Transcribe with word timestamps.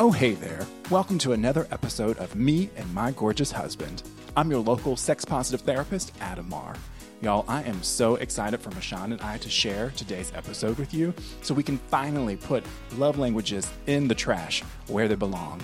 Oh, 0.00 0.12
hey 0.12 0.34
there. 0.34 0.64
Welcome 0.90 1.18
to 1.18 1.32
another 1.32 1.66
episode 1.72 2.18
of 2.18 2.36
Me 2.36 2.70
and 2.76 2.94
My 2.94 3.10
Gorgeous 3.10 3.50
Husband. 3.50 4.04
I'm 4.36 4.48
your 4.48 4.60
local 4.60 4.96
sex 4.96 5.24
positive 5.24 5.62
therapist, 5.62 6.12
Adam 6.20 6.48
Marr. 6.48 6.76
Y'all, 7.20 7.44
I 7.48 7.64
am 7.64 7.82
so 7.82 8.14
excited 8.14 8.60
for 8.60 8.70
Mashawn 8.70 9.10
and 9.10 9.20
I 9.20 9.38
to 9.38 9.50
share 9.50 9.90
today's 9.96 10.32
episode 10.36 10.78
with 10.78 10.94
you 10.94 11.12
so 11.42 11.52
we 11.52 11.64
can 11.64 11.78
finally 11.78 12.36
put 12.36 12.62
love 12.96 13.18
languages 13.18 13.68
in 13.88 14.06
the 14.06 14.14
trash 14.14 14.62
where 14.86 15.08
they 15.08 15.16
belong, 15.16 15.60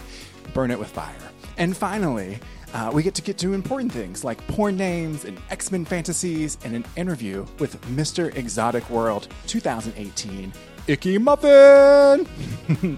burn 0.53 0.73
it 0.73 0.81
with 0.81 0.91
fire. 0.91 1.15
And 1.57 1.77
finally, 1.77 2.41
uh, 2.73 2.91
we 2.93 3.05
get 3.05 3.15
to 3.15 3.23
get 3.23 3.39
to 3.39 3.53
important 3.53 3.93
things 3.93 4.25
like 4.25 4.45
porn 4.49 4.77
names 4.77 5.27
and 5.27 5.39
X 5.51 5.71
Men 5.71 5.85
fantasies 5.85 6.59
and 6.65 6.75
an 6.75 6.85
interview 6.97 7.47
with 7.61 7.81
Mr. 7.83 8.35
Exotic 8.35 8.91
World 8.91 9.29
2018, 9.47 10.53
Icky 10.89 11.19
Muffin! 11.19 12.27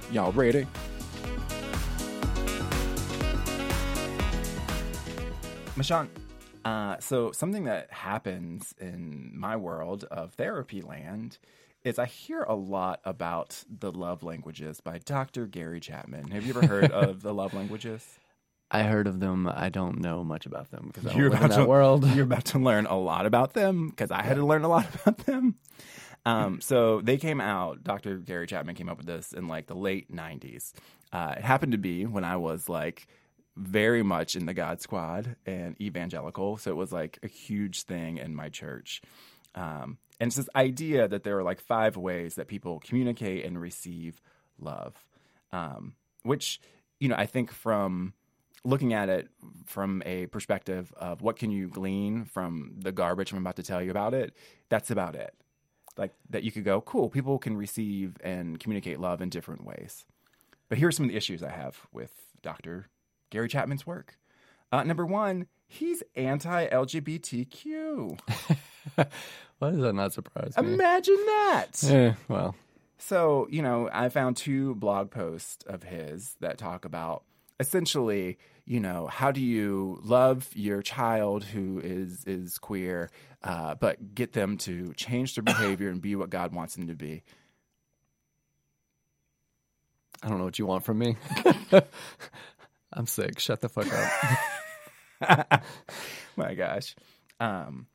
Y'all 0.11 0.33
ready? 0.33 0.67
Mashawn, 5.77 6.09
uh, 6.65 6.99
so 7.01 7.33
something 7.33 7.65
that 7.65 7.93
happens 7.93 8.75
in 8.81 9.33
my 9.35 9.57
world 9.57 10.05
of 10.05 10.33
therapy 10.35 10.81
land 10.83 11.39
is 11.85 11.99
I 11.99 12.07
hear 12.07 12.43
a 12.43 12.55
lot 12.55 13.01
about 13.05 13.63
the 13.69 13.93
love 13.93 14.23
languages 14.23 14.81
by 14.81 14.99
Dr. 14.99 15.47
Gary 15.47 15.79
Chapman. 15.81 16.29
Have 16.31 16.45
you 16.47 16.57
ever 16.57 16.67
heard 16.67 16.91
of 16.91 17.23
the 17.23 17.33
love 17.35 17.55
languages? 17.55 18.19
I 18.71 18.83
heard 18.83 19.07
of 19.07 19.21
them. 19.21 19.47
I 19.49 19.69
don't 19.69 20.01
know 20.01 20.25
much 20.25 20.45
about 20.47 20.73
them 20.73 20.87
because 20.89 21.07
I 21.07 21.11
don't 21.11 21.19
You're 21.19 21.31
live 21.31 21.39
in 21.41 21.45
about 21.45 21.57
that 21.57 21.63
to- 21.63 21.69
world. 21.69 22.05
You're 22.17 22.25
about 22.25 22.47
to 22.47 22.59
learn 22.59 22.87
a 22.87 22.99
lot 22.99 23.27
about 23.27 23.53
them 23.53 23.91
because 23.91 24.11
I 24.11 24.23
had 24.23 24.37
to 24.37 24.45
learn 24.47 24.65
a 24.65 24.69
lot 24.69 24.87
about 24.95 25.19
them. 25.19 25.55
Um, 26.25 26.61
so 26.61 27.01
they 27.01 27.17
came 27.19 27.41
out. 27.41 27.85
Dr. 27.85 28.17
Gary 28.17 28.49
Chapman 28.49 28.75
came 28.75 28.89
up 28.89 28.97
with 28.97 29.07
this 29.07 29.33
in 29.33 29.47
like 29.47 29.69
the 29.69 29.77
late 29.77 30.11
'90s. 30.13 30.73
Uh, 31.13 31.35
it 31.37 31.45
happened 31.45 31.71
to 31.73 31.79
be 31.79 32.07
when 32.07 32.25
I 32.25 32.37
was 32.39 32.69
like 32.69 33.07
very 33.57 34.03
much 34.03 34.37
in 34.37 34.47
the 34.47 34.55
God 34.55 34.81
Squad 34.81 35.37
and 35.47 35.81
evangelical, 35.81 36.57
so 36.57 36.71
it 36.71 36.77
was 36.77 36.93
like 36.93 37.19
a 37.23 37.29
huge 37.29 37.83
thing 37.83 38.19
in 38.19 38.35
my 38.35 38.49
church. 38.49 39.01
Um, 39.55 39.99
and 40.21 40.29
it's 40.29 40.37
this 40.37 40.49
idea 40.55 41.09
that 41.09 41.25
there 41.25 41.39
are 41.39 41.43
like 41.43 41.61
five 41.61 41.97
ways 41.97 42.35
that 42.35 42.49
people 42.49 42.81
communicate 42.81 43.45
and 43.45 43.61
receive 43.61 44.21
love, 44.59 44.95
um, 45.53 45.95
which 46.23 46.61
you 47.01 47.09
know 47.09 47.17
I 47.17 47.27
think 47.27 47.51
from 47.53 48.13
looking 48.65 48.93
at 48.93 49.09
it 49.09 49.29
from 49.65 50.03
a 50.05 50.27
perspective 50.27 50.93
of 50.97 51.23
what 51.23 51.37
can 51.37 51.51
you 51.51 51.69
glean 51.69 52.25
from 52.25 52.73
the 52.79 52.93
garbage 52.93 53.33
I'm 53.33 53.39
about 53.39 53.57
to 53.57 53.63
tell 53.63 53.81
you 53.81 53.91
about 53.91 54.13
it, 54.13 54.35
that's 54.69 54.91
about 54.91 55.15
it. 55.15 55.35
Like 55.97 56.13
that 56.31 56.43
you 56.43 56.53
could 56.53 56.65
go, 56.65 56.81
cool, 56.81 57.09
people 57.09 57.39
can 57.39 57.57
receive 57.57 58.17
and 58.23 58.59
communicate 58.61 59.01
love 59.01 59.23
in 59.23 59.31
different 59.31 59.65
ways. 59.65 60.05
But 60.69 60.79
here's 60.79 60.97
some 60.97 61.07
of 61.07 61.11
the 61.11 61.17
issues 61.17 61.43
I 61.43 61.51
have 61.51 61.87
with 61.93 62.11
Dr. 62.43 62.89
Gary 63.31 63.49
Chapman's 63.49 63.87
work. 63.87 64.19
Uh, 64.73 64.83
number 64.83 65.07
one, 65.07 65.47
he's 65.67 66.03
anti 66.15 66.69
LGBTQ. 66.69 68.19
Why 69.59 69.71
does 69.71 69.81
that 69.81 69.95
not 69.95 70.13
surprise 70.13 70.55
me? 70.57 70.75
Imagine 70.75 71.17
that. 71.27 71.85
Eh, 71.85 72.13
well, 72.29 72.55
So, 72.99 73.47
you 73.51 73.63
know, 73.63 73.89
I 73.93 74.09
found 74.09 74.37
two 74.37 74.75
blog 74.75 75.11
posts 75.11 75.65
of 75.67 75.83
his 75.83 76.37
that 76.41 76.59
talk 76.59 76.85
about 76.85 77.23
essentially, 77.59 78.37
you 78.67 78.81
know, 78.81 79.07
how 79.07 79.31
do 79.33 79.41
you 79.41 79.99
love 80.03 80.51
your 80.55 80.83
child 80.83 81.45
who 81.45 81.81
is 81.83 82.25
is 82.25 82.59
queer, 82.59 83.11
uh, 83.43 83.75
but 83.77 84.15
get 84.15 84.33
them 84.33 84.59
to 84.59 84.93
change 84.95 85.35
their 85.35 85.43
behavior 85.43 85.89
and 85.89 86.03
be 86.03 86.17
what 86.17 86.29
God 86.31 86.55
wants 86.55 86.75
them 86.75 86.87
to 86.89 86.95
be. 86.95 87.23
I 90.23 90.29
don't 90.29 90.39
know 90.39 90.45
what 90.45 90.59
you 90.59 90.67
want 90.67 90.85
from 90.85 90.99
me. 90.99 91.17
I'm 92.97 93.07
sick. 93.07 93.39
Shut 93.39 93.61
the 93.61 93.69
fuck 93.69 93.87
up. 95.21 95.63
My 96.37 96.55
gosh. 96.55 96.97
Um, 97.39 97.87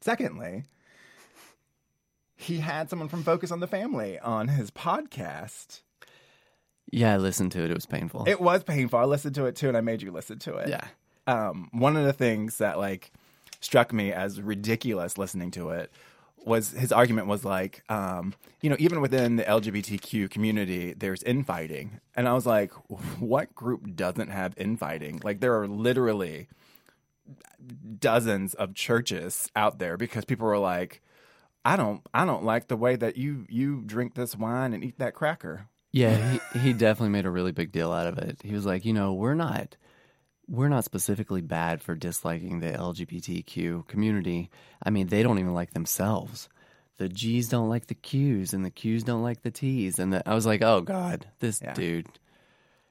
secondly, 0.00 0.64
he 2.36 2.58
had 2.58 2.90
someone 2.90 3.08
from 3.08 3.22
Focus 3.22 3.50
on 3.50 3.60
the 3.60 3.66
Family 3.66 4.18
on 4.18 4.48
his 4.48 4.70
podcast. 4.70 5.82
yeah, 6.90 7.14
I 7.14 7.16
listened 7.16 7.52
to 7.52 7.62
it. 7.64 7.70
It 7.70 7.74
was 7.74 7.86
painful. 7.86 8.24
It 8.26 8.40
was 8.40 8.64
painful. 8.64 8.98
I 8.98 9.04
listened 9.04 9.36
to 9.36 9.46
it 9.46 9.56
too, 9.56 9.68
and 9.68 9.76
I 9.76 9.80
made 9.80 10.02
you 10.02 10.10
listen 10.10 10.38
to 10.40 10.56
it. 10.56 10.68
yeah. 10.68 10.86
um, 11.26 11.68
one 11.72 11.96
of 11.96 12.04
the 12.04 12.12
things 12.12 12.58
that 12.58 12.78
like 12.78 13.12
struck 13.60 13.92
me 13.92 14.12
as 14.12 14.40
ridiculous 14.40 15.18
listening 15.18 15.50
to 15.52 15.70
it 15.70 15.92
was 16.44 16.72
his 16.72 16.92
argument 16.92 17.26
was 17.26 17.44
like, 17.44 17.82
um, 17.88 18.34
you 18.60 18.70
know, 18.70 18.76
even 18.78 19.00
within 19.00 19.36
the 19.36 19.44
LGBTQ 19.44 20.30
community, 20.30 20.94
there's 20.94 21.22
infighting, 21.22 22.00
and 22.16 22.28
I 22.28 22.32
was 22.32 22.46
like, 22.46 22.72
what 23.20 23.54
group 23.54 23.94
doesn't 23.94 24.30
have 24.30 24.54
infighting? 24.56 25.20
Like 25.22 25.40
there 25.40 25.58
are 25.60 25.68
literally 25.68 26.48
dozens 27.98 28.54
of 28.54 28.74
churches 28.74 29.50
out 29.54 29.78
there 29.78 29.96
because 29.96 30.24
people 30.24 30.46
were 30.46 30.58
like, 30.58 31.02
I 31.64 31.76
don't, 31.76 32.02
I 32.14 32.24
don't 32.24 32.44
like 32.44 32.68
the 32.68 32.76
way 32.76 32.96
that 32.96 33.16
you 33.16 33.46
you 33.48 33.82
drink 33.84 34.14
this 34.14 34.36
wine 34.36 34.72
and 34.72 34.82
eat 34.82 34.98
that 34.98 35.14
cracker. 35.14 35.66
Yeah, 35.90 36.38
he, 36.52 36.58
he 36.58 36.72
definitely 36.72 37.10
made 37.10 37.26
a 37.26 37.30
really 37.30 37.52
big 37.52 37.72
deal 37.72 37.92
out 37.92 38.06
of 38.06 38.18
it. 38.18 38.40
He 38.44 38.52
was 38.52 38.66
like, 38.66 38.84
you 38.84 38.92
know, 38.92 39.12
we're 39.12 39.34
not 39.34 39.76
we're 40.48 40.68
not 40.68 40.84
specifically 40.84 41.40
bad 41.42 41.82
for 41.82 41.94
disliking 41.94 42.60
the 42.60 42.72
LGBTQ 42.72 43.86
community. 43.86 44.50
I 44.82 44.90
mean, 44.90 45.08
they 45.08 45.22
don't 45.22 45.38
even 45.38 45.54
like 45.54 45.72
themselves. 45.74 46.48
The 46.96 47.08
G's 47.08 47.48
don't 47.48 47.68
like 47.68 47.86
the 47.86 47.94
Q's, 47.94 48.52
and 48.54 48.64
the 48.64 48.70
Q's 48.70 49.04
don't 49.04 49.22
like 49.22 49.42
the 49.42 49.50
T's. 49.50 49.98
And 49.98 50.12
the, 50.12 50.28
I 50.28 50.34
was 50.34 50.46
like, 50.46 50.62
oh 50.62 50.80
god, 50.80 51.26
this 51.38 51.60
Yeah. 51.62 51.74
dude. 51.74 52.06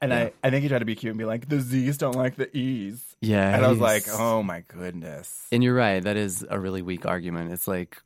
And 0.00 0.14
I, 0.14 0.32
I 0.44 0.50
think 0.50 0.62
he 0.62 0.68
tried 0.68 0.78
to 0.78 0.84
be 0.84 0.94
cute 0.94 1.10
and 1.10 1.18
be 1.18 1.24
like, 1.24 1.48
the 1.48 1.58
Z's 1.60 1.98
don't 1.98 2.14
like 2.14 2.36
the 2.36 2.56
E's. 2.56 3.16
Yeah, 3.20 3.52
And 3.52 3.66
I 3.66 3.68
was 3.68 3.80
like, 3.80 4.04
oh 4.08 4.44
my 4.44 4.62
goodness. 4.68 5.48
And 5.50 5.64
you're 5.64 5.74
right. 5.74 6.00
That 6.00 6.16
is 6.16 6.46
a 6.48 6.58
really 6.60 6.82
weak 6.82 7.04
argument. 7.04 7.50
It's 7.50 7.66
like 7.66 8.00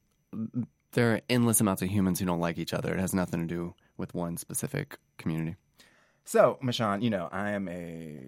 there 0.92 1.12
are 1.12 1.20
endless 1.28 1.60
amounts 1.60 1.82
of 1.82 1.90
humans 1.90 2.18
who 2.18 2.24
don't 2.24 2.40
like 2.40 2.56
each 2.58 2.72
other. 2.72 2.94
It 2.94 2.98
has 3.00 3.12
nothing 3.14 3.40
to 3.40 3.46
do 3.46 3.74
with 3.98 4.14
one 4.14 4.38
specific 4.38 4.96
community. 5.18 5.56
So, 6.24 6.58
Mashawn, 6.62 7.02
you 7.02 7.10
know, 7.10 7.28
I 7.32 7.50
am 7.50 7.68
a 7.68 8.20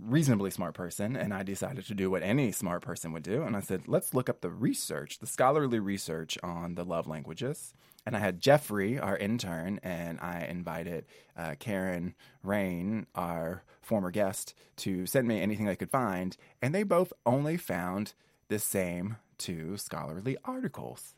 reasonably 0.00 0.50
smart 0.50 0.74
person, 0.74 1.16
and 1.16 1.32
I 1.32 1.42
decided 1.42 1.86
to 1.86 1.94
do 1.94 2.10
what 2.10 2.22
any 2.22 2.52
smart 2.52 2.82
person 2.82 3.12
would 3.12 3.22
do. 3.22 3.42
And 3.42 3.56
I 3.56 3.60
said, 3.60 3.82
let's 3.86 4.14
look 4.14 4.28
up 4.28 4.40
the 4.40 4.50
research, 4.50 5.18
the 5.18 5.26
scholarly 5.26 5.78
research 5.78 6.38
on 6.42 6.74
the 6.74 6.84
love 6.84 7.06
languages. 7.06 7.74
And 8.06 8.16
I 8.16 8.18
had 8.18 8.40
Jeffrey, 8.40 8.98
our 8.98 9.16
intern, 9.16 9.80
and 9.82 10.18
I 10.20 10.44
invited 10.44 11.06
uh, 11.36 11.54
Karen 11.58 12.14
Rain, 12.42 13.06
our 13.14 13.62
former 13.80 14.10
guest, 14.10 14.54
to 14.76 15.06
send 15.06 15.26
me 15.26 15.40
anything 15.40 15.66
they 15.66 15.76
could 15.76 15.90
find. 15.90 16.36
And 16.60 16.74
they 16.74 16.82
both 16.82 17.12
only 17.24 17.56
found 17.56 18.12
the 18.48 18.58
same 18.58 19.16
two 19.38 19.76
scholarly 19.76 20.36
articles. 20.44 21.14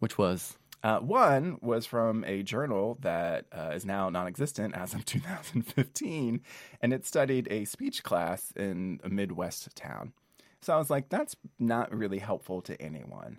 Which 0.00 0.18
was 0.18 0.58
Uh, 0.82 1.00
one 1.00 1.58
was 1.60 1.86
from 1.86 2.24
a 2.24 2.42
journal 2.42 2.98
that 3.00 3.46
uh, 3.52 3.72
is 3.74 3.84
now 3.84 4.08
non 4.08 4.26
existent 4.26 4.74
as 4.76 4.94
of 4.94 5.04
2015, 5.06 6.40
and 6.80 6.92
it 6.92 7.04
studied 7.04 7.48
a 7.50 7.64
speech 7.64 8.02
class 8.02 8.52
in 8.56 9.00
a 9.02 9.08
Midwest 9.08 9.74
town. 9.74 10.12
So 10.60 10.74
I 10.74 10.78
was 10.78 10.90
like, 10.90 11.08
that's 11.08 11.36
not 11.58 11.94
really 11.94 12.18
helpful 12.18 12.60
to 12.62 12.80
anyone. 12.80 13.38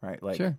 Right? 0.00 0.22
Like, 0.22 0.36
sure. 0.36 0.56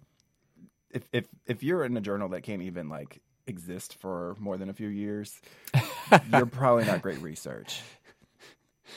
if, 0.92 1.08
if, 1.12 1.28
if 1.46 1.64
you're 1.64 1.84
in 1.84 1.98
a 1.98 2.02
journal 2.02 2.30
that 2.30 2.42
can't 2.42 2.62
even 2.62 2.90
like 2.90 3.22
exist 3.46 3.96
for 3.96 4.36
more 4.40 4.58
than 4.58 4.70
a 4.70 4.74
few 4.74 4.88
years, 4.88 5.40
you're 6.32 6.46
probably 6.46 6.86
not 6.86 7.02
great 7.02 7.22
research. 7.22 7.82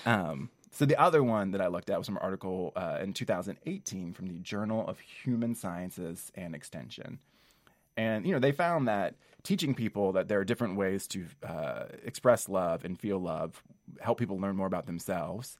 Um, 0.04 0.50
so 0.76 0.84
the 0.84 1.00
other 1.00 1.22
one 1.22 1.50
that 1.52 1.60
I 1.60 1.68
looked 1.68 1.90
at 1.90 1.98
was 1.98 2.06
from 2.06 2.16
an 2.16 2.22
article 2.22 2.72
uh, 2.76 2.98
in 3.02 3.12
2018 3.12 4.12
from 4.12 4.26
the 4.26 4.38
Journal 4.38 4.86
of 4.86 4.98
Human 5.00 5.54
Sciences 5.54 6.30
and 6.34 6.54
Extension, 6.54 7.18
and 7.96 8.26
you 8.26 8.32
know 8.32 8.38
they 8.38 8.52
found 8.52 8.86
that 8.88 9.14
teaching 9.42 9.74
people 9.74 10.12
that 10.12 10.28
there 10.28 10.38
are 10.40 10.44
different 10.44 10.76
ways 10.76 11.06
to 11.08 11.24
uh, 11.46 11.84
express 12.04 12.48
love 12.48 12.84
and 12.84 12.98
feel 12.98 13.18
love 13.18 13.62
help 14.00 14.18
people 14.18 14.38
learn 14.38 14.56
more 14.56 14.66
about 14.66 14.86
themselves, 14.86 15.56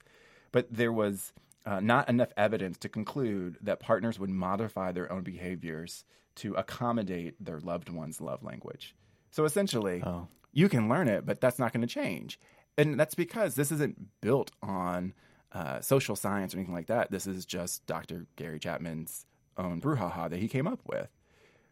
but 0.51 0.67
there 0.71 0.91
was 0.91 1.33
uh, 1.65 1.79
not 1.79 2.07
enough 2.09 2.29
evidence 2.37 2.77
to 2.77 2.89
conclude 2.89 3.57
that 3.61 3.79
partners 3.79 4.19
would 4.19 4.29
modify 4.29 4.91
their 4.91 5.11
own 5.11 5.21
behaviors 5.23 6.03
to 6.35 6.53
accommodate 6.55 7.33
their 7.43 7.59
loved 7.59 7.89
one's 7.89 8.21
love 8.21 8.43
language. 8.43 8.93
So 9.31 9.45
essentially, 9.45 10.03
Oh. 10.05 10.27
you 10.53 10.69
can 10.69 10.87
learn 10.89 11.07
it, 11.07 11.25
but 11.25 11.41
that's 11.41 11.57
not 11.59 11.73
going 11.73 11.81
to 11.81 11.93
change. 11.93 12.39
And 12.77 12.99
that's 12.99 13.15
because 13.15 13.55
this 13.55 13.71
isn't 13.71 14.21
built 14.21 14.51
on 14.61 15.13
uh, 15.51 15.81
social 15.81 16.15
science 16.15 16.53
or 16.53 16.57
anything 16.57 16.75
like 16.75 16.87
that. 16.87 17.09
This 17.11 17.25
is 17.25 17.45
just 17.45 17.85
Dr. 17.87 18.27
Gary 18.35 18.59
Chapman's 18.59 19.25
own 19.57 19.81
brouhaha 19.81 20.29
that 20.29 20.39
he 20.39 20.47
came 20.47 20.67
up 20.67 20.81
with. 20.85 21.09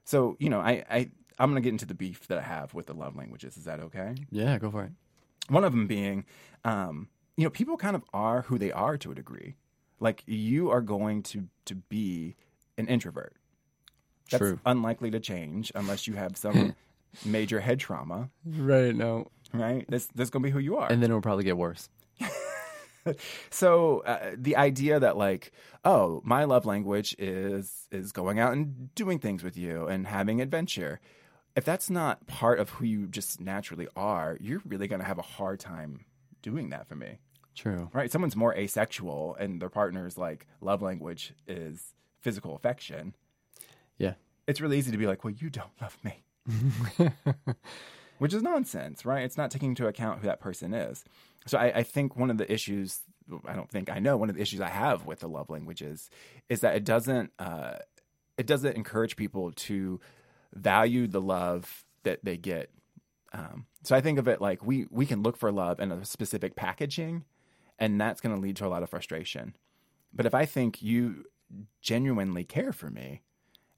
So, 0.04 0.36
you 0.40 0.50
know, 0.50 0.60
I, 0.60 0.84
I, 0.90 1.10
I'm 1.38 1.52
going 1.52 1.62
to 1.62 1.66
get 1.66 1.74
into 1.74 1.86
the 1.86 1.94
beef 1.94 2.28
that 2.28 2.38
I 2.38 2.42
have 2.42 2.74
with 2.74 2.88
the 2.88 2.94
love 2.94 3.16
languages. 3.16 3.58
Is 3.58 3.66
that 3.66 3.80
okay? 3.80 4.16
Yeah, 4.32 4.58
go 4.58 4.72
for 4.72 4.84
it. 4.86 4.92
One 5.50 5.64
of 5.64 5.74
them 5.74 5.86
being, 5.88 6.26
um, 6.64 7.10
you 7.38 7.44
know, 7.44 7.50
people 7.50 7.78
kind 7.78 7.96
of 7.96 8.04
are 8.14 8.44
who 8.44 8.58
they 8.58 8.72
are 8.72 8.98
to 8.98 9.12
a 9.12 9.16
degree. 9.16 9.56
Like 10.00 10.24
you 10.26 10.70
are 10.72 10.82
going 10.82 11.24
to 11.24 11.48
to 11.66 11.76
be 11.76 12.36
an 12.78 12.88
introvert. 12.88 13.36
That's 14.30 14.42
True. 14.42 14.60
unlikely 14.66 15.12
to 15.12 15.20
change 15.20 15.72
unless 15.76 16.08
you 16.08 16.16
have 16.16 16.36
some 16.38 16.76
major 17.26 17.60
head 17.60 17.80
trauma, 17.80 18.30
Right. 18.46 18.96
No. 18.96 19.28
Right? 19.54 19.86
That's 19.90 20.08
this 20.08 20.26
is 20.26 20.30
gonna 20.30 20.44
be 20.44 20.50
who 20.52 20.60
you 20.60 20.78
are. 20.78 20.92
And 20.92 21.02
then 21.02 21.10
it'll 21.12 21.22
probably 21.22 21.44
get 21.44 21.58
worse. 21.58 21.90
so 23.52 24.00
uh, 24.00 24.32
the 24.36 24.56
idea 24.56 25.00
that 25.00 25.16
like 25.16 25.52
oh 25.84 26.22
my 26.26 26.44
love 26.44 26.66
language 26.66 27.16
is 27.20 27.88
is 27.92 28.12
going 28.12 28.40
out 28.40 28.54
and 28.54 28.94
doing 28.96 29.20
things 29.20 29.44
with 29.44 29.56
you 29.58 29.86
and 29.88 30.08
having 30.08 30.42
adventure 30.42 31.00
if 31.56 31.64
that's 31.64 31.90
not 31.90 32.26
part 32.26 32.60
of 32.60 32.70
who 32.72 32.86
you 32.86 33.06
just 33.06 33.40
naturally 33.40 33.88
are 33.96 34.38
you're 34.42 34.62
really 34.66 34.88
going 34.88 35.00
to 35.02 35.06
have 35.06 35.20
a 35.20 35.24
hard 35.24 35.60
time 35.60 36.04
doing 36.42 36.70
that 36.72 36.88
for 36.88 36.96
me 36.96 37.20
True. 37.54 37.90
right 37.94 38.12
someone's 38.12 38.36
more 38.36 38.56
asexual 38.56 39.36
and 39.40 39.62
their 39.62 39.70
partner's 39.70 40.18
like 40.18 40.48
love 40.60 40.82
language 40.82 41.34
is 41.48 41.94
physical 42.22 42.56
affection 42.56 43.14
Yeah. 44.00 44.16
it's 44.48 44.60
really 44.62 44.80
easy 44.80 44.92
to 44.92 44.98
be 44.98 45.06
like 45.06 45.24
well 45.24 45.34
you 45.38 45.52
don't 45.52 45.70
love 45.80 45.96
me 46.04 46.24
which 48.18 48.34
is 48.34 48.42
nonsense, 48.42 49.06
right? 49.06 49.24
It's 49.24 49.38
not 49.38 49.52
taking 49.52 49.70
into 49.70 49.88
account 49.88 50.20
who 50.20 50.28
that 50.28 50.40
person 50.40 50.74
is. 50.74 51.04
So 51.48 51.58
I, 51.58 51.66
I 51.80 51.84
think 51.84 52.16
one 52.16 52.30
of 52.30 52.38
the 52.38 52.52
issues, 52.52 53.02
I 53.46 53.54
don't 53.54 53.70
think 53.70 53.90
I 53.90 54.00
know, 54.00 54.18
one 54.18 54.30
of 54.30 54.36
the 54.36 54.42
issues 54.42 54.62
I 54.62 54.70
have 54.70 55.06
with 55.06 55.20
the 55.20 55.28
love 55.28 55.50
languages 55.50 56.10
is 56.50 56.62
that 56.62 56.76
it 56.76 56.84
doesn't, 56.84 57.32
uh, 57.40 57.78
it 58.38 58.48
doesn't 58.48 58.76
encourage 58.76 59.16
people 59.16 59.52
to 59.52 60.00
value 60.54 61.08
the 61.08 61.22
love 61.22 61.84
that 62.04 62.24
they 62.24 62.38
get. 62.38 62.72
Um, 63.34 63.66
so 63.84 63.96
I 63.96 64.02
think 64.02 64.18
of 64.18 64.28
it 64.28 64.40
like 64.40 64.66
we 64.66 64.88
we 64.90 65.06
can 65.06 65.22
look 65.22 65.36
for 65.38 65.52
love 65.52 65.80
in 65.80 65.92
a 65.92 66.06
specific 66.06 66.56
packaging, 66.56 67.26
and 67.78 68.00
that's 68.00 68.22
going 68.22 68.34
to 68.34 68.42
lead 68.42 68.56
to 68.58 68.66
a 68.66 68.70
lot 68.70 68.82
of 68.82 68.90
frustration. 68.90 69.56
But 70.14 70.26
if 70.26 70.34
I 70.34 70.46
think 70.46 70.82
you 70.82 71.26
genuinely 71.82 72.46
care 72.46 72.72
for 72.72 72.90
me, 72.90 73.22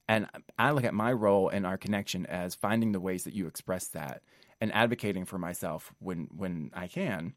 and 0.08 0.26
I 0.58 0.70
look 0.72 0.84
at 0.84 0.94
my 0.94 1.12
role 1.12 1.48
in 1.50 1.64
our 1.64 1.76
connection 1.76 2.24
as 2.26 2.54
finding 2.54 2.92
the 2.92 3.00
ways 3.00 3.24
that 3.24 3.34
you 3.34 3.46
express 3.46 3.88
that 3.88 4.22
and 4.60 4.72
advocating 4.72 5.24
for 5.26 5.38
myself 5.38 5.92
when 5.98 6.28
when 6.34 6.70
I 6.74 6.88
can, 6.88 7.34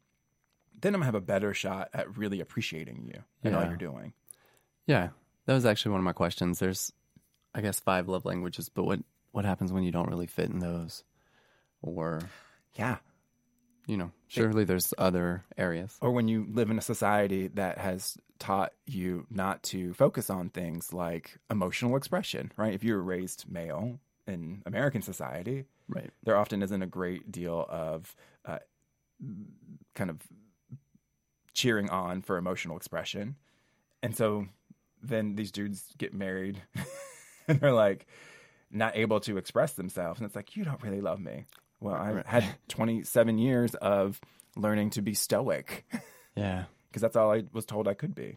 then 0.80 0.94
I'm 0.94 1.00
gonna 1.00 1.04
have 1.06 1.14
a 1.14 1.20
better 1.20 1.52
shot 1.54 1.90
at 1.92 2.16
really 2.16 2.40
appreciating 2.40 3.04
you 3.12 3.22
and 3.44 3.54
all 3.54 3.64
you're 3.66 3.76
doing. 3.76 4.12
Yeah. 4.86 5.10
That 5.46 5.54
was 5.54 5.66
actually 5.66 5.92
one 5.92 6.00
of 6.00 6.04
my 6.04 6.12
questions. 6.12 6.58
There's, 6.60 6.92
I 7.54 7.60
guess, 7.60 7.78
five 7.80 8.08
love 8.08 8.24
languages, 8.24 8.68
but 8.68 8.84
what 8.84 9.00
what 9.32 9.44
happens 9.44 9.72
when 9.72 9.82
you 9.82 9.90
don't 9.92 10.08
really 10.08 10.26
fit 10.26 10.50
in 10.50 10.58
those, 10.58 11.04
or 11.80 12.20
Yeah. 12.74 12.98
you 13.86 13.96
know, 13.96 14.12
surely 14.28 14.64
there's 14.64 14.92
other 14.98 15.44
areas. 15.56 15.96
Or 16.00 16.10
when 16.12 16.28
you 16.28 16.46
live 16.50 16.70
in 16.70 16.78
a 16.78 16.82
society 16.82 17.48
that 17.48 17.78
has 17.78 18.16
taught 18.42 18.72
you 18.86 19.24
not 19.30 19.62
to 19.62 19.94
focus 19.94 20.28
on 20.28 20.48
things 20.50 20.92
like 20.92 21.38
emotional 21.48 21.96
expression, 21.96 22.50
right? 22.56 22.74
If 22.74 22.82
you 22.82 22.94
were 22.94 23.02
raised 23.02 23.44
male 23.48 24.00
in 24.26 24.62
American 24.66 25.00
society, 25.00 25.64
Right. 25.88 26.10
there 26.24 26.36
often 26.36 26.60
isn't 26.62 26.82
a 26.82 26.86
great 26.86 27.30
deal 27.30 27.64
of 27.68 28.16
uh, 28.44 28.58
kind 29.94 30.10
of 30.10 30.18
cheering 31.54 31.88
on 31.90 32.22
for 32.22 32.36
emotional 32.36 32.76
expression. 32.76 33.36
And 34.02 34.16
so 34.16 34.46
then 35.02 35.36
these 35.36 35.52
dudes 35.52 35.84
get 35.98 36.14
married 36.14 36.60
and 37.48 37.60
they're 37.60 37.72
like 37.72 38.06
not 38.70 38.96
able 38.96 39.20
to 39.20 39.36
express 39.36 39.74
themselves. 39.74 40.18
And 40.18 40.26
it's 40.26 40.34
like, 40.36 40.56
you 40.56 40.64
don't 40.64 40.82
really 40.82 41.00
love 41.00 41.20
me. 41.20 41.46
Well, 41.80 41.94
I 41.94 42.22
had 42.26 42.44
27 42.68 43.38
years 43.38 43.74
of 43.76 44.20
learning 44.56 44.90
to 44.90 45.02
be 45.02 45.14
stoic 45.14 45.84
Yeah. 46.36 46.64
Because 46.92 47.02
that's 47.02 47.16
all 47.16 47.32
I 47.32 47.44
was 47.52 47.64
told 47.64 47.88
I 47.88 47.94
could 47.94 48.14
be. 48.14 48.36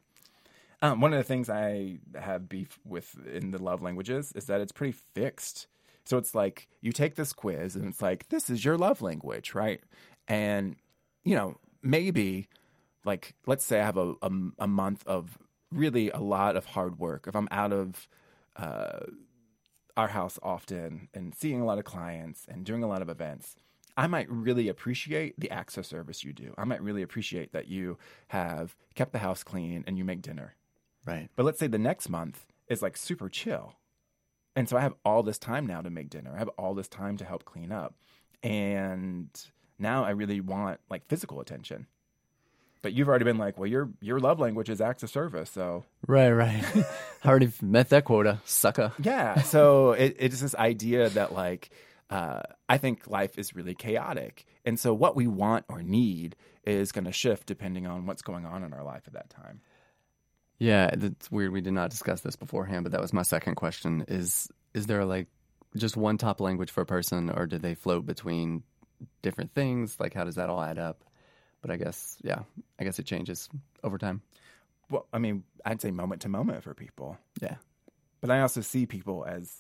Um, 0.82 1.02
one 1.02 1.14
of 1.14 1.18
the 1.18 1.24
things 1.24 1.50
I 1.50 2.00
have 2.20 2.48
beef 2.48 2.80
with 2.86 3.16
in 3.28 3.52
the 3.52 3.62
love 3.62 3.82
languages 3.82 4.32
is 4.34 4.46
that 4.46 4.62
it's 4.62 4.72
pretty 4.72 4.98
fixed. 5.14 5.68
So 6.06 6.18
it's 6.18 6.34
like 6.36 6.68
you 6.82 6.92
take 6.92 7.16
this 7.16 7.34
quiz 7.34 7.76
and 7.76 7.86
it's 7.86 8.02
like, 8.02 8.30
this 8.30 8.50
is 8.50 8.64
your 8.64 8.78
love 8.78 9.02
language, 9.02 9.56
right? 9.56 9.82
And, 10.28 10.76
you 11.24 11.36
know, 11.36 11.58
maybe 11.82 12.48
like, 13.04 13.34
let's 13.46 13.66
say 13.66 13.80
I 13.80 13.86
have 13.86 13.98
a, 13.98 14.14
a, 14.22 14.32
a 14.60 14.68
month 14.68 15.04
of 15.08 15.38
really 15.72 16.10
a 16.12 16.20
lot 16.20 16.56
of 16.56 16.66
hard 16.66 17.00
work. 17.00 17.26
If 17.28 17.36
I'm 17.36 17.48
out 17.52 17.74
of 17.74 18.08
uh, 18.56 19.00
our 19.98 20.10
house 20.10 20.38
often 20.44 21.10
and 21.14 21.34
seeing 21.34 21.62
a 21.62 21.66
lot 21.66 21.80
of 21.80 21.86
clients 21.86 22.46
and 22.48 22.66
doing 22.66 22.84
a 22.84 22.88
lot 22.88 23.02
of 23.02 23.10
events, 23.10 23.56
I 23.98 24.08
might 24.08 24.30
really 24.30 24.68
appreciate 24.68 25.40
the 25.40 25.50
acts 25.52 25.78
of 25.78 25.86
service 25.86 26.24
you 26.24 26.34
do. 26.34 26.54
I 26.58 26.66
might 26.66 26.82
really 26.82 27.02
appreciate 27.02 27.54
that 27.54 27.68
you 27.68 27.98
have 28.30 28.76
kept 28.94 29.14
the 29.14 29.20
house 29.20 29.44
clean 29.44 29.84
and 29.88 29.98
you 29.98 30.04
make 30.04 30.22
dinner. 30.22 30.56
Right. 31.06 31.30
But 31.36 31.46
let's 31.46 31.60
say 31.60 31.68
the 31.68 31.78
next 31.78 32.10
month 32.10 32.46
is 32.68 32.82
like 32.82 32.98
super 32.98 33.30
chill. 33.30 33.74
And 34.56 34.68
so 34.68 34.78
I 34.78 34.82
have 34.82 34.96
all 35.06 35.24
this 35.24 35.38
time 35.38 35.66
now 35.68 35.82
to 35.82 35.90
make 35.90 36.10
dinner. 36.10 36.34
I 36.36 36.40
have 36.40 36.50
all 36.58 36.74
this 36.74 36.88
time 36.88 37.18
to 37.18 37.26
help 37.26 37.46
clean 37.46 37.72
up. 37.72 37.94
And 38.44 39.30
now 39.80 40.04
I 40.04 40.12
really 40.12 40.42
want 40.42 40.80
like 40.90 41.08
physical 41.08 41.40
attention. 41.42 41.88
But 42.82 42.94
you've 42.94 43.08
already 43.10 43.26
been 43.26 43.38
like, 43.40 43.58
well, 43.58 43.68
your 43.68 43.90
your 44.00 44.20
love 44.20 44.40
language 44.40 44.70
is 44.70 44.80
acts 44.80 45.04
of 45.04 45.10
service. 45.10 45.50
So 45.50 45.86
Right. 46.08 46.32
Right. 46.32 46.64
I 47.24 47.28
already 47.28 47.52
met 47.62 47.90
that 47.90 48.06
quota, 48.06 48.42
sucker. 48.46 48.92
yeah. 49.00 49.42
So 49.42 49.92
it, 49.94 50.16
it's 50.20 50.40
this 50.42 50.54
idea 50.56 51.10
that 51.10 51.34
like 51.34 51.70
uh, 52.10 52.44
I 52.68 52.78
think 52.78 53.08
life 53.08 53.38
is 53.38 53.56
really 53.56 53.76
chaotic, 53.76 54.46
and 54.66 54.80
so 54.80 54.94
what 54.94 55.16
we 55.16 55.28
want 55.28 55.66
or 55.70 55.84
need 55.84 56.36
is 56.64 56.92
going 56.92 57.06
to 57.06 57.12
shift 57.12 57.46
depending 57.48 57.86
on 57.86 58.06
what's 58.08 58.24
going 58.24 58.46
on 58.46 58.64
in 58.64 58.74
our 58.74 58.84
life 58.84 59.04
at 59.06 59.14
that 59.14 59.30
time. 59.30 59.62
Yeah, 60.58 60.90
it's 60.92 61.30
weird. 61.30 61.52
We 61.52 61.62
did 61.62 61.74
not 61.74 61.90
discuss 61.92 62.22
this 62.22 62.36
beforehand, 62.36 62.84
but 62.84 62.92
that 62.94 63.02
was 63.02 63.14
my 63.14 63.24
second 63.24 63.56
question. 63.56 64.06
Is 64.08 64.50
is 64.74 64.88
there 64.88 65.06
like 65.06 65.28
just 65.76 65.98
one 65.98 66.18
top 66.18 66.40
language 66.40 66.72
for 66.72 66.82
a 66.82 66.86
person, 66.86 67.30
or 67.30 67.46
do 67.46 67.58
they 67.58 67.76
float 67.76 68.06
between 68.06 68.64
different 69.22 69.54
things? 69.54 70.00
Like, 70.00 70.14
how 70.14 70.24
does 70.24 70.36
that 70.36 70.50
all 70.50 70.62
add 70.62 70.80
up? 70.80 71.04
But 71.62 71.72
I 71.72 71.78
guess, 71.78 72.18
yeah, 72.22 72.44
I 72.80 72.84
guess 72.84 73.00
it 73.00 73.06
changes 73.06 73.50
over 73.84 73.98
time. 73.98 74.22
Well, 74.90 75.08
I 75.12 75.18
mean, 75.20 75.44
I'd 75.66 75.82
say 75.82 75.92
moment 75.92 76.22
to 76.22 76.30
moment 76.30 76.64
for 76.64 76.74
people, 76.74 77.18
Yeah. 77.42 77.56
but 78.22 78.30
I 78.32 78.42
also 78.42 78.62
see 78.62 78.86
people 78.86 79.26
as 79.26 79.52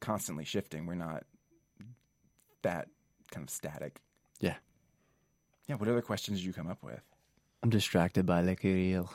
constantly 0.00 0.44
shifting. 0.44 0.84
We're 0.86 0.94
not 0.96 1.24
that 2.62 2.88
kind 3.30 3.44
of 3.44 3.50
static. 3.50 4.00
Yeah. 4.40 4.54
Yeah. 5.66 5.76
What 5.76 5.88
other 5.88 6.02
questions 6.02 6.38
did 6.38 6.46
you 6.46 6.52
come 6.52 6.68
up 6.68 6.82
with? 6.82 7.00
I'm 7.62 7.70
distracted 7.70 8.24
by 8.26 8.42
Le 8.42 8.56
Querelle. 8.56 9.10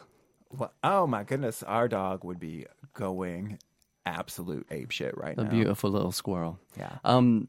Well, 0.52 0.74
oh 0.84 1.08
my 1.08 1.24
goodness, 1.24 1.64
our 1.64 1.88
dog 1.88 2.24
would 2.24 2.40
be 2.40 2.66
going 2.94 3.60
absolute 4.06 4.68
ape 4.70 4.92
shit 4.92 5.18
right 5.18 5.38
A 5.38 5.44
now. 5.44 5.48
A 5.48 5.52
beautiful 5.52 5.90
little 5.90 6.12
squirrel. 6.12 6.60
Yeah. 6.78 6.98
Um, 7.04 7.48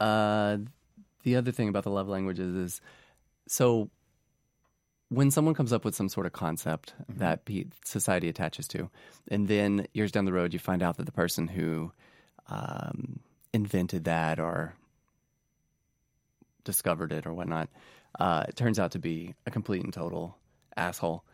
uh, 0.00 0.58
the 1.24 1.36
other 1.36 1.52
thing 1.52 1.68
about 1.68 1.84
the 1.84 1.90
love 1.90 2.08
languages 2.08 2.54
is 2.54 2.80
so 3.48 3.90
when 5.08 5.30
someone 5.30 5.54
comes 5.54 5.72
up 5.72 5.84
with 5.84 5.94
some 5.94 6.08
sort 6.08 6.24
of 6.24 6.32
concept 6.32 6.94
that 7.08 7.44
pe- 7.44 7.66
society 7.84 8.28
attaches 8.28 8.66
to, 8.68 8.88
and 9.28 9.46
then 9.46 9.86
years 9.92 10.10
down 10.10 10.24
the 10.24 10.32
road 10.32 10.54
you 10.54 10.58
find 10.58 10.82
out 10.82 10.96
that 10.96 11.04
the 11.04 11.12
person 11.12 11.48
who 11.48 11.92
um, 12.48 13.20
invented 13.52 14.04
that 14.04 14.40
or 14.40 14.74
discovered 16.64 17.12
it 17.12 17.26
or 17.26 17.34
whatnot, 17.34 17.68
uh, 18.18 18.44
it 18.48 18.56
turns 18.56 18.78
out 18.78 18.92
to 18.92 18.98
be 18.98 19.34
a 19.46 19.50
complete 19.50 19.82
and 19.82 19.92
total 19.92 20.36
asshole. 20.76 21.24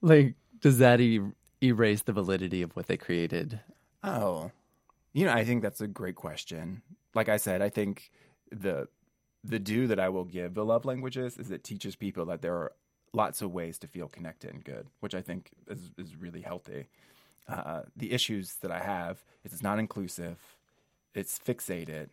Like, 0.00 0.34
does 0.60 0.78
that 0.78 1.00
e- 1.00 1.20
erase 1.62 2.02
the 2.02 2.12
validity 2.12 2.62
of 2.62 2.74
what 2.76 2.86
they 2.86 2.96
created? 2.96 3.60
Oh, 4.02 4.50
you 5.12 5.24
know, 5.26 5.32
I 5.32 5.44
think 5.44 5.62
that's 5.62 5.80
a 5.80 5.88
great 5.88 6.14
question. 6.14 6.82
Like 7.14 7.28
I 7.28 7.36
said, 7.36 7.62
I 7.62 7.68
think 7.68 8.10
the 8.50 8.88
the 9.44 9.58
do 9.58 9.86
that 9.86 10.00
I 10.00 10.08
will 10.08 10.24
give 10.24 10.54
the 10.54 10.64
love 10.64 10.84
languages 10.84 11.38
is 11.38 11.50
it 11.50 11.64
teaches 11.64 11.96
people 11.96 12.26
that 12.26 12.42
there 12.42 12.54
are 12.54 12.72
lots 13.12 13.40
of 13.40 13.52
ways 13.52 13.78
to 13.78 13.86
feel 13.86 14.08
connected 14.08 14.52
and 14.52 14.64
good, 14.64 14.86
which 15.00 15.14
I 15.14 15.22
think 15.22 15.50
is 15.68 15.90
is 15.96 16.16
really 16.16 16.42
healthy. 16.42 16.88
Uh, 17.48 17.82
the 17.96 18.12
issues 18.12 18.56
that 18.56 18.70
I 18.70 18.80
have 18.80 19.24
is 19.42 19.52
it's 19.52 19.62
not 19.62 19.78
inclusive, 19.78 20.38
it's 21.14 21.38
fixated, 21.38 22.08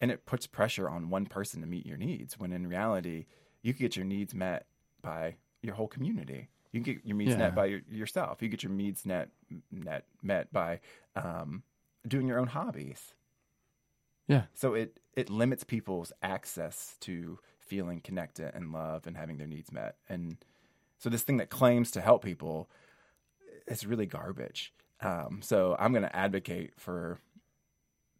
and 0.00 0.10
it 0.10 0.26
puts 0.26 0.46
pressure 0.46 0.88
on 0.88 1.10
one 1.10 1.26
person 1.26 1.60
to 1.60 1.66
meet 1.66 1.86
your 1.86 1.96
needs. 1.96 2.38
When 2.38 2.52
in 2.52 2.66
reality, 2.66 3.26
you 3.62 3.72
can 3.72 3.82
get 3.82 3.96
your 3.96 4.04
needs 4.04 4.34
met 4.34 4.66
by 5.02 5.36
your 5.62 5.74
whole 5.74 5.88
community. 5.88 6.48
You 6.72 6.82
can 6.82 6.94
get 6.94 7.04
your 7.06 7.16
needs 7.16 7.32
Yeah. 7.32 7.38
met 7.38 7.54
by 7.54 7.66
your, 7.66 7.80
yourself. 7.90 8.42
You 8.42 8.48
get 8.48 8.62
your 8.62 8.72
needs 8.72 9.06
net, 9.06 9.30
net 9.70 10.04
met 10.22 10.52
by 10.52 10.80
um, 11.14 11.62
doing 12.06 12.26
your 12.26 12.38
own 12.38 12.48
hobbies. 12.48 13.14
Yeah. 14.26 14.44
So 14.54 14.74
it 14.74 14.98
it 15.14 15.30
limits 15.30 15.64
people's 15.64 16.12
access 16.22 16.96
to 17.00 17.38
feeling 17.60 18.00
connected 18.00 18.54
and 18.54 18.72
love 18.72 19.06
and 19.06 19.16
having 19.16 19.36
their 19.38 19.46
needs 19.46 19.70
met. 19.70 19.96
And 20.08 20.36
so 20.98 21.08
this 21.08 21.22
thing 21.22 21.36
that 21.38 21.50
claims 21.50 21.90
to 21.92 22.00
help 22.00 22.24
people 22.24 22.68
is 23.66 23.86
really 23.86 24.06
garbage. 24.06 24.72
Um, 25.00 25.40
so 25.42 25.76
I'm 25.78 25.92
going 25.92 26.02
to 26.02 26.14
advocate 26.16 26.72
for 26.76 27.18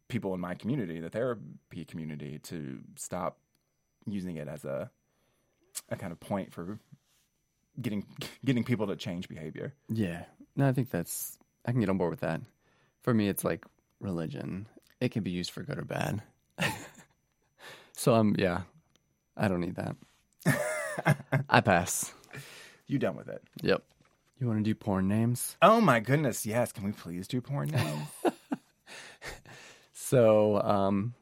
people 0.07 0.33
in 0.33 0.39
my 0.39 0.55
community, 0.55 0.99
the 0.99 1.09
therapy 1.09 1.85
community, 1.85 2.39
to 2.43 2.79
stop 2.95 3.37
using 4.05 4.35
it 4.37 4.47
as 4.47 4.65
a 4.65 4.89
a 5.89 5.95
kind 5.95 6.11
of 6.11 6.19
point 6.19 6.53
for 6.53 6.79
getting 7.81 8.05
getting 8.45 8.63
people 8.63 8.87
to 8.87 8.95
change 8.95 9.27
behavior. 9.27 9.73
Yeah. 9.89 10.25
No, 10.55 10.67
I 10.67 10.73
think 10.73 10.89
that's 10.89 11.37
I 11.65 11.71
can 11.71 11.79
get 11.79 11.89
on 11.89 11.97
board 11.97 12.11
with 12.11 12.21
that. 12.21 12.41
For 13.01 13.13
me 13.13 13.27
it's 13.27 13.43
like 13.43 13.65
religion. 13.99 14.67
It 15.01 15.11
can 15.11 15.23
be 15.23 15.31
used 15.31 15.51
for 15.51 15.63
good 15.63 15.77
or 15.77 15.85
bad. 15.85 16.21
So 17.97 18.13
I'm 18.13 18.29
um, 18.31 18.35
yeah, 18.37 18.61
I 19.37 19.47
don't 19.47 19.61
need 19.61 19.75
that. 19.75 19.95
I 21.49 21.61
pass. 21.61 22.13
You 22.87 22.99
done 22.99 23.15
with 23.15 23.29
it? 23.29 23.41
Yep. 23.63 23.83
You 24.39 24.47
want 24.47 24.59
to 24.59 24.63
do 24.63 24.75
porn 24.75 25.07
names? 25.07 25.55
Oh 25.61 25.79
my 25.79 26.01
goodness, 26.01 26.45
yes. 26.45 26.71
Can 26.71 26.83
we 26.83 26.91
please 26.91 27.27
do 27.27 27.39
porn 27.41 27.69
names? 27.69 28.07
So, 30.09 30.61
um, 30.61 31.15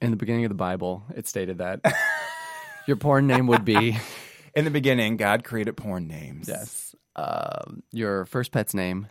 in 0.00 0.10
the 0.10 0.16
beginning 0.16 0.46
of 0.46 0.48
the 0.48 0.54
Bible, 0.54 1.02
it 1.14 1.26
stated 1.28 1.58
that 1.58 1.80
your 2.86 2.96
porn 2.96 3.26
name 3.26 3.46
would 3.48 3.62
be 3.64 3.98
In 4.54 4.64
the 4.64 4.70
beginning, 4.70 5.18
God 5.18 5.44
created 5.44 5.76
porn 5.76 6.08
names. 6.08 6.48
yes, 6.48 6.94
um, 7.14 7.82
your 7.92 8.24
first 8.24 8.52
pet's 8.52 8.72
name, 8.72 9.08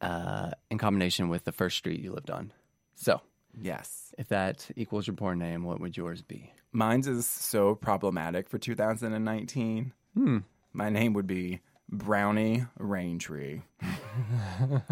uh, 0.00 0.50
in 0.72 0.78
combination 0.78 1.28
with 1.28 1.44
the 1.44 1.52
first 1.52 1.76
street 1.78 2.00
you 2.00 2.12
lived 2.12 2.30
on. 2.30 2.52
So, 2.96 3.20
Yes. 3.60 4.12
if 4.18 4.26
that 4.28 4.68
equals 4.74 5.06
your 5.06 5.14
porn 5.14 5.38
name, 5.38 5.62
what 5.62 5.78
would 5.78 5.96
yours 5.96 6.20
be? 6.20 6.52
Mine's 6.72 7.06
is 7.06 7.26
so 7.26 7.76
problematic 7.76 8.48
for 8.48 8.58
2019. 8.58 9.92
Hmm. 10.14 10.38
My 10.72 10.88
name 10.90 11.12
would 11.12 11.26
be 11.28 11.60
Brownie 11.88 12.64
Raintree. 12.80 13.62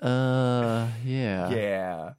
Uh, 0.00 0.88
yeah, 1.04 1.50
Yeah. 1.50 2.12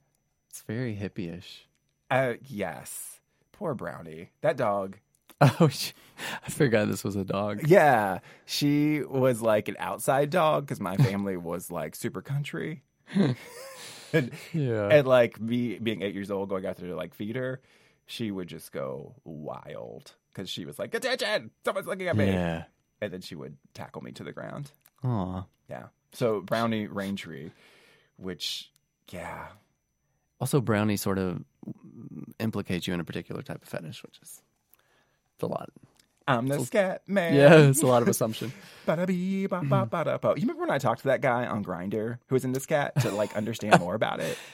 it's 0.50 0.62
very 0.62 0.94
hippie-ish. 0.96 1.66
Uh, 2.10 2.34
yes. 2.46 3.20
Poor 3.52 3.74
Brownie. 3.74 4.30
That 4.40 4.56
dog. 4.56 4.98
Oh, 5.40 5.68
I 6.46 6.50
forgot 6.50 6.88
this 6.88 7.02
was 7.04 7.16
a 7.16 7.24
dog. 7.24 7.66
Yeah. 7.66 8.20
She 8.46 9.02
was 9.02 9.42
like 9.42 9.68
an 9.68 9.76
outside 9.78 10.30
dog 10.30 10.64
because 10.64 10.80
my 10.80 10.96
family 10.96 11.36
was 11.50 11.70
like 11.70 11.94
super 11.96 12.22
country. 12.22 12.82
and, 13.14 14.30
Yeah, 14.52 14.88
and 14.88 15.06
like 15.06 15.40
me 15.40 15.78
being 15.78 16.02
eight 16.02 16.14
years 16.14 16.30
old, 16.30 16.48
going 16.48 16.64
out 16.64 16.76
there 16.76 16.88
to 16.88 16.94
like 16.96 17.14
feed 17.14 17.36
her, 17.36 17.60
she 18.06 18.30
would 18.30 18.48
just 18.48 18.72
go 18.72 19.16
wild 19.24 20.12
because 20.32 20.48
she 20.48 20.64
was 20.64 20.78
like, 20.78 20.94
attention, 20.94 21.50
someone's 21.64 21.88
looking 21.88 22.08
at 22.08 22.16
me. 22.16 22.26
yeah. 22.26 22.64
And 23.00 23.12
then 23.12 23.20
she 23.20 23.34
would 23.34 23.56
tackle 23.74 24.02
me 24.02 24.12
to 24.12 24.24
the 24.24 24.32
ground. 24.32 24.70
Aw. 25.02 25.44
Yeah. 25.68 25.86
So 26.14 26.40
Brownie 26.40 26.88
Raintree, 26.88 27.50
which, 28.16 28.70
yeah. 29.10 29.48
Also, 30.40 30.60
brownie 30.60 30.96
sort 30.96 31.18
of 31.18 31.42
implicates 32.38 32.86
you 32.86 32.94
in 32.94 33.00
a 33.00 33.04
particular 33.04 33.42
type 33.42 33.62
of 33.62 33.68
fetish, 33.68 34.02
which 34.02 34.18
is 34.22 34.42
it's 35.34 35.42
a 35.42 35.46
lot. 35.46 35.70
I'm 36.26 36.48
the 36.48 36.60
scat 36.64 37.02
man. 37.06 37.34
Yeah, 37.34 37.54
it's 37.68 37.82
a 37.82 37.86
lot 37.86 38.00
of 38.02 38.08
assumption. 38.08 38.52
Ba-da-bee, 38.86 39.46
ba-ba, 39.46 39.86
ba-da-bo. 39.90 40.30
You 40.36 40.42
remember 40.42 40.60
when 40.62 40.70
I 40.70 40.78
talked 40.78 41.02
to 41.02 41.08
that 41.08 41.20
guy 41.20 41.46
on 41.46 41.62
Grindr 41.64 42.18
who 42.28 42.34
was 42.34 42.44
in 42.46 42.52
this 42.52 42.64
cat 42.64 42.98
to 43.02 43.10
like 43.10 43.36
understand 43.36 43.78
more 43.80 43.94
about 43.94 44.20
it? 44.20 44.38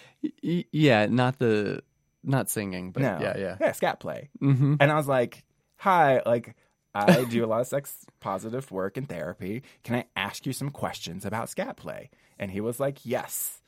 Yeah, 0.42 1.06
not 1.06 1.38
the 1.38 1.82
not 2.22 2.50
singing, 2.50 2.90
but 2.92 3.02
No. 3.02 3.18
yeah, 3.22 3.38
yeah. 3.38 3.56
Yeah, 3.58 3.72
scat 3.72 4.00
play. 4.00 4.28
Mm-hmm. 4.42 4.74
And 4.78 4.92
I 4.92 4.94
was 4.96 5.08
like, 5.08 5.44
hi, 5.76 6.20
like, 6.26 6.56
I 6.94 7.24
do 7.24 7.44
a 7.44 7.46
lot 7.46 7.60
of 7.60 7.66
sex 7.66 8.04
positive 8.20 8.70
work 8.70 8.96
and 8.96 9.08
therapy. 9.08 9.62
Can 9.84 9.96
I 9.96 10.04
ask 10.16 10.46
you 10.46 10.52
some 10.52 10.70
questions 10.70 11.24
about 11.24 11.48
scat 11.48 11.76
play? 11.76 12.10
And 12.38 12.50
he 12.50 12.60
was 12.60 12.80
like, 12.80 13.04
yes. 13.04 13.60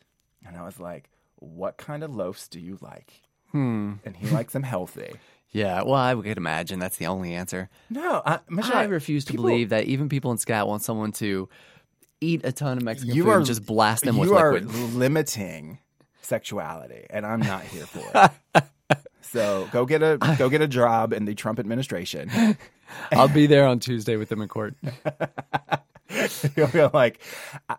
And 0.45 0.57
I 0.57 0.64
was 0.64 0.81
like, 0.81 1.09
what 1.37 1.76
kind 1.76 2.02
of 2.02 2.14
loafs 2.14 2.49
do 2.49 2.59
you 2.61 2.79
like? 2.81 3.23
Hmm. 3.50 3.95
And 4.05 4.17
he 4.17 4.26
likes 4.29 4.52
them 4.52 4.62
healthy. 4.62 5.12
Yeah, 5.55 5.83
well, 5.83 5.97
I 5.97 6.14
could 6.14 6.38
imagine 6.38 6.79
that's 6.79 6.97
the 6.97 7.09
only 7.09 7.35
answer. 7.35 7.69
No, 7.91 8.23
I, 8.25 8.38
Michelle, 8.49 8.75
I 8.75 8.85
refuse 8.85 9.26
to 9.26 9.33
people- 9.33 9.45
believe 9.45 9.69
that 9.69 9.85
even 9.85 10.09
people 10.09 10.31
in 10.31 10.38
scat 10.38 10.67
want 10.67 10.83
someone 10.83 11.12
to 11.12 11.47
eat 12.23 12.41
a 12.45 12.52
ton 12.52 12.79
of 12.79 12.85
Mexican 12.85 13.14
You 13.14 13.25
food 13.25 13.31
are 13.31 13.37
and 13.37 13.45
just 13.45 13.67
blast 13.67 14.02
them 14.02 14.17
with 14.17 14.31
you 14.31 14.35
are 14.35 14.59
limiting 14.61 15.79
sexuality, 16.23 17.07
and 17.11 17.26
I'm 17.26 17.41
not 17.41 17.64
here 17.64 17.85
for 17.85 18.31
it. 18.55 18.64
so 19.21 19.69
go 19.73 19.85
get 19.85 20.02
a 20.02 20.17
go 20.38 20.49
get 20.49 20.62
a 20.62 20.69
job 20.69 21.12
in 21.12 21.26
the 21.26 21.35
Trump 21.35 21.59
administration. 21.59 22.31
I'll 23.12 23.28
be 23.28 23.46
there 23.46 23.66
on 23.66 23.78
Tuesday 23.80 24.16
with 24.16 24.28
them 24.28 24.42
in 24.42 24.49
court. 24.49 24.75
You'll 26.56 26.68
be 26.68 26.82
like, 26.92 27.20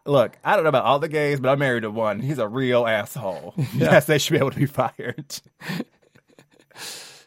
look, 0.06 0.38
I 0.44 0.56
don't 0.56 0.64
know 0.64 0.70
about 0.70 0.86
all 0.86 1.00
the 1.00 1.08
gays, 1.08 1.40
but 1.40 1.50
I'm 1.50 1.60
married 1.60 1.84
to 1.84 1.92
one. 1.92 2.20
He's 2.20 2.40
a 2.40 2.48
real 2.48 2.88
asshole. 2.88 3.54
Yes, 3.74 4.06
they 4.06 4.18
should 4.18 4.34
be 4.34 4.40
able 4.40 4.52
to 4.52 4.60
be 4.60 4.66
fired. 4.66 5.40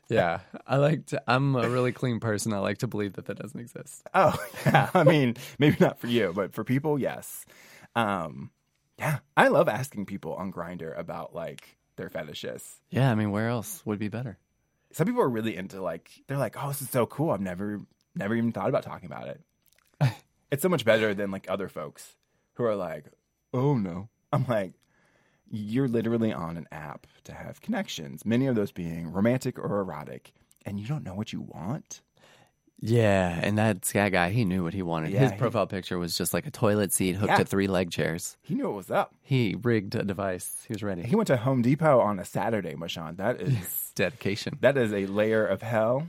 Yeah, 0.09 0.41
I 0.67 0.77
like 0.77 1.07
to. 1.07 1.23
I'm 1.27 1.57
a 1.57 1.69
really 1.69 1.93
clean 1.93 2.21
person. 2.21 2.53
I 2.53 2.59
like 2.59 2.79
to 2.79 2.87
believe 2.87 3.15
that 3.15 3.27
that 3.27 3.39
doesn't 3.39 3.59
exist. 3.59 4.07
Oh 4.15 4.37
yeah, 4.65 4.91
I 4.95 5.03
mean 5.03 5.35
maybe 5.59 5.77
not 5.81 5.99
for 5.99 6.07
you, 6.07 6.33
but 6.35 6.55
for 6.55 6.63
people, 6.63 6.99
yes. 6.99 7.45
Um, 7.97 8.51
yeah, 8.99 9.19
I 9.37 9.49
love 9.49 9.69
asking 9.69 10.07
people 10.07 10.35
on 10.35 10.53
Grindr 10.53 10.97
about 10.97 11.35
like 11.35 11.77
their 11.97 12.09
fetishes. 12.09 12.81
Yeah, 12.91 13.11
I 13.11 13.15
mean, 13.17 13.31
where 13.33 13.49
else 13.49 13.83
would 13.85 13.99
be 13.99 14.09
better? 14.09 14.39
Some 14.97 15.07
people 15.07 15.21
are 15.21 15.29
really 15.29 15.55
into 15.55 15.83
like 15.83 16.11
they're 16.27 16.39
like 16.39 16.57
oh 16.59 16.69
this 16.69 16.81
is 16.81 16.89
so 16.89 17.05
cool. 17.05 17.31
I've 17.31 17.41
never 17.41 17.83
never 18.15 18.35
even 18.35 18.51
thought 18.51 18.71
about 18.71 18.83
talking 18.83 19.07
about 19.07 19.29
it. 19.29 19.41
It's 20.49 20.63
so 20.63 20.69
much 20.69 20.85
better 20.85 21.13
than 21.13 21.33
like 21.33 21.51
other 21.51 21.69
folks 21.69 22.15
who 22.55 22.65
are 22.65 22.77
like 22.77 23.05
oh 23.53 23.77
no. 23.77 24.09
I'm 24.33 24.47
like 24.47 24.73
you're 25.51 25.89
literally 25.89 26.33
on 26.33 26.57
an 26.57 26.67
app 26.73 27.07
to 27.25 27.33
have 27.35 27.61
connections 27.61 28.25
many 28.25 28.47
of 28.47 28.55
those 28.55 28.73
being 28.73 29.13
romantic 29.13 29.59
or 29.59 29.81
erotic 29.81 30.33
and 30.65 30.81
you 30.81 30.87
don't 30.87 31.05
know 31.05 31.15
what 31.15 31.33
you 31.33 31.41
want 31.41 32.01
Yeah, 32.81 33.41
and 33.43 33.57
that 33.57 33.85
scat 33.87 34.13
guy, 34.13 34.29
he 34.31 34.45
knew 34.45 34.63
what 34.63 34.75
he 34.75 34.83
wanted. 34.83 35.11
Yeah, 35.13 35.21
His 35.21 35.33
he- 35.33 35.39
profile 35.39 35.67
picture 35.67 35.99
was 35.99 36.17
just 36.17 36.35
like 36.35 36.47
a 36.47 36.51
toilet 36.51 36.93
seat 36.93 37.15
hooked 37.17 37.31
Yeah. 37.33 37.39
to 37.39 37.45
three 37.47 37.69
leg 37.69 37.91
chairs. 37.91 38.37
he 38.43 38.55
knew 38.55 38.65
what 38.65 38.75
was 38.77 38.91
up 38.91 39.15
He 39.23 39.57
rigged 39.63 39.95
a 39.95 40.03
device. 40.05 40.63
He 40.69 40.75
was 40.75 40.83
ready. 40.83 41.03
he 41.03 41.17
went 41.17 41.27
to 41.29 41.39
home 41.39 41.63
depot 41.63 42.01
on 42.01 42.19
a 42.19 42.25
saturday 42.25 42.75
mashawn 42.75 43.17
that 43.17 43.41
is 43.41 43.93
Dedication. 43.95 44.59
that 44.61 44.77
is 44.77 44.93
a 44.93 45.07
layer 45.07 45.47
of 45.47 45.63
hell 45.63 46.07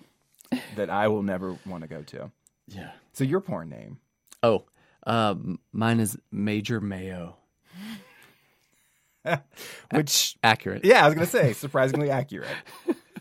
that 0.76 0.90
i 0.90 1.08
will 1.08 1.24
never 1.24 1.58
want 1.66 1.84
to 1.84 1.88
go 1.88 2.02
to 2.04 2.32
Yeah. 2.68 2.92
so 3.14 3.24
your 3.24 3.40
porn 3.40 3.70
name 3.70 4.00
Oh, 4.44 4.66
um, 5.06 5.60
mine 5.72 6.00
is 6.02 6.18
Major 6.32 6.80
Mayo. 6.82 7.38
which 9.92 10.38
Accurate. 10.44 10.86
Yeah, 10.86 11.04
I 11.04 11.08
was 11.08 11.16
gonna 11.16 11.26
say 11.28 11.54
surprisingly 11.54 12.10
accurate. 12.12 12.48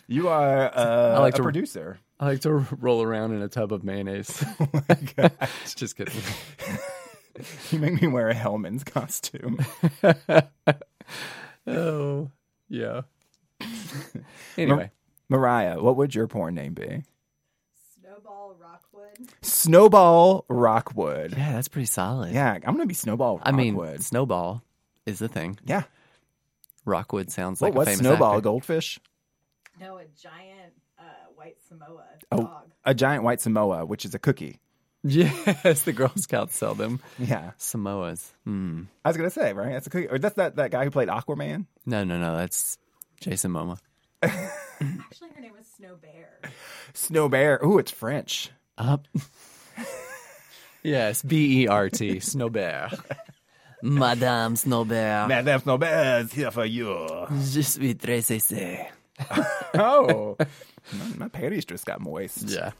You 0.06 0.28
are 0.28 0.66
uh, 0.76 1.14
I 1.16 1.18
like 1.20 1.34
a 1.34 1.38
to- 1.38 1.42
producer. 1.42 1.98
I 2.18 2.26
like 2.26 2.40
to 2.40 2.52
roll 2.80 3.02
around 3.02 3.32
in 3.34 3.42
a 3.42 3.48
tub 3.48 3.72
of 3.72 3.84
mayonnaise. 3.84 4.44
Oh 5.18 5.28
Just 5.76 5.96
kidding. 5.96 6.14
You 7.70 7.78
make 7.78 8.00
me 8.00 8.08
wear 8.08 8.28
a 8.28 8.34
Hellmann's 8.34 8.84
costume. 8.84 9.58
Oh, 11.66 12.30
yeah. 12.68 13.02
anyway, 14.56 14.90
Mariah, 15.28 15.80
what 15.82 15.96
would 15.96 16.14
your 16.14 16.26
porn 16.28 16.54
name 16.54 16.74
be? 16.74 17.02
Snowball 18.00 18.56
Rockwood. 18.60 19.28
Snowball 19.42 20.44
Rockwood. 20.48 21.32
yeah, 21.36 21.52
that's 21.52 21.68
pretty 21.68 21.86
solid. 21.86 22.32
Yeah, 22.32 22.52
I'm 22.54 22.60
gonna 22.74 22.86
be 22.86 22.94
Snowball 22.94 23.40
I 23.42 23.52
mean, 23.52 23.74
Rockwood. 23.74 24.02
Snowball 24.04 24.62
is 25.04 25.18
the 25.18 25.28
thing. 25.28 25.58
yeah. 25.64 25.82
Rockwood 26.84 27.30
sounds 27.30 27.60
What 27.60 27.68
like 27.70 27.74
a 27.74 27.78
was 27.78 27.86
famous 27.88 27.98
Snowball? 28.00 28.32
Actor. 28.34 28.42
goldfish? 28.42 29.00
No, 29.80 29.96
a 29.98 30.04
giant 30.22 30.72
white 31.46 31.56
Samoa 31.68 32.04
Oh. 32.32 32.60
A 32.84 32.94
giant 32.94 33.22
white 33.22 33.40
Samoa, 33.40 33.84
which 33.84 34.04
is 34.04 34.14
a 34.14 34.18
cookie. 34.18 34.58
Yes, 35.04 35.82
the 35.82 35.92
Girl 35.92 36.10
Scouts 36.16 36.56
sell 36.56 36.74
them. 36.74 36.98
Yeah. 37.18 37.52
Samoas. 37.58 38.32
Hmm. 38.44 38.84
I 39.04 39.08
was 39.10 39.16
gonna 39.16 39.30
say, 39.30 39.52
right? 39.52 39.72
That's 39.72 39.86
a 39.86 39.90
cookie. 39.90 40.08
Or 40.08 40.18
that's 40.18 40.34
that, 40.34 40.56
that 40.56 40.72
guy 40.72 40.84
who 40.84 40.90
played 40.90 41.08
Aquaman. 41.08 41.66
No, 41.84 42.02
no, 42.02 42.18
no. 42.18 42.36
That's 42.36 42.76
Jason 43.20 43.52
Momoa. 43.52 43.78
Actually, 44.22 45.30
her 45.34 45.40
name 45.40 45.52
was 45.56 45.66
Snow 45.76 45.96
Bear. 46.02 46.40
Snow 46.94 47.28
Bear. 47.28 47.60
Ooh, 47.64 47.78
it's 47.78 47.92
French. 47.92 48.50
Up. 48.76 49.06
yes, 50.82 51.22
B 51.22 51.62
E 51.62 51.68
R 51.68 51.88
T. 51.88 52.16
Snowbear. 52.16 52.90
Madame 53.82 54.54
Snowbear. 54.54 55.28
Madame 55.28 55.60
Snow 55.60 55.78
Bear 55.78 56.20
is 56.20 56.32
here 56.32 56.50
for 56.50 56.64
you. 56.64 57.06
Je 57.30 57.62
suis 57.62 57.94
très 57.94 58.22
cessé. 58.22 58.88
Oh, 59.78 60.36
my, 61.18 61.28
panties 61.28 61.64
just 61.64 61.84
got 61.84 62.00
moist. 62.00 62.44
Yeah. 62.48 62.72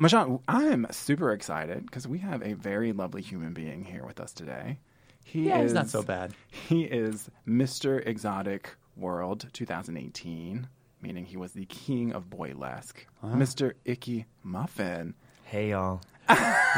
Mashawn, 0.00 0.40
I'm 0.46 0.86
super 0.90 1.32
excited 1.32 1.86
because 1.86 2.06
we 2.06 2.18
have 2.18 2.42
a 2.42 2.52
very 2.54 2.92
lovely 2.92 3.22
human 3.22 3.54
being 3.54 3.84
here 3.84 4.04
with 4.04 4.20
us 4.20 4.32
today. 4.32 4.78
He 5.24 5.48
Yeah, 5.48 5.58
is 5.58 5.70
he's 5.70 5.74
not 5.74 5.88
so 5.88 6.02
bad. 6.02 6.32
He 6.50 6.82
is 6.84 7.30
Mr. 7.48 8.06
Exotic 8.06 8.70
World 8.94 9.48
2018, 9.54 10.68
meaning 11.00 11.24
he 11.24 11.36
was 11.36 11.52
the 11.52 11.64
king 11.66 12.12
of 12.12 12.28
boylesque. 12.28 13.06
Mr. 13.24 13.72
Icky 13.84 14.26
Muffin. 14.42 15.14
Hey 15.44 15.70
y'all. 15.70 16.02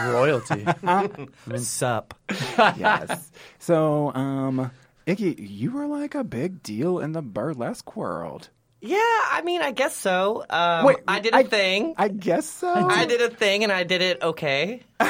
Royalty. 0.07 0.65
What's 1.47 1.83
up? 1.83 2.15
Yes. 2.31 3.31
so, 3.59 4.13
um, 4.15 4.71
Icky, 5.07 5.37
you 5.39 5.71
were 5.73 5.87
like 5.87 6.15
a 6.15 6.25
big 6.25 6.63
deal 6.63 6.99
in 6.99 7.13
the 7.13 7.23
burlesque 7.23 7.97
world. 7.97 8.51
Yeah, 8.81 8.99
I 8.99 9.43
mean, 9.45 9.61
I 9.61 9.73
guess 9.73 9.97
so. 9.97 10.45
Um, 10.49 10.85
Wait, 10.87 10.99
I 11.09 11.19
did 11.19 11.33
a 11.35 11.39
I- 11.39 11.43
thing. 11.43 11.95
I 11.97 12.09
guess 12.09 12.47
so. 12.49 12.73
I 12.73 13.07
did 13.07 13.21
a 13.21 13.29
thing 13.29 13.65
and 13.65 13.73
I 13.73 13.83
did 13.83 14.03
it 14.03 14.23
okay. 14.23 14.83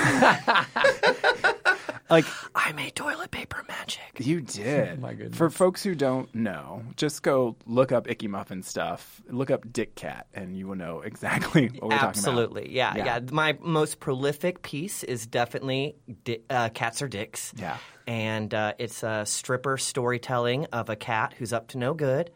like 2.11 2.25
I 2.55 2.73
made 2.73 2.95
toilet 2.95 3.31
paper 3.31 3.65
magic. 3.69 4.03
you 4.19 4.41
did. 4.43 5.01
my 5.01 5.15
goodness. 5.15 5.37
For 5.37 5.51
folks 5.51 5.83
who 5.83 5.95
don't 5.95 6.33
know, 6.35 6.83
just 6.97 7.23
go 7.23 7.57
look 7.67 7.93
up 7.93 8.09
Icky 8.11 8.29
Muffin 8.29 8.63
stuff. 8.63 9.21
Look 9.29 9.51
up 9.51 9.71
Dick 9.73 9.95
Cat, 9.95 10.27
and 10.35 10.57
you 10.57 10.67
will 10.67 10.75
know 10.77 11.01
exactly 11.01 11.69
what 11.69 11.83
we're 11.83 11.89
talking 11.91 11.99
about. 11.99 12.09
Absolutely, 12.09 12.75
yeah, 12.75 12.97
Yeah. 12.97 13.05
yeah, 13.05 13.21
My 13.31 13.57
most 13.61 14.01
prolific 14.01 14.63
piece 14.63 15.05
is 15.05 15.27
definitely 15.27 15.97
di- 16.25 16.41
uh, 16.51 16.69
Cats 16.71 17.03
Are 17.03 17.09
Dicks. 17.09 17.53
Yeah. 17.57 17.77
and 18.07 18.55
uh, 18.55 18.73
it's 18.79 19.03
a 19.03 19.27
stripper 19.27 19.77
storytelling 19.77 20.65
of 20.73 20.89
a 20.89 20.97
cat 20.97 21.35
who's 21.39 21.53
up 21.53 21.69
to 21.69 21.79
no 21.79 21.93
good. 21.95 22.31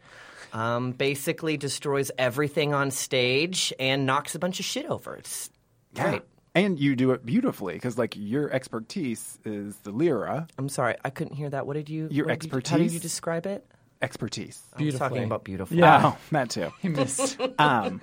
Um, 0.53 0.91
basically 0.91 1.57
destroys 1.57 2.11
everything 2.17 2.75
on 2.75 2.91
stage 2.91 3.73
and 3.79 4.05
knocks 4.05 4.35
a 4.35 4.39
bunch 4.39 4.59
of 4.59 4.65
shit 4.65 4.85
over. 4.85 5.15
It's 5.15 5.49
Yeah. 5.95 6.09
great. 6.09 6.21
And 6.55 6.79
you 6.79 6.95
do 6.95 7.11
it 7.11 7.25
beautifully 7.25 7.73
because, 7.73 7.97
like, 7.97 8.13
your 8.15 8.51
expertise 8.51 9.39
is 9.43 9.75
the 9.77 9.91
lyra. 9.91 10.47
I'm 10.57 10.69
sorry, 10.69 10.95
I 11.03 11.09
couldn't 11.09 11.35
hear 11.35 11.49
that. 11.49 11.65
What 11.65 11.73
did 11.73 11.89
you? 11.89 12.07
Your 12.11 12.27
what 12.27 12.39
did 12.39 12.45
you- 12.45 12.51
How 12.51 12.59
did 12.59 12.69
you 12.69 12.83
expertise? 12.85 13.01
describe 13.01 13.45
it? 13.47 13.65
Expertise. 14.03 14.61
I 14.77 14.83
was 14.83 14.97
talking 14.99 15.23
about 15.23 15.45
beautiful. 15.45 15.77
Yeah. 15.77 16.01
Oh, 16.13 16.17
that 16.31 16.49
too. 16.49 16.71
He 16.81 16.89
missed. 16.89 17.39
Um, 17.57 18.01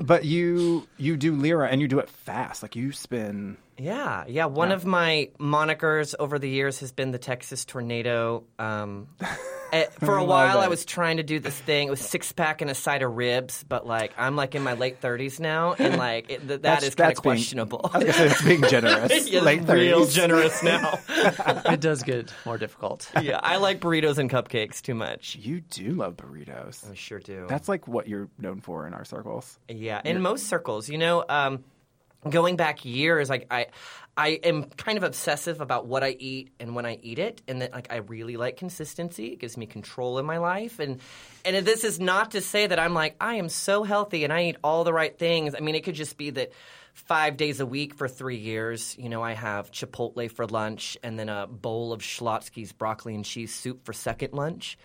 but 0.00 0.24
you 0.24 0.86
you 0.98 1.16
do 1.16 1.34
lyra 1.34 1.68
and 1.68 1.80
you 1.80 1.88
do 1.88 1.98
it 1.98 2.08
fast. 2.08 2.62
Like 2.62 2.76
you 2.76 2.92
spin. 2.92 3.56
Yeah, 3.80 4.24
yeah. 4.28 4.44
One 4.44 4.72
of 4.72 4.84
my 4.84 5.30
monikers 5.38 6.14
over 6.18 6.38
the 6.38 6.48
years 6.48 6.80
has 6.80 6.92
been 6.92 7.12
the 7.12 7.18
Texas 7.18 7.64
tornado. 7.64 8.44
Um, 8.58 9.08
eh, 9.72 9.86
for 10.00 10.16
a 10.18 10.24
while, 10.24 10.58
I 10.58 10.68
was 10.68 10.84
trying 10.84 11.16
to 11.16 11.22
do 11.22 11.38
this 11.40 11.58
thing. 11.58 11.88
It 11.88 11.90
was 11.90 12.00
six 12.00 12.30
pack 12.32 12.60
and 12.60 12.70
a 12.70 12.74
side 12.74 13.02
of 13.02 13.16
ribs, 13.16 13.64
but 13.66 13.86
like 13.86 14.12
I'm 14.18 14.36
like 14.36 14.54
in 14.54 14.62
my 14.62 14.74
late 14.74 15.00
30s 15.00 15.40
now, 15.40 15.74
and 15.78 15.96
like 16.10 16.30
it, 16.30 16.38
th- 16.40 16.48
that 16.48 16.62
That's- 16.62 16.82
is 16.84 16.94
kind 16.94 17.08
that's 17.10 17.20
of 17.20 17.22
being- 17.24 17.36
questionable. 17.36 17.90
I 17.94 17.98
was 17.98 18.04
gonna 18.06 18.12
say 18.12 18.28
that's 18.28 18.42
being 18.44 18.62
generous. 18.64 19.28
Yeah, 19.30 19.40
Late 19.42 19.68
real 19.68 20.06
generous 20.06 20.62
now. 20.62 20.98
it 21.08 21.80
does 21.80 22.02
get 22.02 22.32
more 22.44 22.58
difficult. 22.58 23.10
yeah, 23.22 23.38
I 23.42 23.56
like 23.58 23.80
burritos 23.80 24.18
and 24.18 24.28
cupcakes 24.28 24.82
too 24.82 24.94
much. 24.94 25.36
You 25.40 25.60
do 25.60 25.92
love 25.94 26.16
burritos. 26.16 26.90
I 26.90 26.94
sure 26.94 27.20
do. 27.20 27.46
That's 27.48 27.68
like 27.68 27.86
what 27.86 28.08
you're 28.08 28.28
known 28.38 28.60
for 28.60 28.86
in 28.86 28.92
our 28.94 29.04
circles. 29.04 29.58
Yeah, 29.68 30.00
in 30.04 30.20
most 30.20 30.48
circles, 30.48 30.88
you 30.88 30.98
know, 30.98 31.24
um, 31.28 31.64
going 32.28 32.56
back 32.56 32.84
years, 32.84 33.30
like 33.30 33.46
I, 33.50 33.66
I 34.16 34.28
am 34.44 34.64
kind 34.64 34.98
of 34.98 35.04
obsessive 35.04 35.60
about 35.60 35.86
what 35.86 36.04
I 36.04 36.10
eat 36.10 36.52
and 36.60 36.74
when 36.74 36.84
I 36.84 36.98
eat 37.02 37.18
it, 37.18 37.42
and 37.48 37.62
that 37.62 37.72
like 37.72 37.88
I 37.90 37.96
really 37.96 38.36
like 38.36 38.56
consistency. 38.56 39.28
It 39.28 39.38
gives 39.40 39.56
me 39.56 39.66
control 39.66 40.18
in 40.18 40.26
my 40.26 40.38
life, 40.38 40.78
and 40.78 41.00
and 41.44 41.64
this 41.64 41.84
is 41.84 41.98
not 41.98 42.32
to 42.32 42.40
say 42.40 42.66
that 42.66 42.78
I'm 42.78 42.94
like 42.94 43.16
I 43.20 43.36
am 43.36 43.48
so 43.48 43.82
healthy 43.82 44.24
and 44.24 44.32
I 44.32 44.44
eat 44.44 44.56
all 44.62 44.84
the 44.84 44.92
right 44.92 45.16
things. 45.18 45.54
I 45.54 45.60
mean, 45.60 45.74
it 45.74 45.84
could 45.84 45.94
just 45.94 46.16
be 46.16 46.30
that. 46.30 46.52
Five 46.92 47.36
days 47.36 47.60
a 47.60 47.66
week 47.66 47.94
for 47.94 48.08
three 48.08 48.36
years, 48.36 48.96
you 48.98 49.08
know, 49.08 49.22
I 49.22 49.32
have 49.32 49.70
Chipotle 49.70 50.30
for 50.30 50.44
lunch 50.44 50.98
and 51.04 51.16
then 51.18 51.28
a 51.28 51.46
bowl 51.46 51.92
of 51.92 52.02
Schlotzsky's 52.02 52.72
broccoli 52.72 53.14
and 53.14 53.24
cheese 53.24 53.54
soup 53.54 53.84
for 53.84 53.92
second 53.92 54.34
lunch. 54.34 54.76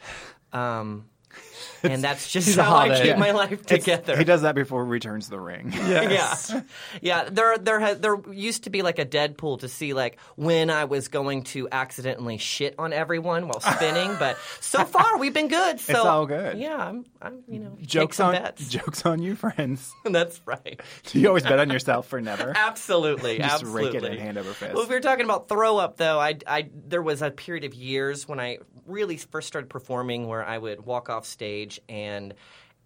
Um, 0.53 1.09
and 1.83 2.03
that's 2.03 2.31
just 2.31 2.55
how 2.57 2.75
I 2.75 2.87
hot 2.89 2.97
keep 2.97 3.11
egg. 3.13 3.19
my 3.19 3.31
life 3.31 3.65
together. 3.65 4.17
He 4.17 4.23
does 4.23 4.41
that 4.43 4.55
before 4.55 4.83
he 4.85 4.89
returns 4.91 5.25
to 5.25 5.31
the 5.31 5.39
ring. 5.39 5.73
Yeah, 5.85 6.61
yeah. 7.01 7.29
There, 7.29 7.57
there, 7.57 7.79
ha- 7.79 7.93
there 7.93 8.17
used 8.31 8.63
to 8.63 8.69
be 8.69 8.81
like 8.81 8.97
a 8.99 9.05
Deadpool 9.05 9.59
to 9.59 9.67
see 9.69 9.93
like 9.93 10.17
when 10.35 10.69
I 10.69 10.85
was 10.85 11.07
going 11.09 11.43
to 11.45 11.67
accidentally 11.71 12.37
shit 12.37 12.75
on 12.79 12.91
everyone 12.93 13.47
while 13.47 13.59
spinning, 13.75 14.15
but 14.19 14.37
so 14.61 14.83
far 14.85 15.17
we've 15.17 15.33
been 15.33 15.47
good. 15.47 15.79
So 15.79 16.03
all 16.03 16.25
good. 16.25 16.57
Yeah, 16.57 16.75
I'm, 16.75 17.05
I'm 17.21 17.43
you 17.47 17.59
know, 17.59 17.75
take 17.77 17.87
Jokes 17.87 18.17
some 18.17 18.27
on 18.27 18.41
bets. 18.41 18.67
jokes 18.67 19.05
on 19.05 19.21
you, 19.21 19.35
friends. 19.35 19.93
That's 20.05 20.41
right. 20.45 20.79
Do 21.05 21.19
you 21.19 21.27
always 21.27 21.43
bet 21.43 21.59
on 21.59 21.69
yourself 21.69 22.07
for 22.07 22.19
never? 22.21 22.53
Absolutely, 22.55 23.37
Just 23.37 23.53
absolutely. 23.63 23.85
rake 23.85 23.95
it 23.95 24.03
in 24.03 24.17
hand 24.19 24.37
over 24.37 24.51
fist. 24.53 24.73
Well, 24.73 24.83
if 24.83 24.89
we 24.89 24.95
were 24.95 25.01
talking 25.01 25.25
about 25.25 25.47
throw 25.49 25.77
up, 25.77 25.97
though, 25.97 26.19
I, 26.19 26.37
I, 26.47 26.69
there 26.87 27.01
was 27.01 27.21
a 27.21 27.31
period 27.31 27.63
of 27.63 27.73
years 27.73 28.27
when 28.27 28.39
I 28.39 28.57
really 28.87 29.17
first 29.17 29.47
started 29.47 29.69
performing 29.69 30.27
where 30.27 30.43
I 30.45 30.57
would 30.57 30.85
walk 30.85 31.09
off 31.09 31.24
stage 31.25 31.79
and 31.89 32.33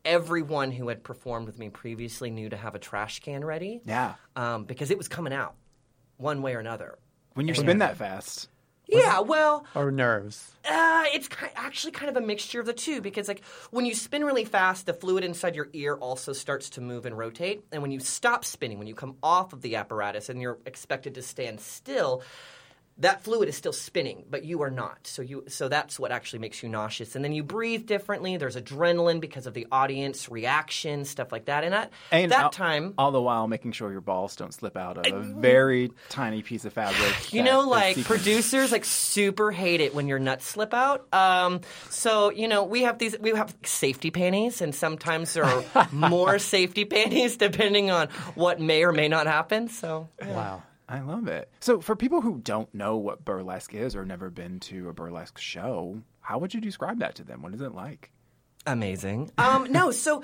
everyone 0.06 0.72
who 0.72 0.88
had 0.88 1.04
performed 1.04 1.46
with 1.46 1.60
me 1.60 1.70
previously 1.70 2.30
knew 2.32 2.50
to 2.50 2.58
have 2.58 2.74
a 2.76 2.80
trash 2.80 3.20
can 3.20 3.44
ready. 3.44 3.82
Yeah. 3.86 4.14
um, 4.36 4.64
because 4.66 4.92
it 4.92 4.98
was 4.98 5.08
coming 5.08 5.34
out 5.34 5.56
one 6.18 6.42
way 6.42 6.56
or 6.56 6.60
another. 6.60 6.98
When 7.34 7.48
you 7.48 7.54
spin 7.56 7.80
that 7.80 7.98
fast, 7.98 8.50
Yeah, 8.88 9.20
well, 9.20 9.66
Or 9.76 9.92
nerves. 9.92 10.52
uh, 10.66 11.04
it's 11.14 11.28
ki- 11.28 11.46
actually 11.56 11.92
kind 11.92 12.10
of 12.10 12.18
a 12.22 12.26
mixture 12.26 12.60
of 12.60 12.66
the 12.66 12.74
two 12.74 13.02
because, 13.02 13.28
like, 13.28 13.44
when 13.70 13.86
you 13.86 13.94
spin 13.94 14.26
really 14.26 14.46
fast, 14.46 14.88
the 14.88 14.94
fluid 14.94 15.24
inside 15.24 15.56
your 15.56 15.70
ear 15.74 15.94
also 15.96 16.34
starts 16.34 16.72
to 16.72 16.82
move 16.82 17.06
and 17.06 17.16
rotate. 17.18 17.64
And 17.72 17.82
when 17.84 17.92
you 17.92 18.00
stop 18.00 18.44
spinning, 18.44 18.80
when 18.80 18.88
you 18.88 18.96
come 18.96 19.16
off 19.22 19.54
of 19.54 19.62
the 19.62 19.76
apparatus 19.76 20.28
and 20.30 20.42
you're 20.42 20.58
expected 20.66 21.14
to 21.16 21.22
stand 21.22 21.62
still, 21.62 22.24
that 23.00 23.24
fluid 23.24 23.48
is 23.48 23.56
still 23.56 23.74
spinning, 23.74 24.26
but 24.30 24.44
you 24.44 24.62
are 24.62 24.70
not. 24.70 25.00
So 25.04 25.22
you, 25.22 25.46
so 25.48 25.70
that's 25.70 25.98
what 25.98 26.12
actually 26.12 26.40
makes 26.40 26.62
you 26.62 26.70
nauseous. 26.70 27.16
And 27.16 27.24
then 27.24 27.32
you 27.32 27.44
breathe 27.44 27.86
differently. 27.86 28.36
There's 28.38 28.58
adrenaline 28.58 29.22
because 29.22 29.48
of 29.48 29.54
the 29.54 29.68
audience 29.72 30.30
reaction, 30.30 31.06
stuff 31.06 31.32
like 31.32 31.46
that. 31.46 31.64
And 31.64 31.74
at 31.74 31.92
and 32.12 32.32
that 32.32 32.44
all, 32.44 32.50
time, 32.50 32.94
all 32.98 33.12
the 33.12 33.22
while 33.22 33.48
making 33.48 33.72
sure 33.72 33.92
your 33.92 34.02
balls 34.02 34.36
don't 34.36 34.54
slip 34.54 34.76
out 34.76 34.98
of 34.98 35.14
a 35.14 35.20
very 35.22 35.92
tiny 36.10 36.42
piece 36.42 36.66
of 36.66 36.74
fabric. 36.74 37.16
You 37.40 37.44
know, 37.44 37.62
like 37.62 37.96
sequenced. 37.96 38.06
producers 38.06 38.72
like 38.72 38.84
super 38.84 39.52
hate 39.52 39.82
it 39.82 39.94
when 39.94 40.08
your 40.08 40.20
nuts 40.20 40.46
slip 40.46 40.74
out. 40.74 41.08
Um, 41.14 41.62
so 41.90 42.32
you 42.32 42.48
know, 42.48 42.64
we 42.64 42.82
have 42.84 42.98
these 42.98 43.18
we 43.20 43.30
have 43.32 43.56
safety 43.64 44.10
panties, 44.10 44.62
and 44.62 44.74
sometimes 44.74 45.34
there 45.34 45.46
are 45.46 45.88
more 45.92 46.40
safety 46.40 46.86
panties 46.86 47.38
depending 47.38 47.92
on 47.92 48.10
what 48.36 48.60
may 48.60 48.84
or 48.84 48.92
may 48.92 49.08
not 49.08 49.28
happen. 49.28 49.70
So 49.70 50.10
Wow. 50.22 50.64
I 50.90 51.02
love 51.02 51.28
it. 51.28 51.52
So, 51.60 51.82
for 51.82 51.96
people 51.96 52.22
who 52.22 52.40
don't 52.40 52.74
know 52.74 52.98
what 52.98 53.24
burlesque 53.24 53.76
is 53.76 53.96
or 53.96 54.06
never 54.06 54.32
been 54.32 54.60
to 54.62 54.90
a 54.90 54.94
burlesque 54.94 55.38
show, 55.38 56.02
how 56.20 56.40
would 56.40 56.54
you 56.54 56.60
describe 56.60 57.00
that 57.00 57.16
to 57.16 57.24
them? 57.24 57.44
What 57.44 57.54
is 57.54 57.62
it 57.62 57.76
like? 57.76 58.12
amazing. 58.66 59.32
Um, 59.38 59.72
no, 59.72 59.92
so 59.92 60.24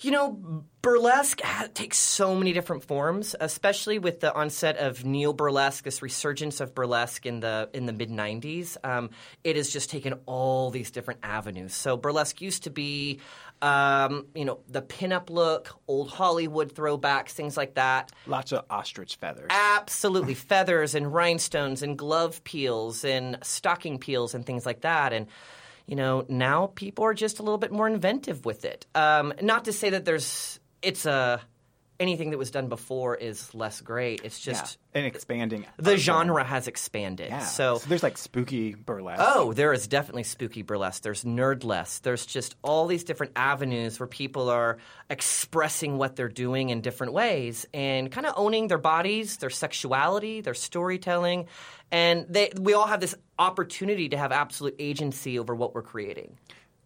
you 0.00 0.10
know, 0.10 0.64
burlesque 0.82 1.40
takes 1.74 1.98
so 1.98 2.34
many 2.34 2.52
different 2.52 2.84
forms, 2.84 3.34
especially 3.38 3.98
with 3.98 4.20
the 4.20 4.34
onset 4.34 4.76
of 4.78 5.04
neo 5.04 5.32
burlesque, 5.32 5.84
this 5.84 6.02
resurgence 6.02 6.60
of 6.60 6.74
burlesque 6.74 7.26
in 7.26 7.40
the 7.40 7.68
in 7.74 7.86
the 7.86 7.92
mid 7.92 8.10
'90s. 8.10 8.76
Um, 8.84 9.10
it 9.44 9.56
has 9.56 9.70
just 9.70 9.90
taken 9.90 10.14
all 10.26 10.70
these 10.70 10.90
different 10.90 11.20
avenues. 11.22 11.74
So 11.74 11.96
burlesque 11.96 12.40
used 12.40 12.64
to 12.64 12.70
be. 12.70 13.20
Um, 13.62 14.26
you 14.34 14.44
know, 14.44 14.60
the 14.68 14.82
pinup 14.82 15.28
look, 15.28 15.76
old 15.86 16.10
Hollywood 16.10 16.74
throwbacks, 16.74 17.30
things 17.30 17.56
like 17.56 17.74
that. 17.74 18.10
Lots 18.26 18.52
of 18.52 18.64
ostrich 18.70 19.16
feathers. 19.16 19.48
Absolutely. 19.50 20.34
Feathers 20.50 20.94
and 20.94 21.12
rhinestones 21.12 21.82
and 21.82 21.98
glove 21.98 22.42
peels 22.44 23.04
and 23.04 23.38
stocking 23.42 23.98
peels 23.98 24.34
and 24.34 24.46
things 24.46 24.64
like 24.64 24.80
that. 24.80 25.12
And, 25.12 25.26
you 25.86 25.96
know, 25.96 26.24
now 26.28 26.72
people 26.74 27.04
are 27.04 27.14
just 27.14 27.38
a 27.38 27.42
little 27.42 27.58
bit 27.58 27.72
more 27.72 27.86
inventive 27.86 28.44
with 28.46 28.64
it. 28.64 28.86
Um, 28.94 29.34
not 29.42 29.66
to 29.66 29.72
say 29.72 29.90
that 29.90 30.04
there's, 30.04 30.58
it's 30.80 31.04
a, 31.04 31.40
anything 32.00 32.30
that 32.30 32.38
was 32.38 32.50
done 32.50 32.68
before 32.68 33.14
is 33.14 33.54
less 33.54 33.80
great. 33.80 34.22
It's 34.24 34.44
yeah. 34.46 34.54
just 34.54 34.78
And 34.94 35.06
expanding. 35.06 35.66
the 35.76 35.92
art 35.92 36.00
genre 36.00 36.42
has 36.42 36.66
expanded. 36.66 37.28
form. 37.28 37.40
Yeah. 37.40 37.46
So, 37.46 37.78
there's 37.86 38.02
like 38.02 38.18
spooky 38.18 38.74
burlesque. 38.74 39.22
Oh, 39.24 39.52
there 39.52 39.72
is 39.72 39.86
definitely 39.86 40.24
spooky 40.24 40.62
burlesque. 40.62 41.02
There's 41.02 41.22
nerdlesque. 41.24 42.00
There's 42.02 42.26
just 42.26 42.56
all 42.62 42.86
these 42.86 43.04
different 43.04 43.32
avenues 43.36 44.00
where 44.00 44.06
people 44.08 44.48
are 44.48 44.78
expressing 45.10 45.98
what 45.98 46.16
they're 46.16 46.28
doing 46.28 46.70
in 46.70 46.80
different 46.80 47.12
ways 47.12 47.66
and 47.74 48.10
kind 48.10 48.26
of 48.26 48.34
owning 48.36 48.68
their 48.68 48.78
bodies, 48.78 49.36
their 49.36 49.50
sexuality, 49.50 50.40
their 50.40 50.54
storytelling, 50.54 51.46
and 51.92 52.26
they 52.28 52.50
we 52.60 52.72
all 52.72 52.86
have 52.86 53.00
this 53.00 53.14
opportunity 53.38 54.08
to 54.08 54.16
have 54.16 54.32
absolute 54.32 54.74
agency 54.78 55.38
over 55.38 55.54
what 55.54 55.74
we're 55.74 55.82
creating. 55.82 56.38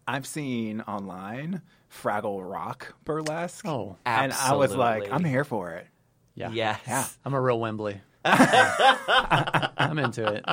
I've 0.07 0.27
seen 0.27 0.81
online 0.81 1.61
Fraggle 1.91 2.47
Rock 2.49 2.93
burlesque. 3.05 3.65
Oh. 3.65 3.97
And 4.05 4.33
I 4.33 4.55
was 4.55 4.75
like, 4.75 5.11
I'm 5.11 5.23
here 5.23 5.43
for 5.43 5.71
it. 5.71 5.87
Yeah. 6.35 6.51
Yes. 6.51 6.79
Yeah. 6.87 7.05
I'm 7.23 7.33
a 7.33 7.41
real 7.41 7.59
Wembley. 7.59 8.01
I'm 8.25 9.97
into 9.97 10.25
it. 10.25 10.45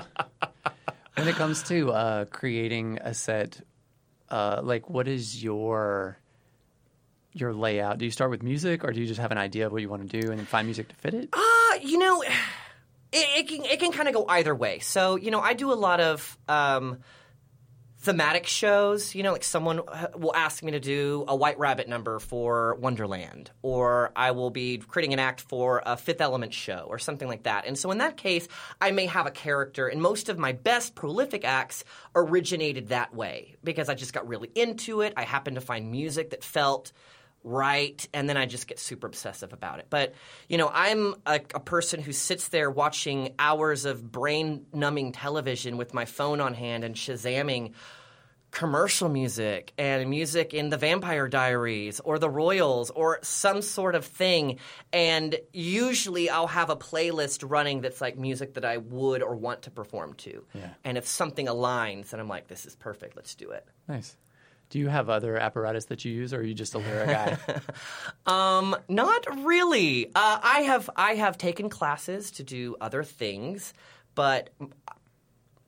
When 1.17 1.29
it 1.29 1.35
comes 1.35 1.63
to 1.65 1.93
uh, 1.93 2.25
creating 2.27 2.99
a 3.03 3.13
set, 3.15 3.61
uh, 4.31 4.61
like 4.63 4.89
what 4.89 5.09
is 5.09 5.43
your 5.43 6.19
your 7.35 7.53
layout? 7.53 7.99
Do 7.99 8.05
you 8.05 8.11
start 8.11 8.31
with 8.31 8.43
music, 8.43 8.85
or 8.85 8.93
do 8.93 9.01
you 9.01 9.07
just 9.07 9.21
have 9.21 9.33
an 9.33 9.39
idea 9.39 9.67
of 9.67 9.73
what 9.73 9.83
you 9.83 9.89
want 9.89 10.11
to 10.11 10.21
do 10.21 10.31
and 10.31 10.39
then 10.39 10.47
find 10.47 10.67
music 10.67 10.89
to 10.89 10.95
fit 10.95 11.15
it? 11.15 11.29
Uh, 11.33 11.79
you 11.83 11.99
know, 11.99 12.23
it, 13.13 13.39
it 13.39 13.49
can 13.49 13.65
it 13.65 13.81
can 13.81 13.93
kind 13.93 14.09
of 14.09 14.15
go 14.15 14.25
either 14.29 14.55
way. 14.55 14.79
So 14.79 15.17
you 15.17 15.31
know, 15.31 15.41
I 15.41 15.55
do 15.55 15.73
a 15.73 15.75
lot 15.75 16.01
of 16.01 16.39
um, 16.49 16.99
thematic 18.03 18.47
shows. 18.47 19.15
You 19.15 19.23
know, 19.23 19.33
like 19.33 19.45
someone 19.45 19.81
uh, 19.87 20.09
will 20.15 20.35
ask 20.35 20.63
me 20.63 20.73
to 20.73 20.81
do 20.81 21.25
a 21.29 21.35
White 21.35 21.59
Rabbit 21.59 21.89
number 21.89 22.19
for 22.19 22.75
Wonderland, 22.75 23.51
or 23.63 24.13
I 24.15 24.33
will 24.33 24.51
be 24.51 24.79
creating 24.79 25.13
an 25.13 25.19
act 25.19 25.41
for 25.41 25.83
a 25.87 25.97
Fifth 25.97 26.21
Element 26.21 26.53
show, 26.53 26.87
or 26.89 26.99
something 26.99 27.29
like 27.29 27.45
that. 27.45 27.67
And 27.67 27.79
so 27.79 27.91
in 27.91 27.99
that 27.99 28.17
case, 28.17 28.49
I 28.81 28.91
may 28.91 29.07
have 29.07 29.27
a 29.27 29.31
character, 29.31 29.87
and 29.87 30.03
most 30.03 30.29
of 30.29 30.39
my 30.39 30.53
best 30.53 30.95
prolific 30.95 31.45
acts 31.45 31.85
originated 32.15 32.89
that 32.89 33.15
way 33.15 33.57
because 33.65 33.89
I 33.89 33.95
just 33.95 34.13
got 34.13 34.29
really 34.29 34.51
into 34.55 35.01
it. 35.01 35.15
I 35.17 35.23
happened 35.23 35.55
to 35.55 35.61
find 35.61 35.91
music 35.91 36.31
that 36.31 36.45
felt 36.45 36.93
right 37.45 38.07
and 38.15 38.29
then 38.29 38.37
i 38.37 38.47
just 38.47 38.67
get 38.67 38.79
super 38.79 39.07
obsessive 39.07 39.53
about 39.53 39.79
it 39.79 39.87
but 39.91 40.15
you 40.49 40.59
know 40.59 40.71
i'm 40.73 41.15
a, 41.27 41.41
a 41.55 41.61
person 41.61 42.01
who 42.01 42.13
sits 42.13 42.49
there 42.49 42.71
watching 42.71 43.35
hours 43.39 43.85
of 43.85 44.13
brain 44.13 44.65
numbing 44.73 45.13
television 45.13 45.77
with 45.77 45.93
my 45.93 46.05
phone 46.05 46.41
on 46.41 46.55
hand 46.55 46.85
and 46.85 46.95
shazamming 46.95 47.73
commercial 48.53 49.09
music 49.09 49.73
and 49.79 50.09
music 50.09 50.55
in 50.55 50.69
the 50.69 50.77
Vampire 50.77 51.27
Diaries 51.27 52.01
or 52.01 52.19
the 52.19 52.29
Royals 52.29 52.91
or 52.91 53.19
some 53.23 53.63
sort 53.63 53.95
of 53.95 54.05
thing. 54.05 54.59
And 54.93 55.37
usually 55.53 56.29
I'll 56.31 56.47
have 56.47 56.69
a 56.69 56.77
playlist 56.77 57.49
running 57.49 57.81
that's 57.81 58.01
like 58.01 58.19
music 58.19 58.55
that 58.55 58.65
I 58.65 58.77
would 58.77 59.23
or 59.23 59.35
want 59.35 59.63
to 59.63 59.71
perform 59.71 60.15
to. 60.19 60.45
Yeah. 60.53 60.69
And 60.85 60.99
if 60.99 61.09
something 61.09 61.47
aligns, 61.47 62.11
then 62.11 62.21
I'm 62.21 62.29
like, 62.29 62.47
this 62.47 62.67
is 62.67 62.77
perfect, 62.77 63.17
let's 63.17 63.35
do 63.35 63.51
it. 63.51 63.67
Nice. 63.89 64.17
Do 64.73 64.79
you 64.79 64.89
have 64.89 65.11
other 65.11 65.37
apparatus 65.37 65.85
that 65.87 66.07
you 66.07 66.13
use, 66.13 66.33
or 66.33 66.39
are 66.39 66.43
you 66.43 66.55
just 66.55 66.75
a 66.75 66.79
lyra 66.79 67.07
guy? 67.07 67.61
Um, 68.27 68.75
not 68.89 69.45
really. 69.45 70.07
Uh, 70.07 70.39
I 70.43 70.61
have 70.63 70.89
I 70.97 71.15
have 71.17 71.37
taken 71.37 71.69
classes 71.69 72.31
to 72.33 72.43
do 72.43 72.77
other 72.81 73.05
things, 73.05 73.75
but 74.15 74.49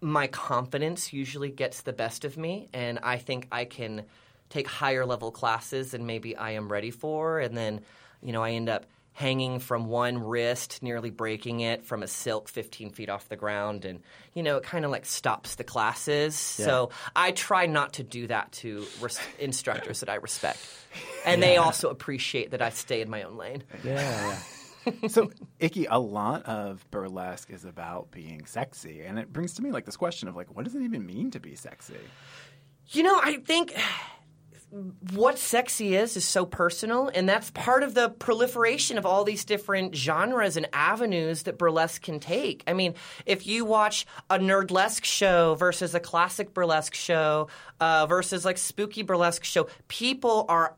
my 0.00 0.28
confidence 0.28 1.12
usually 1.12 1.50
gets 1.50 1.82
the 1.82 1.92
best 1.92 2.24
of 2.24 2.38
me, 2.38 2.70
and 2.72 2.98
I 3.02 3.18
think 3.18 3.48
I 3.52 3.66
can 3.66 4.04
take 4.48 4.68
higher 4.68 5.04
level 5.04 5.30
classes 5.30 5.90
than 5.90 6.06
maybe 6.06 6.34
I 6.34 6.52
am 6.52 6.72
ready 6.72 6.90
for, 6.90 7.40
and 7.40 7.54
then 7.54 7.82
you 8.22 8.32
know 8.32 8.42
I 8.42 8.52
end 8.52 8.70
up 8.70 8.86
hanging 9.14 9.60
from 9.60 9.86
one 9.86 10.18
wrist, 10.18 10.82
nearly 10.82 11.10
breaking 11.10 11.60
it 11.60 11.84
from 11.84 12.02
a 12.02 12.06
silk 12.08 12.48
15 12.48 12.90
feet 12.90 13.08
off 13.08 13.28
the 13.28 13.36
ground, 13.36 13.84
and 13.84 14.00
you 14.34 14.42
know 14.42 14.56
it 14.58 14.64
kind 14.64 14.84
of 14.84 14.90
like 14.90 15.06
stops 15.06 15.54
the 15.54 15.64
classes. 15.64 16.34
So 16.34 16.90
I 17.16 17.30
try 17.30 17.66
not 17.66 17.94
to 17.94 18.02
do 18.02 18.26
that 18.26 18.52
to 18.52 18.84
res- 19.00 19.20
instructors 19.38 20.00
that 20.00 20.08
I 20.10 20.16
respect, 20.16 20.58
and 21.24 21.42
they 21.42 21.56
also 21.56 21.88
appreciate 21.90 22.50
that 22.50 22.60
I 22.60 22.70
stay 22.70 23.00
in 23.00 23.08
my 23.08 23.22
own 23.22 23.36
lane. 23.36 23.62
yeah, 23.82 24.36
yeah. 24.86 24.92
so 25.08 25.30
icky 25.58 25.86
a 25.88 25.98
lot 25.98 26.42
of 26.44 26.84
burlesque 26.90 27.48
is 27.50 27.64
about 27.64 28.10
being 28.10 28.44
sexy 28.44 29.00
and 29.00 29.18
it 29.18 29.32
brings 29.32 29.54
to 29.54 29.62
me 29.62 29.70
like 29.72 29.86
this 29.86 29.96
question 29.96 30.28
of 30.28 30.36
like 30.36 30.54
what 30.54 30.62
does 30.66 30.74
it 30.74 30.82
even 30.82 31.06
mean 31.06 31.30
to 31.30 31.40
be 31.40 31.54
sexy 31.54 31.96
You 32.88 33.02
know, 33.02 33.18
I 33.22 33.38
think 33.38 33.72
what 35.12 35.38
sexy 35.38 35.94
is 35.94 36.16
is 36.16 36.24
so 36.24 36.44
personal, 36.44 37.08
and 37.14 37.28
that's 37.28 37.50
part 37.50 37.82
of 37.82 37.94
the 37.94 38.08
proliferation 38.08 38.98
of 38.98 39.06
all 39.06 39.24
these 39.24 39.44
different 39.44 39.94
genres 39.94 40.56
and 40.56 40.68
avenues 40.72 41.44
that 41.44 41.58
burlesque 41.58 42.02
can 42.02 42.18
take. 42.18 42.64
I 42.66 42.72
mean, 42.72 42.94
if 43.26 43.46
you 43.46 43.64
watch 43.64 44.06
a 44.30 44.38
nerdlesque 44.38 45.04
show 45.04 45.54
versus 45.54 45.94
a 45.94 46.00
classic 46.00 46.52
burlesque 46.52 46.94
show 46.94 47.48
uh, 47.80 48.06
versus 48.06 48.44
like 48.44 48.58
spooky 48.58 49.02
burlesque 49.02 49.44
show, 49.44 49.68
people 49.88 50.46
are 50.48 50.74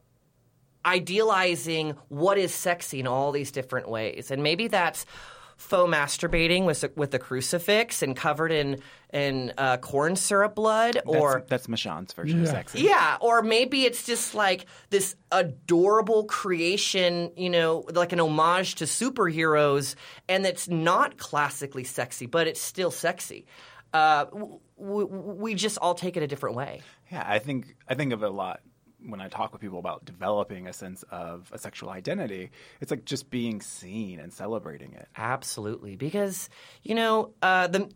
idealizing 0.84 1.96
what 2.08 2.38
is 2.38 2.54
sexy 2.54 3.00
in 3.00 3.06
all 3.06 3.32
these 3.32 3.50
different 3.50 3.88
ways, 3.88 4.30
and 4.30 4.42
maybe 4.42 4.68
that's 4.68 5.06
faux 5.56 5.90
masturbating 5.90 6.64
with 6.64 6.84
with 6.96 7.14
a 7.14 7.18
crucifix 7.18 8.02
and 8.02 8.14
covered 8.14 8.52
in 8.52 8.80
in 9.12 9.52
uh, 9.56 9.78
corn 9.78 10.14
syrup 10.14 10.54
blood, 10.54 11.00
or 11.06 11.44
that's, 11.48 11.66
that's 11.66 11.66
Mashawn's 11.66 12.12
version 12.12 12.42
of 12.42 12.48
sexy 12.48 12.82
yeah, 12.82 13.16
or 13.20 13.42
maybe 13.42 13.84
it's 13.84 14.04
just 14.04 14.34
like 14.34 14.66
this 14.90 15.16
adorable 15.32 16.24
creation, 16.24 17.32
you 17.36 17.48
know, 17.48 17.84
like 17.94 18.12
an 18.12 18.20
homage 18.20 18.76
to 18.76 18.84
superheroes, 18.84 19.94
and 20.28 20.44
it's 20.44 20.68
not 20.68 21.16
classically 21.16 21.84
sexy, 21.84 22.26
but 22.26 22.46
it's 22.46 22.60
still 22.60 22.90
sexy. 22.90 23.46
Uh, 23.94 24.26
w- 24.26 24.58
w- 24.78 25.06
we 25.06 25.54
just 25.54 25.78
all 25.78 25.94
take 25.94 26.16
it 26.16 26.22
a 26.22 26.26
different 26.26 26.56
way. 26.56 26.82
Yeah, 27.10 27.24
I 27.26 27.38
think 27.38 27.76
I 27.88 27.94
think 27.94 28.12
of 28.12 28.22
it 28.22 28.26
a 28.26 28.32
lot 28.32 28.60
when 29.04 29.20
I 29.20 29.28
talk 29.28 29.52
with 29.52 29.60
people 29.60 29.78
about 29.78 30.04
developing 30.04 30.66
a 30.66 30.72
sense 30.72 31.04
of 31.10 31.50
a 31.52 31.58
sexual 31.58 31.90
identity. 31.90 32.50
It's 32.80 32.90
like 32.90 33.04
just 33.04 33.30
being 33.30 33.60
seen 33.60 34.20
and 34.20 34.32
celebrating 34.32 34.92
it. 34.94 35.08
Absolutely, 35.16 35.96
because 35.96 36.48
you 36.82 36.94
know 36.94 37.32
uh, 37.42 37.66
the 37.66 37.90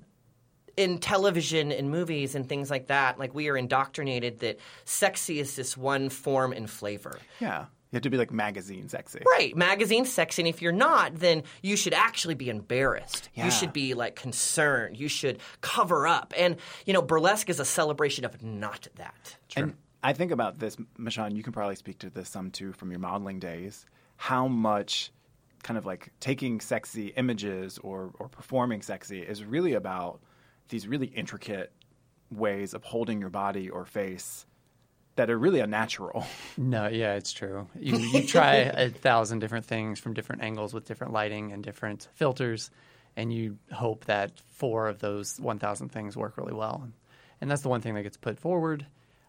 in 0.77 0.99
television 0.99 1.73
and 1.73 1.91
movies 1.91 2.35
and 2.35 2.49
things 2.49 2.71
like 2.71 2.87
that, 2.87 3.19
like 3.19 3.35
we 3.35 3.49
are 3.49 3.57
indoctrinated 3.57 4.41
that 4.41 4.59
sexy 4.85 5.39
is 5.39 5.57
this 5.57 5.77
one 5.77 6.09
form 6.09 6.53
and 6.53 6.71
flavor. 6.71 7.19
Yeah, 7.41 7.67
you 7.91 7.97
have 7.97 8.03
to 8.03 8.11
be 8.11 8.17
like 8.17 8.33
magazine 8.33 8.89
sexy. 8.89 9.21
Right, 9.27 9.57
magazine 9.57 10.05
sexy, 10.05 10.43
and 10.43 10.49
if 10.49 10.63
you're 10.63 10.73
not, 10.73 11.17
then 11.17 11.43
you 11.61 11.77
should 11.77 11.95
actually 11.95 12.35
be 12.35 12.49
embarrassed. 12.49 13.29
Yeah. 13.35 13.47
You 13.47 13.51
should 13.51 13.73
be 13.73 13.95
like 13.95 14.15
concerned. 14.15 14.97
You 14.97 15.09
should 15.09 15.41
cover 15.61 16.07
up. 16.07 16.33
And 16.37 16.57
you 16.87 16.93
know, 16.93 17.03
burlesque 17.03 17.51
is 17.51 17.59
a 17.59 17.65
celebration 17.65 18.25
of 18.25 18.43
not 18.43 18.87
that. 18.97 19.37
And 19.57 19.75
I 20.03 20.13
think 20.13 20.33
about 20.33 20.59
this, 20.59 20.77
Mashawn, 20.99 21.37
you 21.37 21.43
can 21.43 21.53
probably 21.53 21.77
speak 21.77 21.99
to 22.01 22.11
this 22.11 22.29
some 22.29 22.51
too 22.51 22.73
from 22.73 22.91
your 22.91 23.01
modeling 23.01 23.39
days. 23.39 23.85
How 24.17 24.49
much 24.49 25.13
kind 25.63 25.77
of 25.77 25.85
like 25.85 26.13
taking 26.21 26.61
sexy 26.61 27.09
images 27.09 27.79
or, 27.79 28.13
or 28.19 28.29
performing 28.29 28.83
sexy 28.83 29.21
is 29.21 29.45
really 29.45 29.75
about 29.75 30.21
these 30.69 30.87
really 30.89 31.09
intricate 31.09 31.73
ways 32.31 32.75
of 32.75 32.85
holding 32.85 33.21
your 33.21 33.31
body 33.31 33.69
or 33.69 33.85
face 33.85 34.47
that 35.17 35.29
are 35.29 35.39
really 35.39 35.61
unnatural. 35.61 36.25
No, 36.57 36.89
yeah, 36.89 37.15
it's 37.15 37.33
true. 37.33 37.69
You 37.79 37.97
you 37.97 38.27
try 38.27 38.55
a 38.55 38.91
thousand 38.91 39.39
different 39.39 39.65
things 39.65 39.99
from 39.99 40.13
different 40.13 40.43
angles 40.43 40.75
with 40.75 40.85
different 40.85 41.13
lighting 41.15 41.53
and 41.53 41.65
different 41.65 42.09
filters, 42.15 42.71
and 43.17 43.33
you 43.33 43.59
hope 43.73 44.05
that 44.05 44.39
four 44.53 44.89
of 44.89 44.99
those 44.99 45.41
one 45.41 45.59
thousand 45.59 45.91
things 45.91 46.17
work 46.17 46.37
really 46.37 46.53
well. 46.53 46.87
And 47.41 47.51
that's 47.51 47.63
the 47.63 47.71
one 47.71 47.81
thing 47.81 47.95
that 47.95 48.03
gets 48.03 48.19
put 48.19 48.39
forward, 48.39 48.87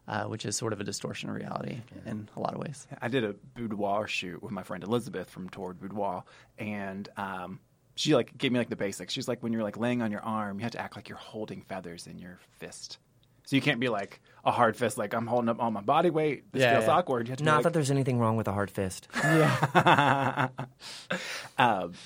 uh, 0.08 0.26
which 0.26 0.46
is 0.46 0.56
sort 0.56 0.74
of 0.74 0.82
a 0.82 0.84
distortion 0.84 1.30
of 1.30 1.36
reality 1.36 1.78
in 2.06 2.28
a 2.36 2.40
lot 2.40 2.54
of 2.54 2.60
ways. 2.60 2.88
I 3.02 3.08
did 3.08 3.24
a 3.24 3.34
boudoir 3.56 4.08
shoot 4.08 4.42
with 4.42 4.52
my 4.52 4.64
friend 4.64 4.84
Elizabeth 4.84 5.30
from 5.30 5.50
Toward 5.50 5.80
Boudoir, 5.80 6.24
and 6.58 7.08
um, 7.18 7.60
she 7.96 8.16
like 8.16 8.38
gave 8.38 8.52
me 8.52 8.60
like 8.60 8.70
the 8.70 8.76
basics. 8.76 9.14
She's 9.14 9.28
like, 9.28 9.44
when 9.44 9.54
you're 9.54 9.64
like 9.64 9.78
laying 9.78 10.02
on 10.02 10.12
your 10.12 10.22
arm, 10.22 10.60
you 10.60 10.64
have 10.64 10.72
to 10.74 10.82
act 10.82 10.96
like 10.96 11.10
you're 11.10 11.18
holding 11.18 11.62
feathers 11.62 12.08
in 12.08 12.18
your 12.18 12.40
fist. 12.60 12.98
So 13.46 13.56
you 13.56 13.62
can't 13.62 13.80
be 13.80 13.90
like 13.90 14.22
a 14.44 14.52
hard 14.52 14.76
fist, 14.78 14.98
like 14.98 15.14
I'm 15.14 15.28
holding 15.28 15.50
up 15.50 15.60
all 15.62 15.70
my 15.72 15.82
body 15.82 16.10
weight. 16.10 16.52
This 16.52 16.62
Yeah, 16.62 16.74
feels 16.76 16.86
yeah. 16.86 16.94
awkward. 16.94 17.28
You 17.28 17.32
have 17.34 17.38
to 17.40 17.44
Not 17.44 17.56
like, 17.58 17.64
that 17.66 17.74
there's 17.74 17.92
anything 17.92 18.18
wrong 18.18 18.38
with 18.38 18.48
a 18.48 18.52
hard 18.54 18.72
fist. 18.72 19.08
uh, 19.24 20.48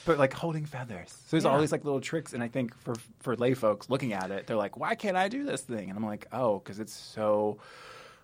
but 0.06 0.18
like 0.18 0.34
holding 0.34 0.66
feathers. 0.66 1.10
So 1.12 1.18
there's 1.32 1.46
all 1.46 1.60
these 1.60 1.72
like 1.72 1.84
little 1.84 2.02
tricks, 2.02 2.34
and 2.34 2.44
I 2.44 2.48
think 2.48 2.76
for 2.76 2.96
for 3.20 3.36
lay 3.36 3.54
folks 3.54 3.90
looking 3.90 4.14
at 4.14 4.32
it, 4.32 4.48
they're 4.48 4.58
like, 4.58 4.78
"Why 4.78 4.96
can't 4.96 5.18
I 5.18 5.28
do 5.28 5.44
this 5.44 5.62
thing?" 5.62 5.90
And 5.90 5.98
I'm 5.98 6.06
like, 6.06 6.28
"Oh, 6.32 6.60
because 6.60 6.80
it's 6.80 6.94
so 6.94 7.58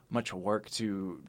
much 0.10 0.34
work 0.34 0.69
to 0.71 1.21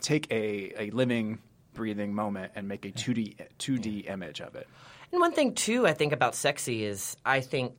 take 0.00 0.30
a 0.30 0.72
a 0.78 0.90
living, 0.90 1.38
breathing 1.72 2.14
moment 2.14 2.52
and 2.54 2.68
make 2.68 2.84
a 2.84 2.90
2D 2.90 3.36
2D 3.58 4.08
image 4.10 4.40
of 4.40 4.54
it." 4.54 4.68
And 5.12 5.20
one 5.20 5.32
thing 5.32 5.54
too, 5.54 5.86
I 5.86 5.92
think 5.94 6.12
about 6.12 6.34
sexy 6.34 6.84
is 6.84 7.16
I 7.24 7.40
think 7.40 7.74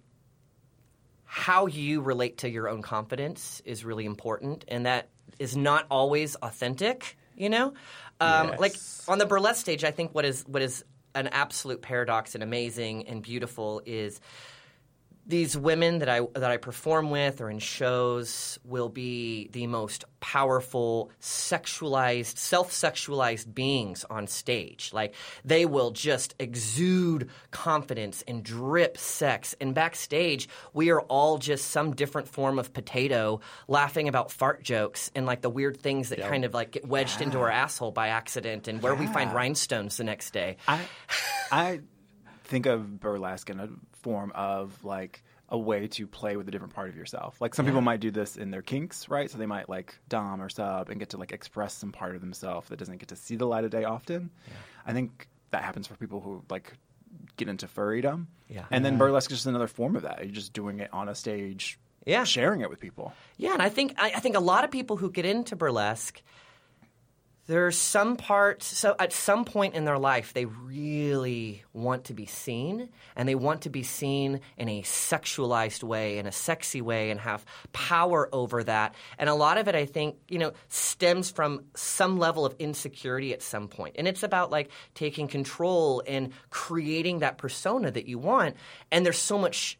how 1.35 1.65
you 1.65 1.99
relate 1.99 2.37
to 2.37 2.49
your 2.49 2.69
own 2.69 2.81
confidence 2.81 3.61
is 3.65 3.83
really 3.83 4.05
important, 4.05 4.63
and 4.69 4.85
that 4.85 5.09
is 5.37 5.57
not 5.57 5.85
always 5.91 6.35
authentic. 6.35 7.17
You 7.35 7.49
know, 7.49 7.73
um, 8.21 8.47
Yes. 8.47 8.59
like 8.59 8.75
on 9.09 9.17
the 9.17 9.25
burlesque 9.25 9.59
stage, 9.59 9.83
I 9.83 9.91
think 9.91 10.15
what 10.15 10.23
is 10.23 10.43
what 10.47 10.61
is 10.61 10.85
an 11.13 11.27
absolute 11.27 11.81
paradox 11.81 12.35
and 12.35 12.43
amazing 12.43 13.09
and 13.09 13.21
beautiful 13.21 13.81
is 13.85 14.21
these 15.27 15.57
women 15.57 15.99
that 15.99 16.09
I 16.09 16.21
that 16.33 16.51
I 16.51 16.57
perform 16.57 17.09
with 17.09 17.41
or 17.41 17.49
in 17.49 17.59
shows 17.59 18.59
will 18.63 18.89
be 18.89 19.49
the 19.51 19.67
most 19.67 20.05
powerful 20.19 21.11
sexualized 21.21 22.37
self-sexualized 22.37 23.53
beings 23.53 24.05
on 24.09 24.27
stage. 24.27 24.91
Like 24.93 25.15
they 25.43 25.65
will 25.65 25.91
just 25.91 26.35
exude 26.39 27.29
confidence 27.51 28.23
and 28.27 28.43
drip 28.43 28.97
sex. 28.97 29.55
And 29.59 29.73
backstage 29.73 30.47
we 30.73 30.91
are 30.91 31.01
all 31.01 31.37
just 31.37 31.71
some 31.71 31.95
different 31.95 32.27
form 32.27 32.59
of 32.59 32.73
potato 32.73 33.39
laughing 33.67 34.07
about 34.07 34.31
fart 34.31 34.63
jokes 34.63 35.11
and 35.15 35.25
like 35.25 35.41
the 35.41 35.49
weird 35.49 35.77
things 35.77 36.09
that 36.09 36.21
kind 36.21 36.45
of 36.45 36.53
like 36.53 36.71
get 36.71 36.87
wedged 36.87 37.21
into 37.21 37.39
our 37.39 37.51
asshole 37.51 37.91
by 37.91 38.09
accident 38.09 38.67
and 38.67 38.81
where 38.81 38.95
we 38.95 39.07
find 39.07 39.33
rhinestones 39.33 39.97
the 39.97 40.03
next 40.03 40.31
day. 40.31 40.57
I 40.67 40.81
I 41.51 41.81
think 42.45 42.65
of 42.65 42.99
burlesque 42.99 43.49
in 43.49 43.59
a 43.59 43.69
form 44.01 44.31
of 44.35 44.83
like 44.83 45.23
a 45.49 45.57
way 45.57 45.87
to 45.87 46.07
play 46.07 46.37
with 46.37 46.47
a 46.47 46.51
different 46.51 46.73
part 46.73 46.89
of 46.89 46.95
yourself. 46.95 47.39
Like 47.39 47.53
some 47.53 47.65
people 47.65 47.81
might 47.81 47.99
do 47.99 48.09
this 48.11 48.35
in 48.35 48.49
their 48.51 48.61
kinks, 48.63 49.09
right? 49.09 49.29
So 49.29 49.37
they 49.37 49.45
might 49.45 49.69
like 49.69 49.95
dom 50.09 50.41
or 50.41 50.49
sub 50.49 50.89
and 50.89 50.99
get 50.99 51.09
to 51.09 51.17
like 51.17 51.31
express 51.31 51.73
some 51.75 51.91
part 51.91 52.15
of 52.15 52.21
themselves 52.21 52.69
that 52.69 52.77
doesn't 52.79 52.97
get 52.97 53.09
to 53.09 53.15
see 53.15 53.35
the 53.35 53.45
light 53.45 53.63
of 53.63 53.69
day 53.71 53.83
often. 53.83 54.31
I 54.85 54.93
think 54.93 55.27
that 55.51 55.63
happens 55.63 55.85
for 55.87 55.95
people 55.95 56.19
who 56.21 56.43
like 56.49 56.73
get 57.37 57.47
into 57.47 57.67
furrydom. 57.67 58.25
Yeah. 58.49 58.65
And 58.71 58.83
then 58.83 58.97
burlesque 58.97 59.31
is 59.31 59.37
just 59.37 59.47
another 59.47 59.67
form 59.67 59.95
of 59.95 60.01
that. 60.03 60.19
You're 60.23 60.33
just 60.33 60.53
doing 60.53 60.79
it 60.79 60.89
on 60.93 61.09
a 61.09 61.15
stage, 61.15 61.77
Yeah. 62.05 62.23
sharing 62.23 62.61
it 62.61 62.69
with 62.69 62.79
people. 62.79 63.13
Yeah, 63.37 63.53
and 63.53 63.61
I 63.61 63.69
think 63.69 63.93
I, 63.97 64.13
I 64.15 64.19
think 64.19 64.35
a 64.35 64.39
lot 64.39 64.63
of 64.63 64.71
people 64.71 64.97
who 64.97 65.11
get 65.11 65.25
into 65.25 65.55
burlesque 65.55 66.21
there's 67.47 67.77
some 67.77 68.17
parts 68.17 68.65
so 68.65 68.95
at 68.99 69.13
some 69.13 69.45
point 69.45 69.75
in 69.75 69.85
their 69.85 69.99
life 69.99 70.33
they 70.33 70.45
really 70.45 71.63
want 71.73 72.05
to 72.05 72.13
be 72.13 72.25
seen 72.25 72.89
and 73.15 73.29
they 73.29 73.35
want 73.35 73.61
to 73.61 73.69
be 73.69 73.83
seen 73.83 74.39
in 74.57 74.69
a 74.69 74.81
sexualized 74.81 75.83
way 75.83 76.17
in 76.17 76.25
a 76.25 76.31
sexy 76.31 76.81
way 76.81 77.11
and 77.11 77.19
have 77.19 77.45
power 77.73 78.29
over 78.31 78.63
that. 78.63 78.95
And 79.17 79.29
a 79.29 79.35
lot 79.35 79.57
of 79.57 79.67
it 79.67 79.75
i 79.75 79.85
think 79.85 80.15
you 80.27 80.39
know 80.39 80.53
stems 80.69 81.29
from 81.31 81.65
some 81.75 82.17
level 82.17 82.45
of 82.45 82.55
insecurity 82.59 83.33
at 83.33 83.41
some 83.41 83.67
point. 83.67 83.95
And 83.97 84.07
it's 84.07 84.23
about 84.23 84.51
like 84.51 84.69
taking 84.93 85.27
control 85.27 86.03
and 86.07 86.31
creating 86.49 87.19
that 87.19 87.37
persona 87.37 87.91
that 87.91 88.07
you 88.07 88.17
want. 88.17 88.55
And 88.91 89.05
there's 89.05 89.19
so 89.19 89.37
much 89.37 89.77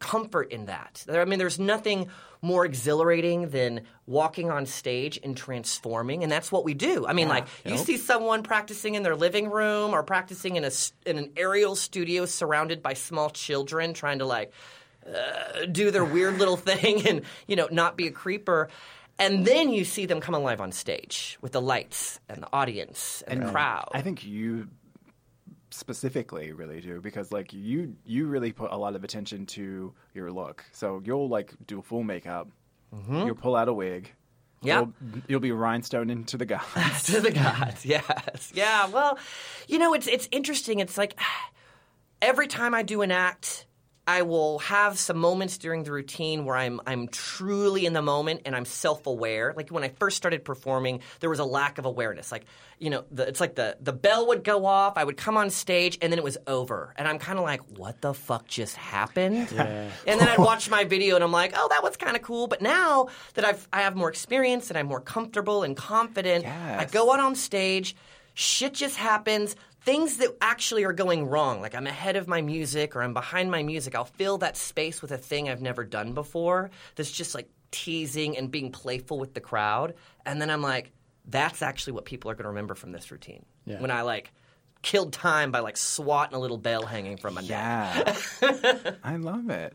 comfort 0.00 0.50
in 0.50 0.66
that. 0.66 1.04
I 1.08 1.24
mean, 1.24 1.38
there's 1.38 1.58
nothing 1.60 2.08
more 2.42 2.64
exhilarating 2.64 3.50
than 3.50 3.82
walking 4.06 4.50
on 4.50 4.66
stage 4.66 5.20
and 5.22 5.36
transforming, 5.36 6.22
and 6.22 6.32
that's 6.32 6.50
what 6.50 6.64
we 6.64 6.74
do. 6.74 7.06
I 7.06 7.12
mean, 7.12 7.28
like 7.28 7.46
you 7.64 7.76
see 7.76 7.98
someone 7.98 8.42
practicing 8.42 8.94
in 8.96 9.02
their 9.02 9.14
living 9.14 9.50
room 9.50 9.92
or 9.92 10.02
practicing 10.02 10.56
in 10.56 10.64
a 10.64 10.70
in 11.06 11.18
an 11.18 11.30
aerial 11.36 11.76
studio 11.76 12.26
surrounded 12.26 12.82
by 12.82 12.94
small 12.94 13.30
children, 13.30 13.94
trying 13.94 14.18
to 14.18 14.26
like 14.26 14.52
uh, 15.06 15.66
do 15.70 15.90
their 15.90 16.04
weird 16.04 16.38
little 16.38 16.56
thing 16.70 17.06
and 17.06 17.22
you 17.46 17.56
know 17.56 17.68
not 17.70 17.96
be 17.96 18.06
a 18.06 18.10
creeper. 18.10 18.68
And 19.18 19.44
then 19.44 19.68
you 19.68 19.84
see 19.84 20.06
them 20.06 20.22
come 20.22 20.34
alive 20.34 20.62
on 20.62 20.72
stage 20.72 21.36
with 21.42 21.52
the 21.52 21.60
lights 21.60 22.18
and 22.26 22.42
the 22.42 22.48
audience 22.54 23.22
and, 23.28 23.42
the 23.42 23.50
crowd. 23.50 23.90
I 23.92 24.00
think 24.00 24.24
you 24.24 24.68
specifically 25.70 26.52
really 26.52 26.80
do 26.80 27.00
because 27.00 27.32
like 27.32 27.52
you 27.52 27.94
you 28.04 28.26
really 28.26 28.52
put 28.52 28.72
a 28.72 28.76
lot 28.76 28.96
of 28.96 29.04
attention 29.04 29.46
to 29.46 29.92
your 30.14 30.30
look. 30.32 30.64
So 30.72 31.00
you'll 31.04 31.28
like 31.28 31.54
do 31.66 31.82
full 31.82 32.02
makeup. 32.02 32.48
Mm-hmm. 32.94 33.26
You'll 33.26 33.34
pull 33.36 33.56
out 33.56 33.68
a 33.68 33.72
wig. 33.72 34.12
Yeah. 34.62 34.80
You'll, 34.80 35.22
you'll 35.28 35.40
be 35.40 35.52
rhinestone 35.52 36.10
into 36.10 36.36
the 36.36 36.44
gods. 36.44 37.04
to 37.04 37.20
the 37.20 37.30
gods. 37.30 37.84
Yes. 37.86 38.52
Yeah. 38.54 38.88
Well, 38.88 39.18
you 39.68 39.78
know, 39.78 39.94
it's 39.94 40.06
it's 40.06 40.28
interesting. 40.30 40.80
It's 40.80 40.98
like 40.98 41.18
every 42.22 42.46
time 42.46 42.74
I 42.74 42.82
do 42.82 43.02
an 43.02 43.10
act, 43.10 43.66
I 44.10 44.22
will 44.22 44.58
have 44.58 44.98
some 44.98 45.18
moments 45.18 45.56
during 45.56 45.84
the 45.84 45.92
routine 45.92 46.44
where 46.44 46.56
I'm 46.56 46.80
I'm 46.84 47.06
truly 47.06 47.86
in 47.86 47.92
the 47.92 48.02
moment 48.02 48.42
and 48.44 48.56
I'm 48.56 48.64
self-aware. 48.64 49.54
Like 49.56 49.70
when 49.70 49.84
I 49.84 49.88
first 49.88 50.16
started 50.16 50.44
performing, 50.44 51.00
there 51.20 51.30
was 51.30 51.38
a 51.38 51.44
lack 51.44 51.78
of 51.78 51.84
awareness. 51.84 52.32
Like, 52.32 52.44
you 52.80 52.90
know, 52.90 53.04
the, 53.12 53.28
it's 53.28 53.40
like 53.40 53.54
the 53.54 53.76
the 53.80 53.92
bell 53.92 54.26
would 54.28 54.42
go 54.42 54.66
off, 54.66 54.94
I 54.96 55.04
would 55.04 55.16
come 55.16 55.36
on 55.36 55.50
stage 55.50 55.96
and 56.02 56.12
then 56.12 56.18
it 56.18 56.24
was 56.24 56.38
over. 56.48 56.92
And 56.96 57.06
I'm 57.06 57.20
kind 57.20 57.38
of 57.38 57.44
like, 57.44 57.60
what 57.78 58.00
the 58.00 58.12
fuck 58.12 58.48
just 58.48 58.74
happened? 58.74 59.48
And 60.08 60.20
then 60.20 60.28
I'd 60.28 60.38
watch 60.38 60.68
my 60.68 60.82
video 60.84 61.14
and 61.14 61.22
I'm 61.22 61.30
like, 61.30 61.52
oh, 61.56 61.68
that 61.70 61.82
was 61.84 61.96
kind 61.96 62.16
of 62.16 62.22
cool. 62.22 62.48
But 62.48 62.62
now 62.62 63.08
that 63.34 63.44
I've 63.44 63.68
I 63.72 63.82
have 63.82 63.94
more 63.94 64.08
experience 64.08 64.70
and 64.70 64.78
I'm 64.78 64.86
more 64.86 65.00
comfortable 65.00 65.62
and 65.62 65.76
confident, 65.76 66.44
I 66.46 66.84
go 66.86 67.12
out 67.12 67.20
on 67.20 67.36
stage, 67.36 67.94
shit 68.34 68.74
just 68.74 68.96
happens. 68.96 69.54
Things 69.82 70.18
that 70.18 70.36
actually 70.40 70.84
are 70.84 70.92
going 70.92 71.26
wrong, 71.26 71.60
like 71.60 71.74
I'm 71.74 71.86
ahead 71.86 72.16
of 72.16 72.28
my 72.28 72.42
music 72.42 72.94
or 72.94 73.02
I'm 73.02 73.14
behind 73.14 73.50
my 73.50 73.62
music, 73.62 73.94
I'll 73.94 74.04
fill 74.04 74.38
that 74.38 74.56
space 74.56 75.00
with 75.00 75.10
a 75.10 75.18
thing 75.18 75.48
I've 75.48 75.62
never 75.62 75.84
done 75.84 76.12
before 76.12 76.70
that's 76.96 77.10
just 77.10 77.34
like 77.34 77.48
teasing 77.70 78.36
and 78.36 78.50
being 78.50 78.72
playful 78.72 79.18
with 79.18 79.34
the 79.34 79.40
crowd. 79.40 79.94
And 80.26 80.40
then 80.40 80.50
I'm 80.50 80.62
like, 80.62 80.92
that's 81.26 81.62
actually 81.62 81.94
what 81.94 82.04
people 82.04 82.30
are 82.30 82.34
going 82.34 82.44
to 82.44 82.50
remember 82.50 82.74
from 82.74 82.92
this 82.92 83.10
routine. 83.10 83.44
Yeah. 83.64 83.80
When 83.80 83.90
I 83.90 84.02
like 84.02 84.32
killed 84.82 85.12
time 85.12 85.50
by 85.50 85.60
like 85.60 85.76
swatting 85.76 86.34
a 86.34 86.38
little 86.38 86.58
bell 86.58 86.84
hanging 86.84 87.16
from 87.16 87.34
my 87.34 87.42
neck. 87.42 88.16
Yeah. 88.42 88.92
I 89.04 89.16
love 89.16 89.50
it. 89.50 89.74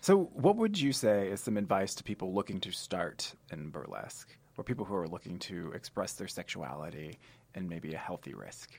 So, 0.00 0.30
what 0.34 0.56
would 0.56 0.78
you 0.78 0.92
say 0.92 1.28
is 1.28 1.40
some 1.40 1.56
advice 1.56 1.94
to 1.94 2.04
people 2.04 2.34
looking 2.34 2.60
to 2.60 2.70
start 2.72 3.34
in 3.50 3.70
burlesque 3.70 4.36
or 4.58 4.64
people 4.64 4.84
who 4.84 4.94
are 4.94 5.08
looking 5.08 5.38
to 5.40 5.72
express 5.72 6.12
their 6.12 6.28
sexuality 6.28 7.18
and 7.54 7.68
maybe 7.68 7.94
a 7.94 7.98
healthy 7.98 8.34
risk? 8.34 8.78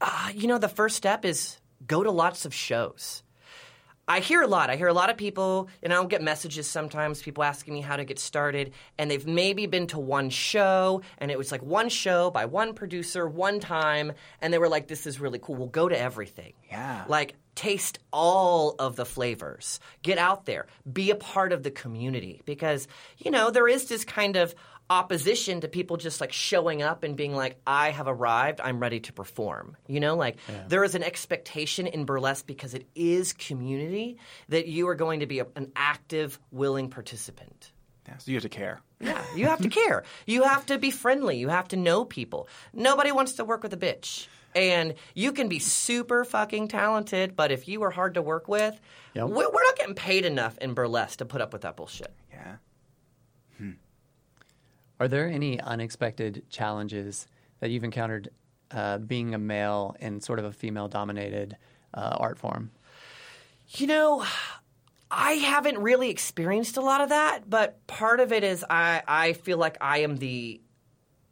Uh, 0.00 0.30
you 0.34 0.48
know, 0.48 0.58
the 0.58 0.68
first 0.68 0.96
step 0.96 1.24
is 1.24 1.58
go 1.86 2.02
to 2.02 2.10
lots 2.10 2.44
of 2.44 2.54
shows. 2.54 3.22
I 4.06 4.20
hear 4.20 4.42
a 4.42 4.46
lot. 4.46 4.68
I 4.68 4.76
hear 4.76 4.88
a 4.88 4.92
lot 4.92 5.08
of 5.08 5.16
people, 5.16 5.68
and 5.82 5.90
I'll 5.90 6.06
get 6.06 6.20
messages 6.20 6.66
sometimes, 6.66 7.22
people 7.22 7.42
asking 7.42 7.72
me 7.72 7.80
how 7.80 7.96
to 7.96 8.04
get 8.04 8.18
started, 8.18 8.72
and 8.98 9.10
they've 9.10 9.26
maybe 9.26 9.64
been 9.64 9.86
to 9.88 9.98
one 9.98 10.28
show, 10.28 11.00
and 11.16 11.30
it 11.30 11.38
was 11.38 11.50
like 11.50 11.62
one 11.62 11.88
show 11.88 12.30
by 12.30 12.44
one 12.44 12.74
producer, 12.74 13.26
one 13.26 13.60
time, 13.60 14.12
and 14.42 14.52
they 14.52 14.58
were 14.58 14.68
like, 14.68 14.88
this 14.88 15.06
is 15.06 15.20
really 15.20 15.38
cool. 15.38 15.54
We'll 15.54 15.68
go 15.68 15.88
to 15.88 15.98
everything. 15.98 16.52
Yeah. 16.70 17.04
Like, 17.08 17.36
taste 17.54 17.98
all 18.12 18.74
of 18.78 18.96
the 18.96 19.06
flavors. 19.06 19.80
Get 20.02 20.18
out 20.18 20.44
there. 20.44 20.66
Be 20.92 21.10
a 21.10 21.16
part 21.16 21.52
of 21.52 21.62
the 21.62 21.70
community. 21.70 22.42
Because, 22.44 22.88
you 23.16 23.30
know, 23.30 23.50
there 23.50 23.68
is 23.68 23.86
this 23.86 24.04
kind 24.04 24.36
of 24.36 24.54
opposition 24.90 25.60
to 25.62 25.68
people 25.68 25.96
just 25.96 26.20
like 26.20 26.32
showing 26.32 26.82
up 26.82 27.02
and 27.04 27.16
being 27.16 27.34
like, 27.34 27.56
I 27.66 27.90
have 27.90 28.06
arrived, 28.06 28.60
I'm 28.62 28.80
ready 28.80 29.00
to 29.00 29.12
perform. 29.12 29.76
You 29.86 30.00
know, 30.00 30.16
like 30.16 30.36
there 30.68 30.84
is 30.84 30.94
an 30.94 31.02
expectation 31.02 31.86
in 31.86 32.04
burlesque 32.04 32.46
because 32.46 32.74
it 32.74 32.86
is 32.94 33.32
community 33.32 34.18
that 34.48 34.66
you 34.66 34.88
are 34.88 34.94
going 34.94 35.20
to 35.20 35.26
be 35.26 35.40
a, 35.40 35.46
an 35.56 35.72
active, 35.74 36.38
willing 36.50 36.90
participant. 36.90 37.72
Yeah, 38.06 38.18
so 38.18 38.30
you 38.30 38.36
have 38.36 38.42
to 38.42 38.48
care. 38.50 38.80
Yeah, 39.00 39.22
you 39.34 39.46
have 39.46 39.62
to 39.62 39.68
care. 39.82 40.04
You 40.26 40.42
have 40.42 40.66
to 40.66 40.78
be 40.78 40.90
friendly. 40.90 41.38
You 41.38 41.48
have 41.48 41.68
to 41.68 41.76
know 41.76 42.04
people. 42.04 42.48
Nobody 42.74 43.12
wants 43.12 43.32
to 43.34 43.44
work 43.44 43.62
with 43.62 43.72
a 43.72 43.78
bitch. 43.78 44.26
And 44.54 44.94
you 45.14 45.32
can 45.32 45.48
be 45.48 45.58
super 45.58 46.24
fucking 46.24 46.68
talented, 46.68 47.34
but 47.34 47.50
if 47.50 47.66
you 47.66 47.82
are 47.82 47.90
hard 47.90 48.14
to 48.14 48.22
work 48.22 48.46
with, 48.46 48.78
Yep. 49.14 49.28
we're 49.28 49.42
not 49.50 49.76
getting 49.76 49.94
paid 49.96 50.24
enough 50.24 50.56
in 50.58 50.74
burlesque 50.74 51.18
to 51.18 51.24
put 51.24 51.40
up 51.40 51.52
with 51.52 51.62
that 51.62 51.76
bullshit. 51.76 52.12
Yeah. 55.04 55.06
Are 55.06 55.08
there 55.08 55.28
any 55.28 55.60
unexpected 55.60 56.44
challenges 56.48 57.26
that 57.60 57.70
you've 57.70 57.84
encountered 57.84 58.30
uh, 58.70 58.98
being 58.98 59.34
a 59.34 59.38
male 59.38 59.96
in 60.00 60.20
sort 60.20 60.38
of 60.38 60.44
a 60.44 60.52
female 60.52 60.88
dominated 60.88 61.56
uh, 61.92 62.16
art 62.18 62.38
form? 62.38 62.70
You 63.68 63.86
know, 63.86 64.24
I 65.10 65.32
haven't 65.32 65.78
really 65.78 66.10
experienced 66.10 66.76
a 66.76 66.80
lot 66.80 67.00
of 67.00 67.10
that, 67.10 67.48
but 67.48 67.86
part 67.86 68.20
of 68.20 68.32
it 68.32 68.44
is 68.44 68.64
I, 68.68 69.02
I 69.06 69.32
feel 69.34 69.58
like 69.58 69.78
I 69.80 69.98
am 69.98 70.16
the 70.16 70.60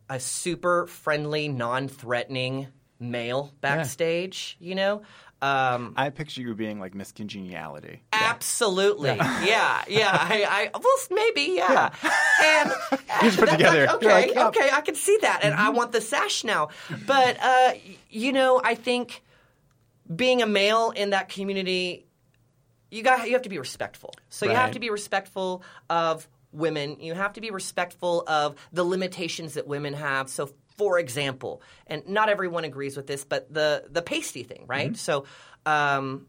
a 0.08 0.20
super 0.20 0.86
friendly, 0.86 1.48
non-threatening 1.48 2.68
male 3.00 3.52
backstage. 3.60 4.56
You 4.60 4.74
know, 4.74 5.02
um, 5.42 5.94
I 5.96 6.10
picture 6.10 6.40
you 6.40 6.54
being 6.54 6.80
like 6.80 6.94
Miss 6.94 7.12
Congeniality. 7.12 8.02
absolutely, 8.12 9.10
yeah, 9.10 9.82
yeah. 9.88 10.10
I, 10.12 10.70
I 10.74 10.78
well, 10.78 10.96
maybe, 11.10 11.54
yeah. 11.56 11.90
And 12.42 12.72
You 13.22 13.30
just 13.30 13.38
put 13.38 13.50
together. 13.50 13.86
like, 13.86 13.94
okay, 13.96 14.08
like, 14.08 14.34
yep. 14.34 14.46
okay, 14.46 14.70
I 14.72 14.80
can 14.80 14.94
see 14.94 15.18
that, 15.22 15.40
and 15.42 15.54
I 15.54 15.70
want 15.70 15.92
the 15.92 16.00
sash 16.00 16.44
now. 16.44 16.68
But 17.06 17.36
uh, 17.42 17.72
you 18.08 18.32
know, 18.32 18.60
I 18.62 18.74
think 18.76 19.22
being 20.14 20.42
a 20.42 20.46
male 20.46 20.92
in 20.94 21.10
that 21.10 21.28
community 21.28 22.06
you 22.92 23.02
got 23.02 23.26
you 23.26 23.32
have 23.32 23.42
to 23.42 23.48
be 23.48 23.58
respectful. 23.58 24.14
So 24.28 24.46
you 24.46 24.52
have 24.52 24.72
to 24.72 24.78
be 24.78 24.90
respectful 24.90 25.62
of 25.88 26.28
women. 26.52 26.98
You 27.00 27.14
have 27.14 27.32
to 27.32 27.40
be 27.40 27.50
respectful 27.50 28.22
of 28.26 28.54
the 28.70 28.84
limitations 28.84 29.54
that 29.54 29.66
women 29.66 29.94
have. 29.94 30.28
So 30.28 30.50
for 30.82 30.98
example, 30.98 31.62
and 31.86 32.08
not 32.08 32.28
everyone 32.28 32.64
agrees 32.64 32.96
with 32.96 33.06
this, 33.06 33.24
but 33.24 33.52
the 33.54 33.84
the 33.88 34.02
pasty 34.02 34.42
thing, 34.42 34.64
right? 34.66 34.96
So 34.96 35.26
um, 35.64 36.26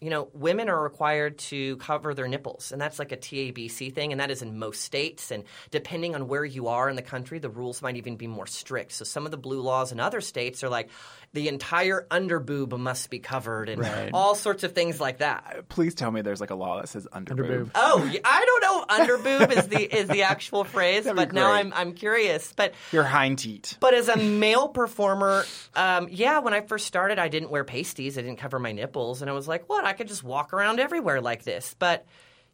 you 0.00 0.10
know, 0.10 0.28
women 0.32 0.68
are 0.68 0.80
required 0.82 1.38
to 1.38 1.76
cover 1.78 2.14
their 2.14 2.28
nipples, 2.28 2.70
and 2.72 2.80
that's 2.80 2.98
like 2.98 3.10
a 3.12 3.16
TABC 3.16 3.92
thing, 3.94 4.12
and 4.12 4.20
that 4.20 4.30
is 4.30 4.42
in 4.42 4.58
most 4.58 4.82
states. 4.82 5.30
And 5.30 5.44
depending 5.70 6.14
on 6.14 6.28
where 6.28 6.44
you 6.44 6.68
are 6.68 6.88
in 6.88 6.96
the 6.96 7.02
country, 7.02 7.38
the 7.40 7.48
rules 7.50 7.82
might 7.82 7.96
even 7.96 8.16
be 8.16 8.26
more 8.26 8.46
strict. 8.46 8.92
So 8.92 9.04
some 9.04 9.24
of 9.24 9.30
the 9.32 9.36
blue 9.36 9.60
laws 9.60 9.90
in 9.92 9.98
other 10.00 10.20
states 10.20 10.62
are 10.62 10.68
like 10.68 10.90
the 11.32 11.48
entire 11.48 12.06
underboob 12.10 12.78
must 12.78 13.10
be 13.10 13.18
covered, 13.18 13.68
and 13.68 13.82
Right. 13.82 14.10
all 14.14 14.34
sorts 14.34 14.62
of 14.64 14.72
things 14.72 15.00
like 15.00 15.18
that. 15.18 15.68
Please 15.68 15.94
tell 15.94 16.10
me 16.10 16.22
there's 16.22 16.40
like 16.40 16.50
a 16.50 16.54
law 16.54 16.80
that 16.80 16.88
says 16.88 17.06
underboob. 17.12 17.38
Underboob. 17.48 17.70
Oh, 17.74 18.12
I 18.24 18.44
don't 18.46 18.62
know. 18.62 18.84
Underboob 19.16 19.56
is 19.58 19.68
the 19.68 19.96
is 19.98 20.08
the 20.08 20.22
actual 20.22 20.64
phrase, 20.74 21.04
That'd 21.04 21.16
be 21.18 21.24
but 21.26 21.32
now. 21.34 21.52
I'm 21.52 21.72
I'm 21.74 21.92
curious. 21.92 22.52
But 22.56 22.72
Your 22.92 23.02
hind 23.04 23.38
teat. 23.40 23.76
but 23.80 23.94
as 23.94 24.08
a 24.08 24.16
male 24.16 24.68
performer, 24.68 25.44
um, 25.74 26.08
yeah, 26.10 26.38
when 26.38 26.54
I 26.54 26.60
first 26.62 26.86
started, 26.86 27.18
I 27.18 27.28
didn't 27.28 27.50
wear 27.50 27.64
pasties. 27.64 28.16
I 28.16 28.22
didn't 28.22 28.38
cover 28.38 28.58
my 28.58 28.72
nipples, 28.72 29.20
and 29.20 29.30
I 29.30 29.34
was 29.34 29.46
like, 29.48 29.68
"What? 29.68 29.84
I 29.88 29.92
could 29.94 30.08
just 30.08 30.22
walk 30.22 30.52
around 30.52 30.78
everywhere 30.80 31.20
like 31.20 31.44
this." 31.44 31.74
But 31.78 32.06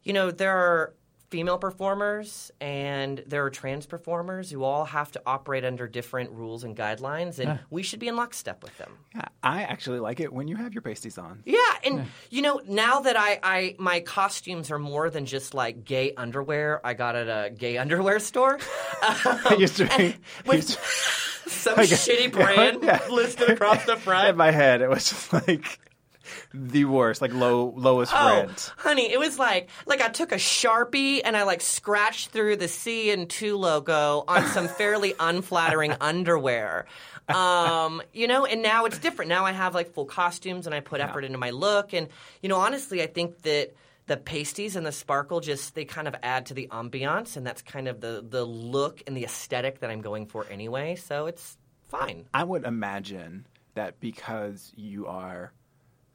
you 0.03 0.13
know, 0.13 0.31
there 0.31 0.55
are 0.55 0.93
female 1.29 1.57
performers 1.57 2.51
and 2.61 3.23
there 3.27 3.43
are 3.43 3.49
trans 3.49 3.85
performers 3.85 4.49
who 4.51 4.63
all 4.63 4.85
have 4.85 5.11
to 5.11 5.21
operate 5.25 5.65
under 5.65 5.87
different 5.87 6.29
rules 6.31 6.63
and 6.63 6.77
guidelines, 6.77 7.39
and 7.39 7.59
we 7.69 7.83
should 7.83 7.99
be 7.99 8.07
in 8.07 8.15
lockstep 8.15 8.63
with 8.63 8.77
them. 8.77 8.91
Yeah, 9.13 9.25
I 9.43 9.63
actually 9.63 9.99
like 9.99 10.19
it 10.19 10.31
when 10.31 10.47
you 10.47 10.55
have 10.55 10.73
your 10.73 10.81
pasties 10.81 11.17
on. 11.17 11.41
Yeah, 11.45 11.57
and 11.83 12.05
you 12.29 12.41
know, 12.41 12.61
now 12.67 13.01
that 13.01 13.17
I, 13.17 13.39
I 13.43 13.75
my 13.79 13.99
costumes 14.01 14.71
are 14.71 14.79
more 14.79 15.09
than 15.09 15.25
just 15.25 15.53
like 15.53 15.83
gay 15.83 16.13
underwear, 16.15 16.79
I 16.85 16.93
got 16.93 17.15
at 17.15 17.27
a 17.27 17.49
gay 17.49 17.77
underwear 17.83 18.19
store. 18.19 18.59
Um, 19.05 19.13
I 19.45 19.55
used 19.59 19.77
to 19.77 19.85
be. 19.97 20.15
with 20.47 20.55
used 20.55 20.69
to- 20.69 21.49
some 21.49 21.77
shitty 21.77 22.31
brand 22.31 22.79
yeah. 22.81 22.99
listed 23.09 23.49
across 23.49 23.85
the 23.85 23.97
front 23.97 24.29
in 24.29 24.37
my 24.37 24.51
head, 24.51 24.81
it 24.81 24.89
was 24.89 25.09
just 25.09 25.31
like 25.33 25.79
the 26.53 26.85
worst, 26.85 27.21
like 27.21 27.33
low 27.33 27.73
lowest 27.75 28.11
Oh, 28.15 28.27
rent. 28.41 28.71
honey, 28.77 29.11
it 29.11 29.19
was 29.19 29.37
like 29.39 29.69
like 29.85 30.01
I 30.01 30.09
took 30.09 30.31
a 30.31 30.35
sharpie 30.35 31.21
and 31.23 31.35
I 31.37 31.43
like 31.43 31.61
scratched 31.61 32.29
through 32.29 32.57
the 32.57 32.67
C 32.67 33.11
and 33.11 33.29
two 33.29 33.57
logo 33.57 34.23
on 34.27 34.45
some 34.47 34.67
fairly 34.79 35.13
unflattering 35.19 35.95
underwear. 36.01 36.85
Um, 37.27 38.01
you 38.13 38.27
know, 38.27 38.45
and 38.45 38.61
now 38.61 38.85
it's 38.85 38.99
different. 38.99 39.29
Now 39.29 39.45
I 39.45 39.51
have 39.51 39.73
like 39.73 39.93
full 39.93 40.05
costumes 40.05 40.65
and 40.67 40.75
I 40.75 40.79
put 40.79 41.01
effort 41.01 41.23
into 41.23 41.37
my 41.37 41.49
look. 41.49 41.93
And 41.93 42.07
you 42.41 42.49
know, 42.49 42.57
honestly, 42.57 43.01
I 43.01 43.07
think 43.07 43.41
that 43.43 43.73
the 44.07 44.17
pasties 44.17 44.75
and 44.75 44.85
the 44.85 44.91
sparkle 44.91 45.39
just 45.39 45.73
they 45.73 45.85
kind 45.85 46.07
of 46.07 46.15
add 46.21 46.45
to 46.47 46.53
the 46.53 46.67
ambiance, 46.67 47.35
and 47.37 47.45
that's 47.45 47.63
kind 47.63 47.87
of 47.87 47.99
the 48.01 48.23
the 48.27 48.43
look 48.45 49.01
and 49.07 49.17
the 49.17 49.23
aesthetic 49.23 49.79
that 49.79 49.89
I'm 49.89 50.01
going 50.01 50.27
for 50.27 50.45
anyway. 50.51 50.95
So 50.95 51.25
it's 51.25 51.57
fine. 51.87 52.25
I 52.33 52.43
would 52.43 52.63
imagine 52.65 53.47
that 53.73 53.99
because 53.99 54.71
you 54.75 55.07
are 55.07 55.51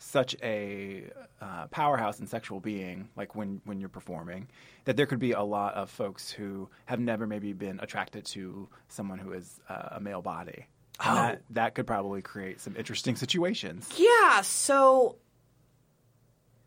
such 0.02 0.34
a 0.42 1.04
uh, 1.42 1.66
powerhouse 1.66 2.18
and 2.18 2.28
sexual 2.28 2.58
being, 2.58 3.08
like 3.16 3.34
when, 3.34 3.60
when 3.64 3.78
you're 3.78 3.90
performing, 3.90 4.48
that 4.86 4.96
there 4.96 5.04
could 5.06 5.18
be 5.18 5.32
a 5.32 5.42
lot 5.42 5.74
of 5.74 5.90
folks 5.90 6.30
who 6.30 6.68
have 6.86 6.98
never 6.98 7.26
maybe 7.26 7.52
been 7.52 7.78
attracted 7.80 8.24
to 8.24 8.66
someone 8.88 9.18
who 9.18 9.32
is 9.32 9.60
uh, 9.68 9.90
a 9.92 10.00
male 10.00 10.22
body. 10.22 10.66
And 11.04 11.16
that, 11.16 11.42
that 11.50 11.74
could 11.74 11.86
probably 11.86 12.22
create 12.22 12.60
some 12.60 12.76
interesting 12.76 13.14
situations. 13.14 13.88
Yeah, 13.96 14.40
so 14.40 15.16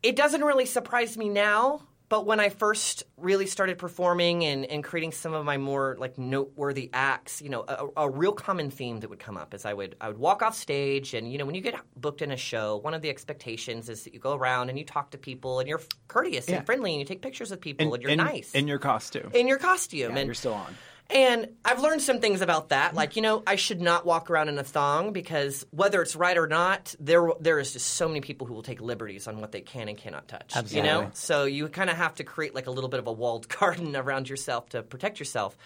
it 0.04 0.16
doesn't 0.16 0.44
really 0.44 0.66
surprise 0.66 1.18
me 1.18 1.30
now, 1.30 1.82
but 2.14 2.28
when 2.28 2.40
I 2.40 2.50
first 2.50 3.06
really 3.18 3.48
started 3.48 3.80
performing 3.80 4.46
and, 4.46 4.66
and 4.68 4.84
creating 4.84 5.14
some 5.14 5.34
of 5.34 5.44
my 5.46 5.58
more 5.58 5.96
like 5.98 6.20
noteworthy 6.20 6.92
acts, 6.94 7.42
you 7.42 7.50
know, 7.50 7.66
a, 7.68 7.88
a 8.04 8.08
real 8.08 8.34
common 8.34 8.70
theme 8.70 9.00
that 9.00 9.10
would 9.10 9.18
come 9.18 9.36
up 9.36 9.56
is 9.56 9.66
I 9.66 9.74
would 9.74 9.96
I 10.00 10.10
would 10.10 10.20
walk 10.20 10.44
off 10.44 10.56
stage 10.56 11.16
and 11.16 11.32
you 11.32 11.40
know 11.40 11.46
when 11.46 11.56
you 11.56 11.62
get 11.62 11.74
booked 11.96 12.22
in 12.22 12.30
a 12.30 12.38
show, 12.38 12.78
one 12.78 12.94
of 12.94 13.02
the 13.02 13.10
expectations 13.10 13.90
is 13.90 14.04
that 14.04 14.14
you 14.14 14.20
go 14.20 14.36
around 14.36 14.70
and 14.70 14.78
you 14.78 14.86
talk 14.86 15.10
to 15.10 15.18
people 15.18 15.60
and 15.60 15.68
you're 15.68 15.82
courteous 16.08 16.48
Yeah. 16.48 16.58
and 16.58 16.68
friendly 16.68 16.92
and 16.92 17.00
you 17.00 17.06
take 17.08 17.24
pictures 17.24 17.50
with 17.50 17.62
people 17.62 17.92
and, 17.96 18.04
you're 18.04 18.12
in, 18.12 18.20
nice 18.20 18.52
in 18.52 18.68
your 18.68 18.78
costume. 18.78 19.32
in 19.34 19.48
your 19.48 19.58
costume 19.58 20.12
yeah, 20.12 20.18
and 20.20 20.28
you're 20.28 20.36
still 20.36 20.54
on. 20.54 20.76
And 21.10 21.50
I've 21.64 21.82
learned 21.82 22.02
some 22.02 22.20
things 22.20 22.42
about 22.42 22.70
that. 22.70 22.96
Like, 22.96 23.16
you 23.16 23.22
know, 23.22 23.44
I 23.46 23.56
should 23.56 23.82
not 23.82 24.06
walk 24.06 24.30
around 24.30 24.50
in 24.50 24.58
a 24.58 24.64
thong 24.64 25.14
because 25.14 25.66
whether 25.72 26.02
it's 26.02 26.16
right 26.16 26.38
or 26.38 26.48
not, 26.48 26.96
there 27.00 27.30
there 27.40 27.60
is 27.60 27.74
just 27.74 27.88
so 27.88 28.08
many 28.08 28.22
people 28.22 28.48
who 28.48 28.54
will 28.54 28.64
take 28.64 28.82
liberties 28.82 29.28
on 29.28 29.40
what 29.40 29.52
they 29.52 29.62
can 29.62 29.90
and 29.90 29.98
cannot 29.98 30.28
touch. 30.28 30.54
Absolutely. 30.56 30.90
You 30.90 30.96
know? 30.96 31.12
So 31.14 31.46
you 31.46 31.68
kind 31.68 31.90
of 31.90 31.98
have 31.98 32.16
to 32.16 32.24
create 32.24 32.56
like 32.56 32.68
a 32.68 32.72
little 32.72 32.90
bit 32.90 33.00
of 33.00 33.08
a 33.08 33.12
walled 33.12 33.48
garden 33.60 33.96
around 33.96 34.30
yourself 34.30 34.70
to 34.70 34.82
protect 34.82 35.20
yourself. 35.20 35.58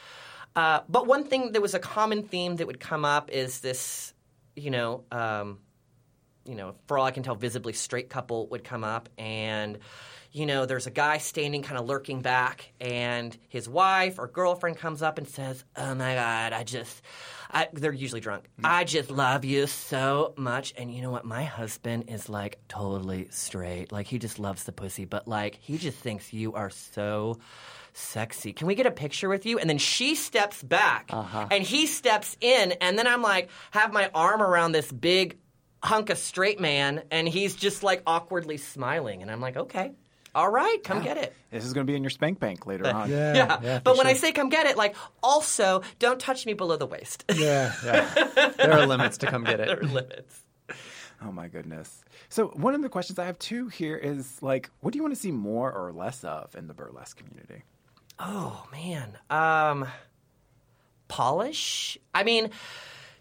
Uh, 0.56 0.82
but 0.89 1.06
one 1.06 1.23
thing 1.23 1.52
that 1.52 1.62
was 1.62 1.76
a 1.76 1.80
common 1.80 2.23
theme 2.23 2.56
that 2.56 2.65
would 2.65 2.80
come 2.80 3.06
up 3.06 3.30
is 3.30 3.60
this, 3.60 4.13
you 4.56 4.71
know, 4.71 5.04
um, 5.12 5.60
you 6.45 6.56
know, 6.56 6.73
for 6.88 6.97
all 6.97 7.06
I 7.06 7.12
can 7.12 7.21
tell, 7.21 7.36
visibly 7.36 7.73
straight 7.73 8.10
couple 8.10 8.47
would 8.47 8.63
come 8.63 8.84
up 8.84 9.10
and, 9.17 9.78
you 10.38 10.45
know, 10.45 10.67
there's 10.67 10.86
a 10.86 10.91
guy 10.91 11.17
standing 11.17 11.63
kind 11.63 11.80
of 11.80 11.88
lurking 11.88 12.21
back 12.21 12.71
and 12.80 13.36
his 13.50 13.67
wife 13.67 14.19
or 14.19 14.28
girlfriend 14.28 14.78
comes 14.78 15.02
up 15.02 15.17
and 15.17 15.28
says, 15.28 15.65
Oh 15.76 15.95
my 15.95 16.13
God, 16.13 16.54
I 16.54 16.63
just, 16.63 17.02
I, 17.52 17.69
they're 17.73 17.91
usually 17.91 18.21
drunk. 18.21 18.43
Mm-hmm. 18.43 18.65
I 18.65 18.84
just 18.84 19.10
love 19.10 19.45
you 19.45 19.65
so 19.65 20.36
much. 20.38 20.76
And 20.78 20.93
you 20.93 21.02
know 21.02 21.10
what? 21.10 21.26
My 21.26 21.43
husband 21.43 22.06
is 22.10 22.30
like 22.30 22.60
totally 22.67 23.30
straight. 23.32 23.91
Like 23.91 24.06
he 24.06 24.19
just 24.19 24.38
loves 24.38 24.65
the 24.65 24.71
pussy, 24.71 25.06
but 25.06 25.28
like 25.28 25.56
he 25.56 25.80
just 25.80 25.97
thinks 25.97 26.32
you 26.32 26.54
are 26.54 26.69
so 26.69 27.39
sexy. 27.93 28.54
Can 28.54 28.67
we 28.67 28.76
get 28.76 28.86
a 28.86 28.91
picture 28.91 29.30
with 29.30 29.47
you? 29.47 29.58
And 29.58 29.67
then 29.67 29.80
she 29.80 30.13
steps 30.13 30.62
back 30.62 31.10
uh-huh. 31.10 31.47
and 31.50 31.63
he 31.63 31.88
steps 31.88 32.38
in. 32.41 32.73
And 32.73 33.00
then 33.00 33.08
I'm 33.08 33.23
like, 33.23 33.50
have 33.71 33.91
my 33.91 34.12
arm 34.13 34.43
around 34.43 34.73
this 34.73 34.91
big 34.91 35.39
hunk 35.82 36.12
of 36.12 36.19
straight 36.19 36.60
man. 36.60 37.02
And 37.10 37.28
he's 37.28 37.56
just 37.56 37.82
like 37.82 38.04
awkwardly 38.06 38.58
smiling. 38.58 39.23
And 39.23 39.32
I'm 39.32 39.41
like, 39.41 39.58
okay, 39.58 39.93
all 40.36 40.50
right, 40.50 40.84
come 40.84 41.02
get 41.02 41.18
it. 41.18 41.36
This 41.52 41.66
is 41.66 41.74
going 41.74 41.86
to 41.86 41.92
be 41.92 41.96
in 41.96 42.04
your 42.04 42.10
spank 42.10 42.40
bank 42.40 42.66
later 42.66 42.88
on. 42.88 43.10
Yeah. 43.10 43.60
yeah. 43.62 43.80
but 43.84 43.98
when 43.98 44.08
I 44.08 44.13
say 44.13 44.32
come 44.32 44.50
get 44.50 44.68
it, 44.68 44.78
like 44.78 44.96
also 45.24 45.82
don't 46.00 46.20
touch 46.20 46.46
me 46.46 46.54
below 46.54 46.78
the 46.78 46.86
waist. 46.86 47.24
Yeah, 47.34 47.74
yeah. 47.84 48.52
there 48.58 48.74
are 48.74 48.86
limits 48.86 49.18
to 49.20 49.28
come 49.28 49.44
get 49.44 49.60
it. 49.60 49.68
there 49.68 49.80
are 49.80 49.84
limits. 49.84 50.44
Oh 51.22 51.32
my 51.32 51.48
goodness. 51.48 52.04
So 52.30 52.48
one 52.48 52.76
of 52.76 52.82
the 52.82 52.90
questions 52.90 53.18
I 53.18 53.26
have 53.26 53.40
too 53.40 53.68
here 53.70 53.98
is 53.98 54.42
like, 54.44 54.70
what 54.82 54.94
do 54.94 54.98
you 54.98 55.04
want 55.04 55.16
to 55.16 55.20
see 55.20 55.32
more 55.32 55.72
or 55.72 55.92
less 55.92 56.24
of 56.24 56.56
in 56.56 56.68
the 56.68 56.74
burlesque 56.74 57.18
community? 57.18 57.63
Oh 58.20 58.66
man, 58.72 59.18
um, 59.30 59.88
polish. 61.08 61.98
I 62.13 62.24
mean, 62.24 62.52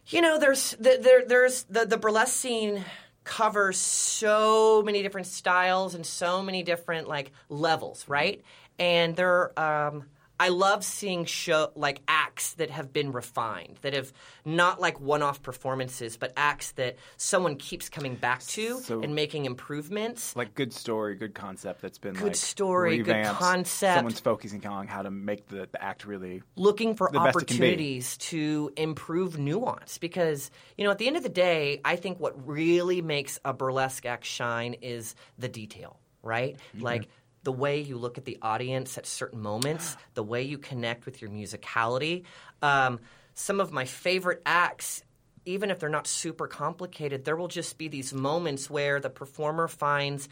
you 0.08 0.20
know, 0.20 0.38
there's 0.38 0.72
the, 0.72 0.98
there, 1.00 1.24
there's 1.26 1.64
the 1.64 1.86
the 1.86 1.96
burlesque 1.96 2.34
scene 2.34 2.84
covers 3.26 3.76
so 3.76 4.82
many 4.82 5.02
different 5.02 5.26
styles 5.26 5.94
and 5.94 6.06
so 6.06 6.42
many 6.42 6.62
different 6.62 7.08
like 7.08 7.32
levels, 7.50 8.08
right? 8.08 8.42
And 8.78 9.16
there, 9.16 9.52
are 9.58 9.88
um, 9.88 10.04
I 10.38 10.48
love 10.50 10.84
seeing 10.84 11.24
show 11.24 11.70
like 11.74 12.02
acts 12.08 12.54
that 12.54 12.70
have 12.70 12.92
been 12.92 13.12
refined, 13.12 13.78
that 13.82 13.94
have 13.94 14.12
not 14.44 14.80
like 14.80 15.00
one-off 15.00 15.42
performances, 15.42 16.16
but 16.16 16.32
acts 16.36 16.72
that 16.72 16.96
someone 17.16 17.56
keeps 17.56 17.88
coming 17.88 18.16
back 18.16 18.42
to 18.48 18.78
So- 18.80 19.00
and 19.02 19.14
making 19.14 19.46
improvements. 19.46 20.34
Like 20.36 20.54
good 20.54 20.72
story, 20.72 21.14
good 21.16 21.34
concept 21.34 21.80
that's 21.82 21.98
been 21.98 22.14
like. 22.14 22.22
Good 22.22 22.26
like 22.28 22.36
story, 22.36 22.98
good 22.98 23.24
concept. 23.26 23.96
Someone's 23.96 24.20
focusing 24.20 24.66
on 24.66 24.86
how 24.86 25.02
to 25.02 25.10
make 25.10 25.46
the, 25.48 25.68
the 25.70 25.82
act 25.82 26.04
really 26.06 26.42
looking 26.56 26.94
for 26.94 27.08
the 27.12 27.18
best 27.20 27.36
it 27.42 27.46
can 27.46 27.56
be. 27.58 27.62
opportunities 27.64 28.16
to 28.18 28.72
improve 28.76 29.38
nuance 29.38 29.98
because 29.98 30.50
you 30.76 30.84
know 30.84 30.90
at 30.90 30.98
the 30.98 31.06
end 31.06 31.16
of 31.16 31.22
the 31.22 31.28
day 31.28 31.80
i 31.84 31.96
think 31.96 32.18
what 32.20 32.46
really 32.46 33.00
makes 33.02 33.38
a 33.44 33.52
burlesque 33.52 34.04
act 34.06 34.24
shine 34.24 34.74
is 34.82 35.14
the 35.38 35.48
detail 35.48 35.98
right 36.22 36.56
Mm-hmm. 36.74 36.84
like 36.84 37.08
the 37.46 37.52
way 37.64 37.80
you 37.80 37.96
look 37.96 38.18
at 38.18 38.24
the 38.24 38.36
audience 38.42 38.98
at 38.98 39.06
certain 39.06 39.40
moments 39.40 39.96
the 40.14 40.22
way 40.32 40.42
you 40.42 40.58
connect 40.58 41.06
with 41.06 41.20
your 41.22 41.30
musicality 41.30 42.24
um, 42.60 42.98
some 43.34 43.60
of 43.60 43.70
my 43.72 43.84
favorite 43.84 44.42
acts 44.44 45.02
even 45.44 45.70
if 45.70 45.78
they're 45.78 45.88
not 45.98 46.06
super 46.08 46.46
complicated 46.48 47.24
there 47.24 47.36
will 47.36 47.48
just 47.60 47.78
be 47.78 47.86
these 47.88 48.12
moments 48.12 48.68
where 48.68 48.98
the 49.00 49.10
performer 49.10 49.68
finds 49.68 50.28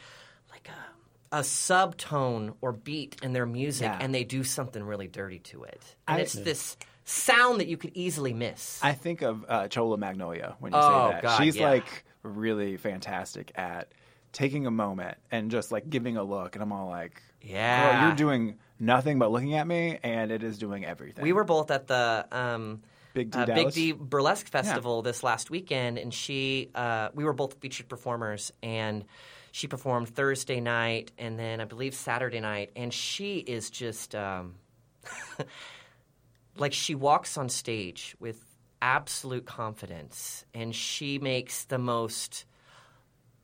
like 0.51 0.69
a 0.69 1.37
a 1.39 1.41
subtone 1.41 2.55
or 2.61 2.71
beat 2.73 3.17
in 3.23 3.33
their 3.33 3.47
music 3.47 3.87
Yeah. 3.87 3.99
and 4.01 4.15
they 4.15 4.23
do 4.23 4.45
something 4.45 4.81
really 4.85 5.09
dirty 5.09 5.41
to 5.51 5.65
it. 5.65 5.83
And 6.07 6.19
I- 6.19 6.21
it's 6.21 6.33
this 6.35 6.77
sound 7.05 7.59
that 7.61 7.67
you 7.67 7.77
could 7.77 7.91
easily 7.95 8.33
miss. 8.33 8.79
I 8.85 8.93
think 8.93 9.23
of 9.23 9.45
uh, 9.49 9.67
Chola 9.67 9.97
Magnolia 9.99 10.55
when 10.61 10.73
you 10.73 10.79
Oh, 10.79 11.09
say 11.09 11.13
that. 11.15 11.23
God, 11.23 11.43
She's 11.43 11.57
yeah. 11.57 11.71
like 11.71 12.05
really 12.23 12.77
fantastic 12.77 13.51
at 13.57 13.89
taking 14.35 14.67
a 14.67 14.71
moment 14.71 15.17
and 15.31 15.51
just 15.51 15.73
like 15.73 15.89
giving 15.89 16.19
a 16.19 16.23
look, 16.23 16.55
and 16.57 16.63
I'm 16.63 16.73
all 16.73 16.91
like, 16.91 17.23
Yeah. 17.41 17.81
girl, 17.81 18.03
you're 18.03 18.17
doing 18.17 18.59
nothing 18.79 19.19
but 19.19 19.31
looking 19.31 19.55
at 19.55 19.67
me, 19.67 19.99
and 20.03 20.31
it 20.31 20.43
is 20.43 20.59
doing 20.59 20.85
everything." 20.85 21.23
we 21.23 21.33
were 21.33 21.45
both 21.45 21.71
at 21.71 21.87
the 21.87 22.27
um, 22.31 22.83
Big 23.15 23.31
D 23.31 23.39
uh, 23.39 23.47
Big 23.47 23.71
D 23.73 23.93
Burlesque 23.93 24.49
Festival 24.49 25.01
this 25.01 25.23
last 25.23 25.51
weekend, 25.51 25.97
and 25.97 26.13
she, 26.13 26.71
uh, 26.75 27.09
we 27.15 27.25
were 27.25 27.33
both 27.33 27.55
featured 27.61 27.89
performers, 27.89 28.53
and 28.63 29.05
she 29.53 29.69
performed 29.69 30.09
Thursday 30.09 30.61
night, 30.61 31.13
and 31.17 31.39
then 31.39 31.61
I 31.61 31.65
believe 31.65 31.95
Saturday 31.95 32.41
night, 32.41 32.73
and 32.75 32.93
she 32.93 33.39
is 33.39 33.71
just 33.71 34.15
um, 34.17 34.57
like 36.57 36.73
she 36.73 36.95
walks 36.97 37.39
on 37.39 37.49
stage 37.49 38.17
with 38.19 38.45
absolute 38.83 39.47
confidence, 39.47 40.45
and 40.53 40.75
she 40.75 41.19
makes 41.21 41.65
the 41.65 41.79
most 41.79 42.45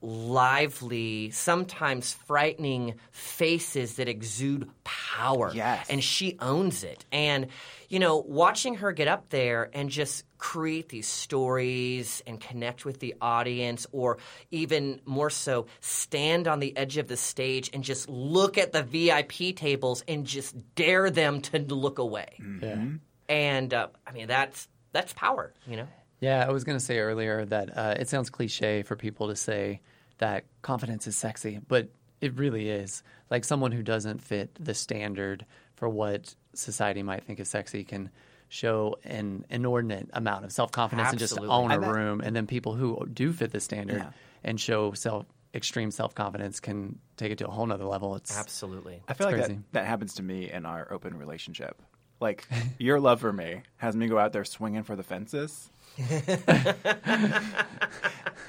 lively, 0.03 1.31
sometimes 1.31 2.13
frightening 2.13 2.95
faces 3.11 3.97
that 3.97 4.09
exude 4.09 4.69
power. 4.85 5.53
Yes. 5.55 5.89
And 5.91 6.03
she 6.03 6.37
owns 6.41 6.85
it. 6.85 7.05
And, 7.13 7.49
you 7.89 7.99
know, 7.99 8.19
watching 8.19 8.77
her 8.77 8.93
get 8.93 9.09
up 9.09 9.29
there 9.29 9.71
and 9.73 9.91
just 9.91 10.25
create 10.39 10.89
these 10.89 11.07
stories 11.07 12.23
and 12.27 12.41
connect 12.41 12.85
with 12.85 12.99
the 12.99 13.15
audience, 13.21 13.87
or 13.93 14.19
even 14.51 15.01
more 15.05 15.31
so, 15.31 15.67
stand 15.81 16.49
on 16.49 16.61
the 16.61 16.77
edge 16.77 16.97
of 16.97 17.09
the 17.09 17.17
stage 17.17 17.71
and 17.73 17.85
just 17.85 18.09
look 18.09 18.57
at 18.59 18.73
the 18.73 18.83
VIP 18.83 19.55
tables 19.55 20.03
and 20.09 20.27
just 20.27 20.57
dare 20.75 21.11
them 21.11 21.41
to 21.43 21.59
look 21.59 21.99
away. 21.99 22.39
Yeah. 22.63 22.85
And, 23.29 23.75
uh, 23.75 23.89
I 24.07 24.13
mean, 24.13 24.27
that's. 24.27 24.67
That's 24.93 25.13
power, 25.13 25.55
you 25.69 25.77
know. 25.77 25.87
Yeah, 26.19 26.45
I 26.45 26.51
was 26.51 26.65
going 26.65 26.77
to 26.77 26.85
say 26.85 26.99
earlier 26.99 27.45
that 27.45 27.79
uh, 27.79 27.95
it 27.97 28.09
sounds 28.09 28.29
cliche 28.29 28.83
for 28.83 28.97
people 28.97 29.29
to 29.29 29.37
say 29.37 29.83
that 30.21 30.45
confidence 30.63 31.07
is 31.07 31.17
sexy, 31.17 31.61
but 31.69 31.89
it 32.23 32.35
really 32.39 32.69
is. 32.71 33.03
Like 33.31 33.45
someone 33.45 33.73
who 33.73 33.83
doesn't 33.83 34.23
fit 34.23 34.55
the 34.59 34.75
standard 34.75 35.45
for 35.77 35.89
what 35.89 36.35
society 36.55 37.03
might 37.03 37.25
think 37.25 37.41
is 37.41 37.49
sexy 37.49 37.85
can 37.85 38.11
show 38.49 38.97
an 39.05 39.45
inordinate 39.51 40.09
amount 40.13 40.45
of 40.45 40.53
self 40.53 40.73
confidence 40.73 41.11
and 41.11 41.19
just 41.19 41.39
own 41.39 41.71
a 41.71 41.75
And 41.75 41.83
that- 41.83 41.93
room. 41.93 42.21
And 42.21 42.35
then 42.35 42.47
people 42.47 42.75
who 42.75 43.07
do 43.13 43.33
fit 43.33 43.53
the 43.53 43.61
standard 43.61 43.99
Yeah. 43.99 44.11
and 44.45 44.61
show 44.61 44.93
self 44.93 45.27
extreme 45.55 45.91
self 45.91 46.15
confidence 46.15 46.61
can 46.61 46.99
take 47.17 47.33
it 47.33 47.39
to 47.39 47.49
a 47.49 47.51
whole 47.51 47.67
nother 47.67 47.85
level. 47.85 48.15
It's 48.17 48.37
Absolutely. 48.37 49.03
I 49.09 49.15
feel 49.15 49.29
It's 49.29 49.39
like 49.39 49.49
that, 49.49 49.73
that 49.73 49.87
happens 49.87 50.15
to 50.15 50.23
me 50.23 50.51
in 50.51 50.65
our 50.67 50.93
open 50.93 51.17
relationship. 51.17 51.81
like 52.21 52.47
your 52.79 53.01
love 53.01 53.21
for 53.21 53.33
me 53.33 53.63
has 53.79 53.97
me 53.97 54.07
go 54.07 54.19
out 54.19 54.33
there 54.33 54.45
swinging 54.45 54.83
for 54.83 54.95
the 54.95 55.03
fences. 55.03 55.71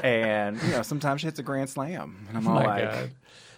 and 0.03 0.61
you 0.63 0.71
know, 0.71 0.81
sometimes 0.81 1.21
she 1.21 1.27
hits 1.27 1.39
a 1.39 1.43
grand 1.43 1.69
slam, 1.69 2.25
and 2.27 2.37
I'm 2.37 2.47
all 2.47 2.55
my 2.55 2.65
like, 2.65 2.91
God. 2.91 3.11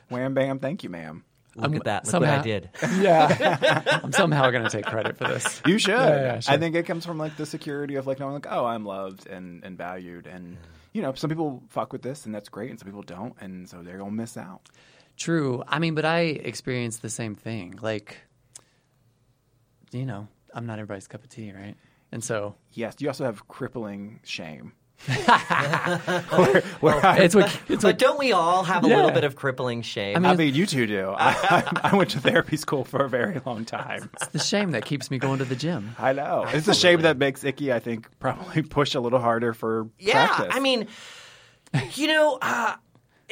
"Wham, 0.10 0.34
bam, 0.34 0.60
thank 0.60 0.84
you, 0.84 0.90
ma'am." 0.90 1.24
Look 1.56 1.76
at 1.76 1.84
that. 1.84 2.06
Look 2.06 2.12
somehow- 2.12 2.32
what 2.38 2.40
I 2.40 2.42
did. 2.42 2.70
Yeah. 3.00 4.00
I'm 4.04 4.12
somehow 4.12 4.50
going 4.50 4.64
to 4.64 4.72
take 4.72 4.88
credit 4.88 5.18
for 5.18 5.26
this. 5.26 5.62
You 5.68 5.78
should. 5.78 5.92
yeah, 5.92 6.40
sure. 6.40 6.52
I 6.52 6.58
think 6.58 6.76
it 6.76 6.88
comes 6.88 7.06
from 7.06 7.20
like 7.20 7.38
the 7.38 7.46
security 7.46 7.94
of 7.96 8.08
like 8.08 8.20
knowing 8.20 8.34
like, 8.34 8.48
oh, 8.50 8.66
I'm 8.66 8.86
loved 8.86 9.28
and 9.28 9.64
and 9.64 9.78
valued, 9.78 10.26
and 10.28 10.58
you 10.94 11.02
know, 11.02 11.14
some 11.14 11.30
people 11.30 11.64
fuck 11.70 11.94
with 11.94 12.02
this, 12.02 12.26
and 12.26 12.34
that's 12.34 12.50
great, 12.50 12.72
and 12.72 12.80
some 12.80 12.88
people 12.88 13.04
don't, 13.04 13.36
and 13.40 13.70
so 13.70 13.82
they're 13.84 13.98
gonna 14.00 14.12
miss 14.12 14.36
out. 14.38 14.70
True. 15.16 15.64
I 15.68 15.78
mean, 15.78 15.94
but 15.94 16.06
I 16.06 16.22
experienced 16.22 17.04
the 17.04 17.10
same 17.10 17.36
thing. 17.36 17.78
Like, 17.82 18.18
you 19.92 20.08
know, 20.08 20.28
I'm 20.56 20.66
not 20.66 20.80
everybody's 20.80 21.08
cup 21.08 21.24
of 21.24 21.30
tea, 21.30 21.52
right? 21.52 21.76
And 22.14 22.24
so 22.24 22.56
Yes, 22.72 22.96
you 23.00 23.08
also 23.10 23.26
have 23.26 23.48
crippling 23.50 24.20
shame. 24.24 24.72
where, 25.08 26.62
where 26.80 27.06
I, 27.06 27.18
it's 27.20 27.36
what 27.36 27.46
it's 27.68 27.82
But 27.82 27.90
what 27.90 27.98
don't 27.98 28.18
we 28.20 28.32
all 28.32 28.64
have 28.64 28.86
a 28.86 28.88
Yeah. 28.88 28.96
little 28.96 29.12
bit 29.12 29.24
of 29.26 29.36
crippling 29.36 29.82
shame? 29.82 30.26
I 30.26 30.36
mean, 30.36 30.54
you 30.54 30.66
two 30.66 30.88
do. 30.88 31.10
I, 31.18 31.36
I, 31.84 31.90
I 31.92 31.96
went 31.96 32.12
to 32.12 32.22
therapy 32.22 32.56
school 32.56 32.86
for 32.86 33.04
a 33.04 33.10
very 33.10 33.42
long 33.46 33.66
time. 33.66 34.10
it's 34.14 34.28
the 34.28 34.40
shame 34.40 34.72
that 34.72 34.86
keeps 34.86 35.12
me 35.12 35.18
going 35.18 35.40
to 35.40 35.46
the 35.46 35.56
gym. 35.58 35.96
I 36.00 36.14
know. 36.14 36.46
It's 36.54 36.66
the 36.68 36.74
shame 36.74 37.02
that 37.02 37.18
makes 37.18 37.44
Icky, 37.44 37.74
I 37.74 37.80
think, 37.80 38.08
probably 38.20 38.62
push 38.62 38.96
a 38.96 39.00
little 39.02 39.20
harder 39.20 39.54
for 39.54 39.90
yeah, 40.00 40.28
practice. 40.28 40.54
I 40.56 40.60
mean, 40.62 40.88
you 41.96 42.08
know, 42.08 42.38
uh, 42.42 42.76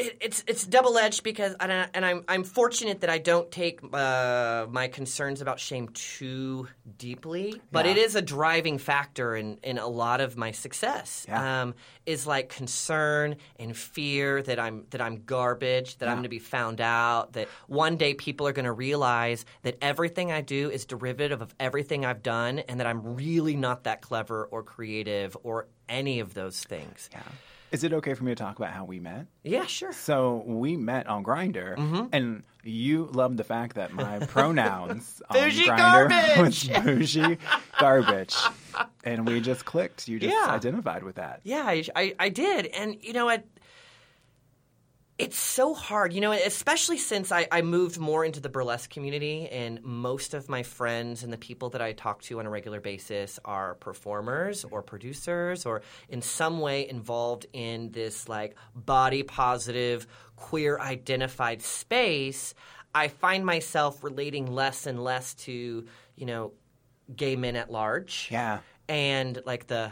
it, 0.02 0.18
it's 0.22 0.43
it's 0.47 0.66
double 0.66 0.97
edged 0.97 1.24
because 1.24 1.56
and, 1.60 1.72
I, 1.72 1.88
and 1.93 2.06
I'm 2.06 2.24
I'm 2.28 2.43
fortunate 2.43 3.02
that 3.02 3.10
I 3.10 3.18
don't 3.18 3.49
take 3.52 3.80
uh, 3.93 4.66
my 4.70 4.88
concerns 4.88 5.41
about 5.41 5.60
shame 5.60 5.89
too 5.89 6.68
deeply, 6.97 7.62
but 7.72 7.86
Yeah. 7.86 7.91
it 7.91 7.97
is 7.97 8.16
a 8.16 8.22
driving 8.22 8.78
factor 8.78 9.36
in 9.36 9.58
in 9.64 9.78
a 9.78 9.88
lot 9.88 10.22
of 10.22 10.36
my 10.38 10.52
success. 10.52 11.26
Yeah. 11.28 11.62
Um, 11.62 11.76
is 12.06 12.26
like 12.26 12.49
concern 12.49 13.36
and 13.60 13.78
fear 13.78 14.41
that 14.41 14.60
I'm 14.60 14.86
that 14.89 15.02
I'm 15.02 15.24
garbage, 15.26 15.97
that 15.99 16.10
I'm 16.10 16.16
going 16.16 16.24
to 16.24 16.30
be 16.30 16.39
found 16.39 16.82
out, 16.82 17.34
that 17.34 17.47
one 17.68 17.95
day 17.95 18.14
people 18.16 18.47
are 18.47 18.54
going 18.54 18.66
to 18.66 18.72
realize 18.72 19.45
that 19.62 19.78
everything 19.82 20.32
I 20.32 20.41
do 20.41 20.70
is 20.72 20.86
derivative 20.86 21.41
of 21.41 21.54
everything 21.60 22.06
I've 22.06 22.24
done, 22.24 22.60
and 22.60 22.80
that 22.80 22.88
I'm 22.88 23.16
really 23.16 23.56
not 23.56 23.84
that 23.84 24.02
clever 24.02 24.45
or 24.45 24.64
creative 24.64 25.38
or 25.43 25.68
any 25.88 26.20
of 26.22 26.34
those 26.34 26.64
things. 26.64 27.10
Yeah. 27.12 27.22
Is 27.72 27.84
it 27.86 27.94
okay 27.94 28.14
for 28.14 28.24
me 28.26 28.32
to 28.32 28.36
talk 28.36 28.58
about 28.60 28.72
how 28.72 28.84
we 28.84 29.00
met? 29.00 29.28
Yeah, 29.44 29.66
sure. 29.66 29.94
So 29.94 30.44
we 30.46 30.76
met 30.76 31.08
on 31.08 31.24
Grindr, 31.24 31.78
Mm-hmm. 31.78 32.06
and 32.12 32.44
you 32.64 33.06
loved 33.14 33.38
the 33.38 33.44
fact 33.46 33.76
that 33.76 33.94
my 33.94 34.20
pronouns 34.28 35.22
on 35.30 35.38
Bougie 35.38 35.66
Grindr 35.68 36.10
garbage! 36.10 36.38
was 36.74 36.84
bougie 36.84 37.38
garbage, 37.80 38.36
and 39.06 39.26
we 39.28 39.40
just 39.40 39.64
clicked. 39.66 40.08
You 40.08 40.20
just 40.20 40.34
Yeah. 40.36 40.52
identified 40.54 41.04
with 41.04 41.16
that. 41.16 41.40
Yeah, 41.44 41.64
I, 41.66 41.84
I, 41.96 42.16
I 42.20 42.30
did. 42.30 42.66
And, 42.68 42.98
you 43.02 43.14
know, 43.14 43.30
it, 43.30 43.48
it's 45.22 45.38
so 45.38 45.74
hard, 45.74 46.14
you 46.14 46.20
know, 46.22 46.32
especially 46.32 46.98
since 46.98 47.32
I, 47.32 47.48
I 47.52 47.62
moved 47.62 48.00
more 48.00 48.26
into 48.26 48.40
the 48.40 48.50
burlesque 48.50 48.90
community, 48.90 49.48
and 49.50 49.82
most 49.84 50.34
of 50.34 50.50
my 50.50 50.64
friends 50.64 51.24
and 51.24 51.32
the 51.32 51.38
people 51.38 51.70
that 51.70 51.82
I 51.82 51.94
talk 51.94 52.22
to 52.24 52.40
on 52.40 52.46
a 52.46 52.50
regular 52.50 52.82
basis 52.82 53.40
are 53.46 53.76
performers 53.76 54.66
or 54.66 54.82
producers 54.82 55.66
or 55.66 55.84
in 56.10 56.22
some 56.22 56.60
way 56.60 56.90
involved 56.90 57.46
in 57.54 57.92
this 57.92 58.28
like 58.28 58.56
body 58.76 59.24
positive, 59.24 60.08
queer 60.36 60.80
identified 60.80 61.62
space. 61.62 62.54
I 62.94 63.08
find 63.08 63.46
myself 63.46 64.04
relating 64.04 64.48
less 64.52 64.88
and 64.88 65.04
less 65.04 65.36
to, 65.46 65.86
you 66.16 66.26
know, 66.26 66.54
gay 67.16 67.36
men 67.36 67.56
at 67.56 67.72
large 67.72 68.28
Yeah. 68.32 68.60
and 68.90 69.42
like 69.46 69.68
the 69.68 69.92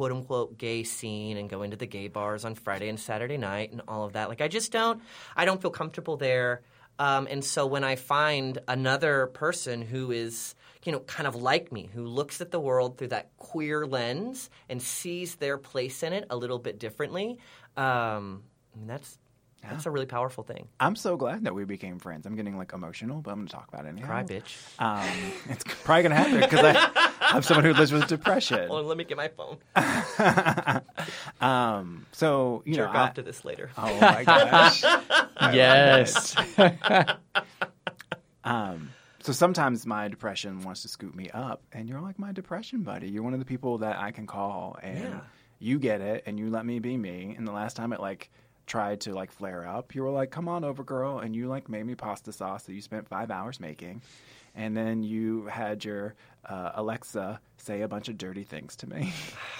quote 0.00 0.12
unquote 0.12 0.56
gay 0.56 0.82
scene 0.82 1.36
and 1.36 1.50
going 1.50 1.72
to 1.72 1.76
the 1.76 1.84
gay 1.84 2.08
bars 2.08 2.46
on 2.46 2.54
Friday 2.54 2.88
and 2.88 2.98
Saturday 2.98 3.36
night 3.36 3.70
and 3.70 3.82
all 3.86 4.06
of 4.06 4.14
that. 4.14 4.30
Like 4.30 4.40
I 4.40 4.48
just 4.48 4.72
don't 4.72 5.02
I 5.36 5.44
don't 5.44 5.60
feel 5.60 5.70
comfortable 5.70 6.16
there. 6.16 6.62
Um, 6.98 7.28
and 7.30 7.44
so 7.44 7.66
when 7.66 7.84
I 7.84 7.96
find 7.96 8.58
another 8.66 9.26
person 9.26 9.82
who 9.82 10.10
is 10.10 10.54
you 10.84 10.92
know 10.92 11.00
kind 11.00 11.26
of 11.26 11.34
like 11.34 11.70
me 11.70 11.90
who 11.92 12.06
looks 12.06 12.40
at 12.40 12.50
the 12.50 12.58
world 12.58 12.96
through 12.96 13.08
that 13.08 13.36
queer 13.36 13.86
lens 13.86 14.48
and 14.70 14.80
sees 14.80 15.34
their 15.34 15.58
place 15.58 16.02
in 16.02 16.14
it 16.14 16.24
a 16.30 16.36
little 16.36 16.58
bit 16.58 16.78
differently, 16.78 17.36
um, 17.76 18.44
that's 18.86 19.18
that's 19.62 19.86
a 19.86 19.90
really 19.90 20.06
powerful 20.06 20.42
thing. 20.44 20.68
I'm 20.80 20.96
so 20.96 21.16
glad 21.16 21.44
that 21.44 21.54
we 21.54 21.64
became 21.64 21.98
friends. 21.98 22.26
I'm 22.26 22.34
getting 22.36 22.56
like 22.56 22.72
emotional, 22.72 23.20
but 23.20 23.30
I'm 23.30 23.38
going 23.38 23.48
to 23.48 23.52
talk 23.54 23.68
about 23.72 23.84
it 23.84 23.88
anyhow. 23.90 24.06
Cry, 24.06 24.24
bitch. 24.24 24.56
Um, 24.78 25.32
it's 25.50 25.64
probably 25.84 26.02
going 26.04 26.10
to 26.10 26.16
happen 26.16 26.40
because 26.40 26.60
I, 26.64 27.12
I'm 27.36 27.42
someone 27.42 27.64
who 27.64 27.72
lives 27.74 27.92
with 27.92 28.06
depression. 28.08 28.68
Well, 28.68 28.82
let 28.82 28.96
me 28.96 29.04
get 29.04 29.16
my 29.16 29.28
phone. 29.28 29.58
Um, 31.40 32.04
so 32.12 32.62
you 32.66 32.74
Jerk 32.74 32.92
know, 32.92 32.98
I- 32.98 33.02
off 33.08 33.14
to 33.14 33.22
this 33.22 33.44
later. 33.44 33.70
oh 33.78 34.00
my 34.00 34.24
gosh. 34.24 34.82
Yes. 35.54 36.36
Um, 38.44 38.90
so 39.20 39.32
sometimes 39.32 39.86
my 39.86 40.08
depression 40.08 40.62
wants 40.62 40.82
to 40.82 40.88
scoop 40.88 41.14
me 41.14 41.30
up, 41.30 41.62
and 41.72 41.88
you're 41.88 42.00
like 42.00 42.18
my 42.18 42.32
depression 42.32 42.82
buddy. 42.82 43.08
You're 43.08 43.22
one 43.22 43.32
of 43.34 43.38
the 43.38 43.44
people 43.46 43.78
that 43.78 43.98
I 43.98 44.10
can 44.12 44.26
call, 44.26 44.78
and 44.82 44.98
Yeah. 44.98 45.20
you 45.58 45.78
get 45.78 46.00
it, 46.00 46.24
and 46.26 46.38
you 46.38 46.50
let 46.50 46.64
me 46.64 46.78
be 46.78 46.96
me. 46.96 47.34
And 47.36 47.46
the 47.46 47.52
last 47.52 47.76
time 47.76 47.92
it 47.92 48.00
like 48.00 48.30
tried 48.70 49.00
to 49.00 49.12
like 49.12 49.32
flare 49.32 49.66
up, 49.66 49.96
you 49.96 50.02
were 50.02 50.10
like, 50.10 50.30
"Come 50.30 50.48
on 50.48 50.62
over, 50.62 50.84
girl," 50.84 51.18
and 51.18 51.34
you 51.34 51.48
like 51.48 51.68
made 51.68 51.84
me 51.84 51.96
pasta 51.96 52.32
sauce 52.32 52.62
that 52.62 52.72
you 52.72 52.80
spent 52.80 53.08
five 53.08 53.28
hours 53.28 53.58
making, 53.58 54.00
and 54.54 54.76
then 54.76 55.02
you 55.02 55.46
had 55.46 55.84
your 55.84 56.14
uh, 56.44 56.70
Alexa 56.74 57.40
say 57.56 57.82
a 57.82 57.88
bunch 57.88 58.08
of 58.08 58.16
dirty 58.16 58.44
things 58.44 58.76
to 58.76 58.88
me. 58.88 59.12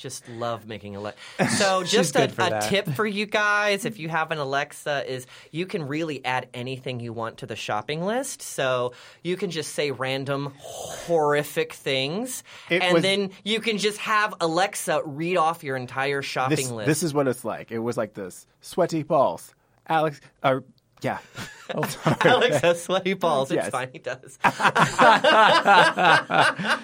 Just 0.00 0.26
love 0.30 0.66
making 0.66 0.96
Alexa. 0.96 1.20
So, 1.58 1.84
just 1.84 2.16
a, 2.16 2.24
a 2.38 2.60
tip 2.62 2.88
for 2.88 3.06
you 3.06 3.26
guys 3.26 3.84
if 3.84 3.98
you 3.98 4.08
have 4.18 4.30
an 4.30 4.38
Alexa 4.38 5.04
is 5.12 5.26
you 5.50 5.66
can 5.66 5.86
really 5.86 6.24
add 6.24 6.48
anything 6.54 7.00
you 7.00 7.12
want 7.12 7.38
to 7.38 7.46
the 7.46 7.56
shopping 7.56 8.02
list. 8.02 8.40
So 8.40 8.92
you 9.22 9.36
can 9.36 9.50
just 9.50 9.74
say 9.74 9.90
random 9.90 10.54
horrific 10.58 11.72
things, 11.74 12.42
It 12.70 12.82
and 12.82 12.94
was- 12.94 13.02
then 13.02 13.30
you 13.44 13.60
can 13.60 13.78
just 13.78 13.98
have 13.98 14.34
Alexa 14.40 15.02
read 15.04 15.36
off 15.36 15.62
your 15.62 15.76
entire 15.76 16.22
shopping 16.22 16.56
this, 16.56 16.70
list. 16.70 16.86
this 16.86 17.02
is 17.02 17.12
what 17.14 17.28
it's 17.28 17.44
like. 17.44 17.70
It 17.70 17.78
was 17.80 17.96
like 17.96 18.14
this 18.14 18.46
sweaty 18.62 19.02
balls, 19.02 19.54
Alex. 19.86 20.20
Or 20.42 20.64
yeah, 21.02 21.18
oh, 21.74 21.84
Alex 22.22 22.58
has 22.60 22.82
sweaty 22.82 23.14
balls. 23.14 23.50
It's 23.50 23.64
Yes. 23.64 23.70
fine. 23.70 23.90
He 23.92 23.98
does. 23.98 24.38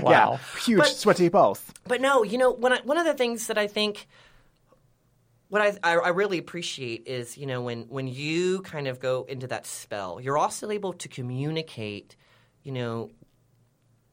Wow. 0.00 0.10
yeah, 0.10 0.38
huge 0.64 0.86
sweaty 0.94 1.28
balls. 1.28 1.62
But 1.84 2.00
no, 2.00 2.22
you 2.22 2.38
know, 2.38 2.50
one 2.52 2.78
one 2.84 2.96
of 2.96 3.04
the 3.04 3.14
things 3.14 3.48
that 3.48 3.58
I 3.58 3.66
think 3.66 4.06
what 5.48 5.60
I, 5.60 5.76
I 5.82 5.94
I 5.96 6.08
really 6.10 6.38
appreciate 6.38 7.06
is 7.06 7.36
you 7.36 7.46
know 7.46 7.60
when 7.62 7.82
when 7.88 8.06
you 8.06 8.62
kind 8.62 8.86
of 8.86 9.00
go 9.00 9.24
into 9.28 9.46
that 9.48 9.66
spell, 9.66 10.20
you're 10.20 10.38
also 10.38 10.70
able 10.70 10.92
to 10.94 11.08
communicate, 11.08 12.14
you 12.62 12.72
know, 12.72 13.10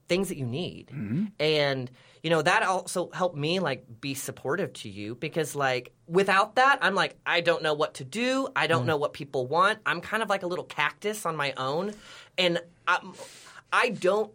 things 0.08 0.30
that 0.30 0.38
you 0.38 0.46
need, 0.46 0.88
mm-hmm. 0.88 1.26
and 1.40 1.90
you 2.24 2.30
know 2.30 2.42
that 2.42 2.64
also 2.64 3.10
helped 3.12 3.38
me 3.38 3.60
like 3.60 3.86
be 4.02 4.14
supportive 4.14 4.74
to 4.74 4.90
you 4.90 5.16
because 5.16 5.56
like 5.56 5.94
without 6.08 6.56
that, 6.56 6.80
I'm 6.82 6.96
like 6.96 7.18
I 7.26 7.42
don't 7.42 7.64
know 7.64 7.74
what 7.74 7.96
to 7.96 8.04
do, 8.04 8.48
I 8.56 8.68
don't 8.68 8.84
mm. 8.84 8.88
know 8.88 8.98
what 8.98 9.14
people 9.14 9.48
want. 9.48 9.80
I'm 9.86 10.02
kind 10.02 10.24
of 10.24 10.30
like 10.30 10.44
a 10.44 10.48
little 10.48 10.66
cactus 10.66 11.26
on 11.26 11.36
my 11.36 11.54
own, 11.58 11.94
and 12.38 12.60
I'm, 12.88 13.14
I 13.72 13.90
don't 13.90 14.32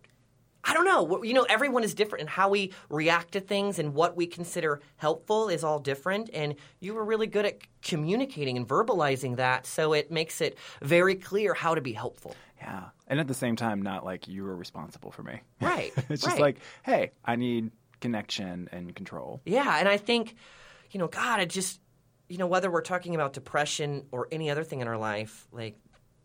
I 0.62 0.75
don't 0.75 0.85
know. 0.85 1.23
You 1.23 1.33
know, 1.33 1.47
everyone 1.49 1.85
is 1.85 1.95
different, 1.95 2.21
and 2.21 2.31
how 2.31 2.51
we 2.51 2.73
react 2.91 3.33
to 3.33 3.41
things 3.41 3.79
and 3.79 3.95
what 3.95 4.16
we 4.16 4.27
consider 4.27 4.81
helpful 4.97 5.49
is 5.49 5.64
all 5.64 5.79
different. 5.79 6.31
And 6.35 6.55
you 6.81 6.95
were 6.95 7.05
really 7.05 7.27
good 7.27 7.47
at 7.47 7.61
communicating 7.83 8.57
and 8.57 8.68
verbalizing 8.68 9.37
that, 9.37 9.66
so 9.66 9.95
it 9.95 10.11
makes 10.11 10.41
it 10.41 10.59
very 10.83 11.14
clear 11.14 11.55
how 11.55 11.75
to 11.75 11.81
be 11.81 11.93
helpful. 11.93 12.35
Yeah. 12.61 12.89
And 13.07 13.19
at 13.19 13.27
the 13.27 13.35
same 13.35 13.57
time, 13.57 13.83
not 13.83 14.05
like 14.05 14.29
you 14.29 14.45
were 14.45 14.55
responsible 14.55 15.11
for 15.11 15.23
me. 15.23 15.41
Right. 15.61 15.93
it's 16.09 16.23
just 16.23 16.27
right. 16.27 16.41
like, 16.41 16.57
hey, 16.83 17.13
I 17.25 17.37
need 17.37 17.71
connection 18.01 18.69
and 18.73 18.95
control. 18.95 19.41
Yeah, 19.45 19.79
and 19.79 19.89
I 19.89 19.97
think, 19.97 20.37
you 20.91 20.99
know, 20.99 21.07
God, 21.07 21.39
I 21.41 21.45
just, 21.45 21.81
you 22.29 22.39
know, 22.39 22.47
whether 22.47 22.71
we're 22.71 22.83
talking 22.83 23.15
about 23.15 23.33
depression 23.33 24.07
or 24.11 24.29
any 24.33 24.51
other 24.51 24.65
thing 24.65 24.81
in 24.81 24.89
our 24.89 24.97
life, 24.97 25.47
like 25.53 25.77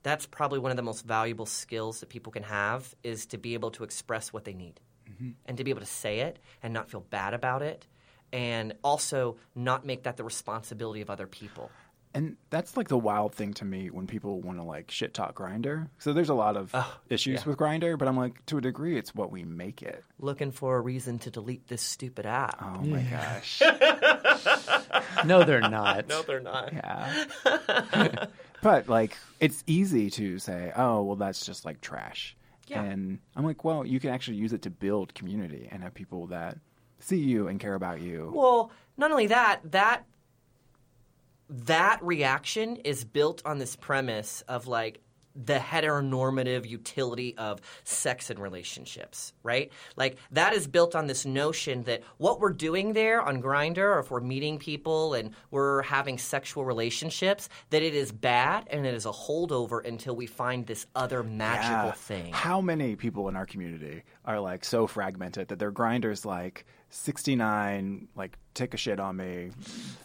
that's 0.03 0.25
probably 0.25 0.59
one 0.59 0.71
of 0.71 0.77
the 0.77 0.83
most 0.83 1.05
valuable 1.05 1.45
skills 1.45 1.99
that 1.99 2.09
people 2.09 2.31
can 2.31 2.43
have 2.43 2.93
is 3.03 3.25
to 3.27 3.37
be 3.37 3.55
able 3.55 3.71
to 3.71 3.83
express 3.83 4.31
what 4.31 4.45
they 4.45 4.53
need 4.53 4.79
mm-hmm. 5.09 5.31
and 5.45 5.57
to 5.57 5.63
be 5.63 5.71
able 5.71 5.81
to 5.81 5.87
say 5.87 6.19
it 6.19 6.39
and 6.63 6.73
not 6.73 6.89
feel 6.89 7.01
bad 7.01 7.33
about 7.33 7.61
it 7.61 7.87
and 8.31 8.73
also 8.83 9.37
not 9.55 9.85
make 9.85 10.03
that 10.03 10.17
the 10.17 10.23
responsibility 10.23 11.01
of 11.01 11.09
other 11.09 11.27
people. 11.27 11.71
And 12.15 12.37
that's 12.49 12.77
like 12.77 12.87
the 12.87 12.97
wild 12.97 13.35
thing 13.35 13.53
to 13.55 13.65
me 13.65 13.89
when 13.89 14.07
people 14.07 14.41
want 14.41 14.57
to 14.57 14.63
like 14.63 14.89
shit 14.89 15.13
talk 15.13 15.35
Grindr. 15.35 15.89
So 15.99 16.13
there's 16.13 16.29
a 16.29 16.33
lot 16.33 16.55
of 16.55 16.71
oh, 16.73 16.97
issues 17.09 17.45
with 17.45 17.57
Grindr, 17.57 17.97
but 17.97 18.07
I'm 18.07 18.15
like, 18.15 18.43
to 18.47 18.57
a 18.57 18.61
degree, 18.61 18.97
it's 18.97 19.13
what 19.13 19.31
we 19.31 19.43
make 19.43 19.83
it. 19.83 20.03
Looking 20.19 20.51
for 20.51 20.77
a 20.77 20.79
reason 20.79 21.19
to 21.19 21.29
delete 21.29 21.67
this 21.67 21.81
stupid 21.81 22.25
app. 22.25 22.57
Oh 22.61 22.81
my 22.81 23.01
gosh. 23.01 23.61
No, 25.25 25.43
they're 25.43 25.61
not. 25.61 26.07
No, 26.07 26.21
they're 26.21 26.39
not. 26.39 26.71
Yeah. 26.73 27.25
but 28.61 28.87
like, 28.87 29.17
it's 29.39 29.63
easy 29.67 30.09
to 30.11 30.39
say, 30.39 30.71
oh, 30.75 31.03
well, 31.03 31.15
that's 31.15 31.45
just 31.45 31.65
like 31.65 31.81
trash. 31.81 32.35
Yeah. 32.67 32.83
And 32.83 33.19
I'm 33.35 33.45
like, 33.45 33.63
well, 33.63 33.85
you 33.85 33.99
can 33.99 34.11
actually 34.11 34.37
use 34.37 34.53
it 34.53 34.63
to 34.63 34.69
build 34.69 35.13
community 35.13 35.67
and 35.71 35.83
have 35.83 35.93
people 35.93 36.27
that 36.27 36.57
see 36.99 37.17
you 37.17 37.47
and 37.47 37.59
care 37.59 37.75
about 37.75 38.01
you. 38.01 38.31
Well, 38.33 38.71
not 38.97 39.11
only 39.11 39.27
that, 39.27 39.59
that 39.71 40.05
that 41.49 42.03
reaction 42.03 42.77
is 42.77 43.03
built 43.03 43.41
on 43.45 43.59
this 43.59 43.75
premise 43.75 44.43
of 44.47 44.67
like 44.67 44.99
the 45.35 45.55
heteronormative 45.57 46.67
utility 46.67 47.35
of 47.37 47.59
sex 47.83 48.29
and 48.29 48.39
relationships, 48.39 49.33
right? 49.43 49.71
Like 49.95 50.17
that 50.31 50.53
is 50.53 50.67
built 50.67 50.95
on 50.95 51.07
this 51.07 51.25
notion 51.25 51.83
that 51.83 52.03
what 52.17 52.39
we're 52.39 52.53
doing 52.53 52.93
there 52.93 53.21
on 53.21 53.41
Grindr, 53.41 53.77
or 53.95 53.99
if 53.99 54.11
we're 54.11 54.21
meeting 54.21 54.57
people 54.57 55.13
and 55.13 55.31
we're 55.51 55.81
having 55.81 56.17
sexual 56.17 56.63
relationships, 56.65 57.49
that 57.69 57.81
it 57.83 57.93
is 57.93 58.11
bad 58.11 58.65
and 58.71 58.85
it 58.85 58.93
is 58.93 59.05
a 59.05 59.11
holdover 59.11 59.85
until 59.85 60.15
we 60.15 60.25
find 60.25 60.65
this 60.65 60.85
other 60.95 61.23
magical 61.23 61.87
Yeah. 61.87 61.91
thing. 61.91 62.33
How 62.33 62.61
many 62.61 62.95
people 62.95 63.27
in 63.27 63.35
our 63.35 63.45
community 63.45 64.03
are 64.23 64.39
like 64.39 64.63
so 64.63 64.87
fragmented 64.87 65.49
that 65.49 65.59
their 65.59 65.71
Grindr's 65.71 66.25
like 66.25 66.65
69, 66.89 68.07
like 68.15 68.37
take 68.53 68.73
a 68.73 68.77
shit 68.77 68.99
on 68.99 69.17
me, 69.17 69.51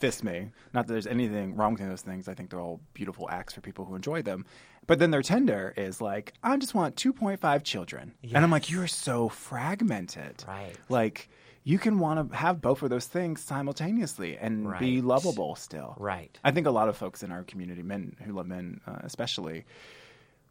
fist 0.01 0.25
me. 0.25 0.51
Not 0.73 0.87
that 0.87 0.93
there's 0.93 1.07
anything 1.07 1.55
wrong 1.55 1.75
with 1.75 1.83
those 1.89 2.03
things. 2.03 2.29
I 2.29 2.35
think 2.35 2.51
they're 2.51 2.61
all 2.61 2.81
beautiful 2.95 3.29
acts 3.31 3.55
for 3.55 3.61
people 3.61 3.85
who 3.85 3.95
enjoy 3.95 4.23
them. 4.23 4.45
But 4.91 4.99
then 4.99 5.13
their 5.13 5.23
Tinder 5.23 5.73
is 5.77 6.01
like, 6.01 6.33
I 6.43 6.57
just 6.57 6.75
want 6.75 6.97
2.5 6.97 7.63
children. 7.63 8.13
And 8.35 8.43
I'm 8.43 8.51
like, 8.51 8.69
you're 8.69 8.89
so 8.89 9.29
fragmented. 9.29 10.43
Right. 10.49 10.75
Like, 10.89 11.29
you 11.63 11.79
can 11.79 12.01
want 12.01 12.29
to 12.29 12.37
have 12.37 12.61
both 12.61 12.83
of 12.83 12.91
those 12.91 13.07
things 13.07 13.41
simultaneously 13.41 14.37
and 14.37 14.77
be 14.81 15.01
lovable 15.01 15.55
still. 15.55 15.95
Right. 15.97 16.37
I 16.43 16.51
think 16.51 16.67
a 16.67 16.73
lot 16.73 16.89
of 16.89 16.97
folks 16.97 17.23
in 17.23 17.31
our 17.31 17.45
community, 17.45 17.85
men 17.85 18.17
who 18.25 18.33
love 18.33 18.49
men 18.49 18.81
uh, 18.85 18.97
especially, 19.03 19.65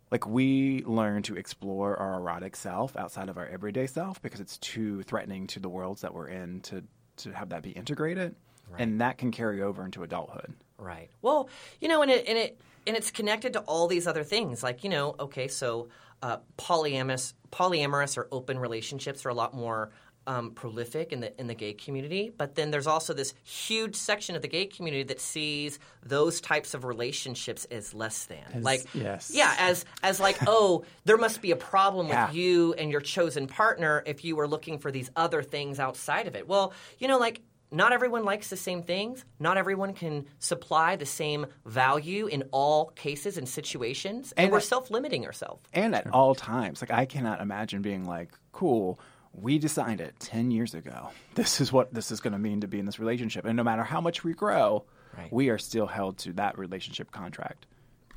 like 0.10 0.26
we 0.26 0.86
learn 0.86 1.22
to 1.24 1.36
explore 1.36 1.98
our 1.98 2.14
erotic 2.22 2.56
self 2.56 2.96
outside 2.96 3.28
of 3.28 3.38
our 3.38 3.48
everyday 3.48 3.88
self 3.88 4.22
because 4.22 4.40
it's 4.40 4.58
too 4.60 5.04
threatening 5.04 5.48
to 5.48 5.60
the 5.60 5.68
worlds 5.68 6.00
that 6.00 6.14
we're 6.14 6.30
in 6.30 6.62
to 6.62 6.82
to 7.18 7.34
have 7.34 7.50
that 7.50 7.62
be 7.62 7.72
integrated, 7.72 8.38
and 8.78 9.02
that 9.02 9.18
can 9.18 9.32
carry 9.32 9.62
over 9.62 9.84
into 9.84 10.04
adulthood. 10.04 10.54
Right. 10.78 11.10
Well, 11.22 11.50
you 11.82 11.90
know, 11.90 12.02
and 12.02 12.10
it 12.10 12.26
and 12.26 12.38
it 12.38 12.58
and 12.88 12.96
it's 12.96 13.12
connected 13.12 13.54
to 13.54 13.60
all 13.62 13.88
these 13.88 14.08
other 14.08 14.24
things. 14.24 14.64
Like, 14.64 14.84
you 14.84 14.90
know, 14.90 15.16
okay, 15.20 15.48
so 15.48 15.90
uh, 16.22 16.38
polyamorous 16.58 17.34
polyamorous 17.52 18.18
or 18.18 18.28
open 18.32 18.60
relationships 18.60 19.26
are 19.26 19.30
a 19.30 19.34
lot 19.34 19.54
more 19.54 19.90
um, 20.28 20.52
prolific 20.52 21.12
in 21.12 21.22
the 21.22 21.40
in 21.40 21.48
the 21.48 21.56
gay 21.56 21.74
community. 21.74 22.32
But 22.38 22.54
then 22.56 22.70
there's 22.70 22.86
also 22.86 23.14
this 23.14 23.34
huge 23.44 23.96
section 23.96 24.36
of 24.36 24.42
the 24.44 24.48
gay 24.48 24.66
community 24.68 25.04
that 25.04 25.20
sees 25.20 25.80
those 26.04 26.40
types 26.42 26.74
of 26.76 26.84
relationships 26.84 27.66
as 27.72 27.94
less 27.96 28.26
than. 28.26 28.62
like, 28.62 28.86
yes. 28.94 29.32
yeah, 29.34 29.56
as 29.58 29.86
as 30.04 30.20
like, 30.20 30.38
oh, 30.48 30.84
there 31.06 31.18
must 31.18 31.42
be 31.42 31.52
a 31.52 31.56
problem 31.56 32.08
Yeah. 32.08 32.28
with 32.28 32.36
you 32.36 32.74
and 32.74 32.92
your 32.92 33.02
chosen 33.02 33.48
partner 33.48 34.04
if 34.06 34.24
you 34.24 34.36
were 34.36 34.48
looking 34.48 34.78
for 34.78 34.92
these 34.92 35.10
other 35.16 35.42
things 35.42 35.80
outside 35.80 36.28
of 36.28 36.36
it. 36.36 36.48
Well, 36.48 36.74
you 37.00 37.08
know, 37.08 37.18
like 37.18 37.42
not 37.72 37.92
everyone 37.94 38.24
likes 38.26 38.50
the 38.50 38.58
same 38.58 38.82
things. 38.84 39.24
Not 39.40 39.58
everyone 39.58 39.94
can 39.94 40.26
supply 40.40 40.96
the 40.96 41.06
same 41.06 41.46
value 41.66 42.28
in 42.28 42.44
all 42.52 42.88
cases 42.92 43.38
and 43.38 43.48
situations, 43.48 44.32
and, 44.36 44.46
And 44.46 44.52
we're 44.52 44.60
self-limiting 44.60 45.26
ourselves. 45.26 45.64
and 45.74 45.94
at 45.96 46.08
all 46.12 46.34
times. 46.36 46.82
Like 46.82 46.92
I 46.92 47.06
cannot 47.06 47.42
imagine 47.42 47.82
being 47.82 48.06
like, 48.06 48.32
cool, 48.52 49.00
we 49.34 49.60
decided 49.60 50.00
it 50.02 50.20
10 50.20 50.50
years 50.52 50.74
ago. 50.74 51.10
This 51.36 51.62
is 51.62 51.72
what 51.72 51.94
this 51.94 52.10
is 52.12 52.20
going 52.20 52.34
to 52.34 52.40
mean 52.40 52.62
to 52.62 52.68
be 52.68 52.80
in 52.80 52.86
this 52.86 52.98
relationship. 53.00 53.46
And 53.46 53.56
no 53.56 53.64
matter 53.64 53.84
how 53.84 54.02
much 54.02 54.24
we 54.24 54.34
grow, 54.34 54.86
Right. 55.18 55.32
we 55.34 55.50
are 55.50 55.58
still 55.58 55.88
held 55.88 56.18
to 56.20 56.34
that 56.34 56.58
relationship 56.58 57.12
contract. 57.12 57.66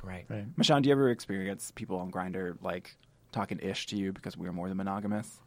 Right. 0.03 0.25
Right. 0.29 0.55
Mashawn, 0.57 0.81
do 0.81 0.89
you 0.89 0.93
ever 0.93 1.09
experience 1.09 1.71
people 1.75 1.97
on 1.97 2.11
Grindr 2.11 2.57
like 2.61 2.95
talking 3.31 3.59
ish 3.61 3.85
to 3.87 3.95
you 3.95 4.11
because 4.13 4.35
we 4.37 4.47
are 4.47 4.53
more 4.53 4.67
than 4.67 4.77
monogamous? 4.77 5.39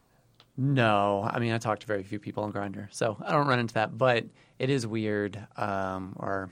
No, 0.56 1.28
I 1.30 1.38
mean 1.38 1.52
I 1.52 1.58
talk 1.58 1.80
to 1.80 1.86
very 1.86 2.02
few 2.02 2.18
people 2.18 2.44
on 2.44 2.52
Grindr, 2.52 2.88
so 2.90 3.16
I 3.24 3.32
don't 3.32 3.46
run 3.46 3.58
into 3.58 3.74
that. 3.74 3.96
But 3.96 4.24
it 4.58 4.70
is 4.70 4.86
weird 4.86 5.38
um, 5.56 6.16
or 6.18 6.50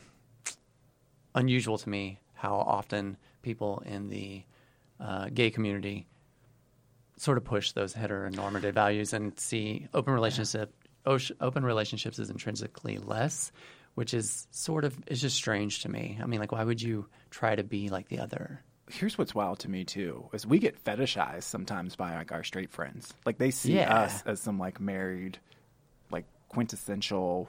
unusual 1.35 1.79
to 1.79 1.89
me 1.89 2.21
how 2.35 2.55
often 2.57 3.17
people 3.43 3.83
in 3.87 4.09
the 4.09 4.45
uh, 5.01 5.29
gay 5.33 5.51
community 5.51 6.07
sort 7.17 7.39
of 7.39 7.45
push 7.45 7.73
those 7.73 7.95
heteronormative 7.95 8.75
values 8.75 9.13
and 9.13 9.39
see 9.39 9.89
open 9.95 10.13
relationship 10.13 10.73
open 11.07 11.65
relationships 11.65 12.19
as 12.19 12.31
intrinsically 12.31 12.99
less, 12.99 13.53
which 13.95 14.15
is 14.15 14.47
sort 14.51 14.85
of 14.85 14.97
is 15.07 15.21
just 15.21 15.37
strange 15.37 15.83
to 15.83 15.89
me. 15.89 16.19
I 16.23 16.27
mean, 16.27 16.41
like, 16.41 16.53
why 16.53 16.65
would 16.65 16.81
you 16.81 17.07
try 17.31 17.55
to 17.55 17.63
be 17.63 17.89
like 17.89 18.09
the 18.09 18.21
other? 18.21 18.63
Here's 18.91 19.17
what's 19.17 19.35
wild 19.35 19.61
to 19.61 19.71
me 19.71 19.85
too 19.85 20.29
is 20.33 20.47
we 20.47 20.59
get 20.59 20.83
fetishized 20.85 21.45
sometimes 21.45 21.97
by 21.97 22.15
like 22.17 22.33
our 22.33 22.45
straight 22.45 22.71
friends. 22.71 23.15
Like 23.25 23.39
they 23.39 23.51
see 23.51 23.75
Yeah. 23.77 23.93
us 23.95 24.23
as 24.27 24.41
some 24.41 24.59
like 24.59 24.79
married, 24.81 25.39
like 26.11 26.27
quintessential 26.49 27.49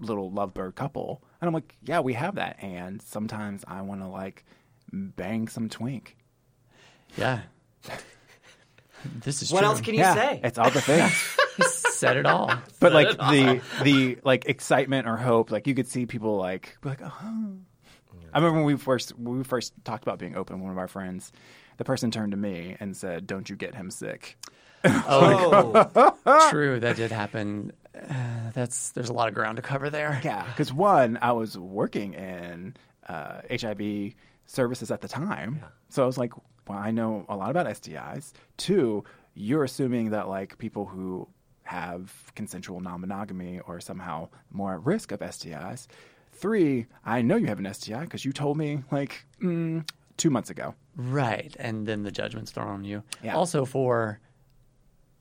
little 0.00 0.30
lovebird 0.30 0.76
couple, 0.76 1.20
and 1.40 1.48
I'm 1.48 1.54
like, 1.54 1.76
yeah, 1.82 2.00
we 2.00 2.12
have 2.14 2.36
that. 2.36 2.62
And 2.62 3.02
sometimes 3.02 3.64
I 3.66 3.82
want 3.82 4.00
to 4.02 4.06
like 4.08 4.44
bang 4.92 5.48
some 5.48 5.68
twink. 5.68 6.16
Yeah. 7.16 7.40
This 9.22 9.42
is 9.42 9.52
What 9.52 9.60
true. 9.60 9.68
else 9.68 9.80
can 9.80 9.94
you 9.94 10.00
yeah, 10.00 10.14
say? 10.14 10.40
it's 10.44 10.58
all 10.58 10.70
the 10.70 10.80
things. 10.80 11.12
He 11.58 11.64
said 11.64 12.16
it 12.16 12.24
all. 12.26 12.52
but 12.78 12.92
like 12.92 13.10
the 13.10 13.60
the 13.82 14.18
like 14.22 14.44
excitement 14.46 15.08
or 15.08 15.16
hope, 15.16 15.50
like 15.50 15.66
you 15.66 15.74
could 15.74 15.88
see 15.88 16.06
people 16.06 16.36
like 16.36 16.78
be 16.82 16.90
like, 16.90 17.00
oh. 17.02 17.54
I 18.32 18.38
remember 18.38 18.58
when 18.58 18.64
we 18.64 18.76
first 18.76 19.18
when 19.18 19.38
we 19.38 19.44
first 19.44 19.72
talked 19.84 20.02
about 20.04 20.18
being 20.18 20.36
open. 20.36 20.60
One 20.60 20.70
of 20.70 20.78
our 20.78 20.88
friends, 20.88 21.32
the 21.76 21.84
person 21.84 22.10
turned 22.10 22.32
to 22.32 22.38
me 22.38 22.76
and 22.80 22.96
said, 22.96 23.26
"Don't 23.26 23.48
you 23.48 23.56
get 23.56 23.74
him 23.74 23.90
sick." 23.90 24.36
Oh, 24.84 26.48
True, 26.50 26.78
that 26.78 26.94
did 26.94 27.10
happen. 27.10 27.72
Uh, 27.94 28.50
that's 28.54 28.90
there's 28.92 29.08
a 29.08 29.12
lot 29.12 29.26
of 29.26 29.34
ground 29.34 29.56
to 29.56 29.62
cover 29.62 29.90
there. 29.90 30.20
Yeah, 30.22 30.44
because 30.44 30.72
one, 30.72 31.18
I 31.20 31.32
was 31.32 31.58
working 31.58 32.14
in 32.14 32.76
uh, 33.08 33.40
HIV 33.50 34.14
services 34.46 34.92
at 34.92 35.00
the 35.00 35.08
time, 35.08 35.64
so 35.88 36.04
I 36.04 36.06
was 36.06 36.16
like, 36.16 36.32
well, 36.68 36.78
I 36.78 36.92
know 36.92 37.26
a 37.28 37.34
lot 37.36 37.50
about 37.50 37.66
STIs. 37.66 38.32
Two, 38.56 39.02
you're 39.34 39.64
assuming 39.64 40.10
that 40.10 40.28
like 40.28 40.58
people 40.58 40.86
who 40.86 41.28
have 41.64 42.32
consensual 42.34 42.80
non-monogamy 42.80 43.60
or 43.66 43.80
somehow 43.80 44.28
more 44.50 44.74
at 44.74 44.86
risk 44.86 45.12
of 45.12 45.20
STIs. 45.20 45.86
Three, 46.38 46.86
I 47.04 47.22
know 47.22 47.36
you 47.36 47.46
have 47.46 47.58
an 47.58 47.72
STI 47.72 48.00
because 48.00 48.24
you 48.24 48.32
told 48.32 48.56
me 48.56 48.82
like 48.90 49.24
mm, 49.42 49.88
two 50.16 50.30
months 50.30 50.50
ago. 50.50 50.74
Right, 50.96 51.54
and 51.58 51.86
then 51.86 52.02
the 52.02 52.10
judgment's 52.10 52.50
thrown 52.50 52.68
on 52.68 52.84
you. 52.84 53.02
Yeah. 53.22 53.36
Also, 53.36 53.64
for 53.64 54.20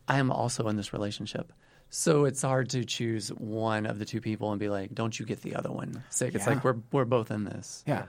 I 0.08 0.20
am 0.20 0.32
also 0.32 0.68
in 0.70 0.76
this 0.78 0.94
relationship, 0.94 1.52
so 1.90 2.26
it's 2.26 2.42
hard 2.42 2.70
to 2.72 2.84
choose 2.86 3.30
one 3.30 3.86
of 3.86 4.00
the 4.00 4.06
two 4.06 4.22
people 4.22 4.52
and 4.52 4.60
be 4.60 4.70
like, 4.70 4.94
"Don't 4.94 5.18
you 5.20 5.26
get 5.26 5.42
the 5.42 5.56
other 5.56 5.72
one 5.72 6.04
sick?" 6.10 6.34
It's 6.36 6.46
Yeah. 6.48 6.54
like 6.54 6.64
we're 6.64 6.78
we're 6.92 7.06
both 7.06 7.32
in 7.32 7.44
this. 7.44 7.84
Yeah. 7.88 8.06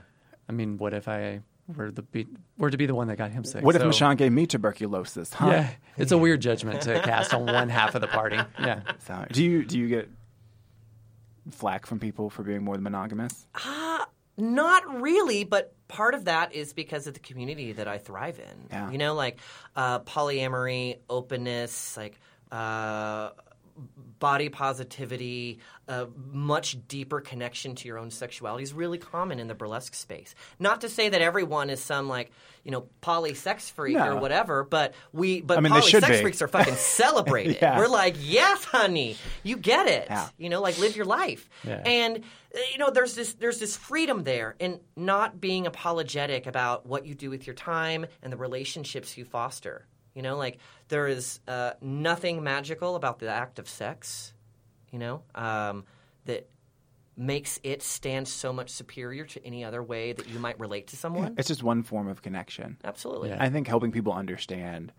I 0.47 0.51
mean, 0.51 0.77
what 0.77 0.93
if 0.93 1.07
I 1.07 1.41
were 1.75 1.91
the 1.91 2.01
be, 2.01 2.27
were 2.57 2.71
to 2.71 2.77
be 2.77 2.87
the 2.87 2.95
one 2.95 3.07
that 3.07 3.17
got 3.17 3.31
him 3.31 3.43
sick? 3.43 3.63
What 3.63 3.75
if 3.75 3.81
So- 3.81 3.89
Mashawn 3.89 4.17
gave 4.17 4.31
me 4.31 4.47
tuberculosis? 4.47 5.31
Huh? 5.33 5.47
Yeah, 5.49 5.69
it's 5.97 6.11
a 6.11 6.17
weird 6.17 6.41
judgment 6.41 6.81
to 6.81 6.99
cast 7.01 7.33
on 7.33 7.45
one 7.45 7.69
half 7.69 7.93
of 7.95 8.01
the 8.01 8.07
party. 8.07 8.37
Yeah. 8.59 8.81
So, 9.05 9.25
do 9.31 9.43
you 9.43 9.63
do 9.65 9.77
you 9.77 9.87
get 9.87 10.09
flack 11.51 11.85
from 11.85 11.99
people 11.99 12.29
for 12.29 12.43
being 12.43 12.63
more 12.63 12.75
than 12.75 12.83
monogamous? 12.83 13.45
Not 14.37 15.01
really, 15.01 15.43
but 15.43 15.73
part 15.89 16.13
of 16.13 16.25
that 16.25 16.53
is 16.53 16.71
because 16.71 17.07
of 17.07 17.13
the 17.13 17.19
community 17.19 17.73
that 17.73 17.89
I 17.89 17.97
thrive 17.97 18.39
in. 18.39 18.67
Yeah. 18.71 18.89
You 18.89 18.97
know, 18.97 19.13
like 19.13 19.37
uh, 19.75 19.99
polyamory, 19.99 20.99
openness, 21.09 21.97
like 21.97 22.17
uh, 22.51 23.31
body 24.19 24.49
positivity, 24.49 25.59
a 25.87 26.07
much 26.31 26.77
deeper 26.87 27.21
connection 27.21 27.75
to 27.75 27.87
your 27.87 27.97
own 27.97 28.11
sexuality 28.11 28.63
is 28.63 28.73
really 28.73 28.97
common 28.97 29.39
in 29.39 29.47
the 29.47 29.55
burlesque 29.55 29.95
space. 29.95 30.35
Not 30.59 30.81
to 30.81 30.89
say 30.89 31.09
that 31.09 31.21
everyone 31.21 31.69
is 31.69 31.79
some 31.81 32.07
like 32.07 32.31
you 32.63 32.71
know 32.71 32.87
poly 33.01 33.33
sex 33.33 33.69
freak 33.69 33.97
or 33.97 34.17
whatever, 34.17 34.63
but 34.63 34.93
we 35.13 35.41
but 35.41 35.57
I 35.57 35.61
mean, 35.61 35.73
they 35.73 35.79
poly 35.79 35.91
sex 35.91 36.07
be. 36.07 36.21
freaks 36.21 36.41
are 36.41 36.47
fucking 36.47 36.75
celebrated. 36.77 37.57
Yeah. 37.61 37.77
We're 37.77 37.87
like, 37.87 38.15
yes, 38.19 38.63
honey, 38.63 39.17
you 39.43 39.57
get 39.57 39.87
it. 39.87 40.07
Yeah. 40.09 40.29
You 40.37 40.49
know, 40.49 40.61
like 40.61 40.77
live 40.77 40.95
your 40.95 41.05
life. 41.05 41.49
Yeah. 41.63 41.81
And 41.85 42.17
uh, 42.17 42.59
you 42.71 42.77
know, 42.77 42.91
there's 42.91 43.15
this 43.15 43.33
there's 43.33 43.59
this 43.59 43.77
freedom 43.77 44.23
there 44.23 44.55
in 44.59 44.79
not 44.95 45.39
being 45.39 45.65
apologetic 45.65 46.45
about 46.45 46.85
what 46.85 47.05
you 47.05 47.15
do 47.15 47.29
with 47.29 47.47
your 47.47 47.55
time 47.55 48.05
and 48.21 48.31
the 48.31 48.37
relationships 48.37 49.17
you 49.17 49.25
foster. 49.25 49.87
You 50.15 50.23
know, 50.23 50.37
like 50.37 50.57
there 50.89 51.07
is 51.07 51.39
uh, 51.47 51.73
nothing 51.81 52.43
magical 52.43 52.95
about 52.95 53.19
the 53.19 53.29
act 53.29 53.59
of 53.59 53.69
sex. 53.69 54.33
You 54.91 54.99
know, 54.99 55.23
um, 55.35 55.85
that 56.25 56.49
makes 57.15 57.59
it 57.63 57.81
stand 57.81 58.27
so 58.27 58.51
much 58.51 58.69
superior 58.69 59.25
to 59.25 59.45
any 59.45 59.63
other 59.63 59.83
way 59.83 60.13
that 60.13 60.27
you 60.29 60.39
might 60.39 60.59
relate 60.59 60.87
to 60.87 60.95
someone. 60.95 61.35
It's 61.37 61.47
just 61.47 61.63
one 61.63 61.83
form 61.83 62.07
of 62.07 62.21
connection. 62.21 62.77
Absolutely. 62.83 63.29
Yeah. 63.29 63.37
I 63.43 63.49
think 63.49 63.67
helping 63.67 63.91
people 63.91 64.13
understand 64.13 64.91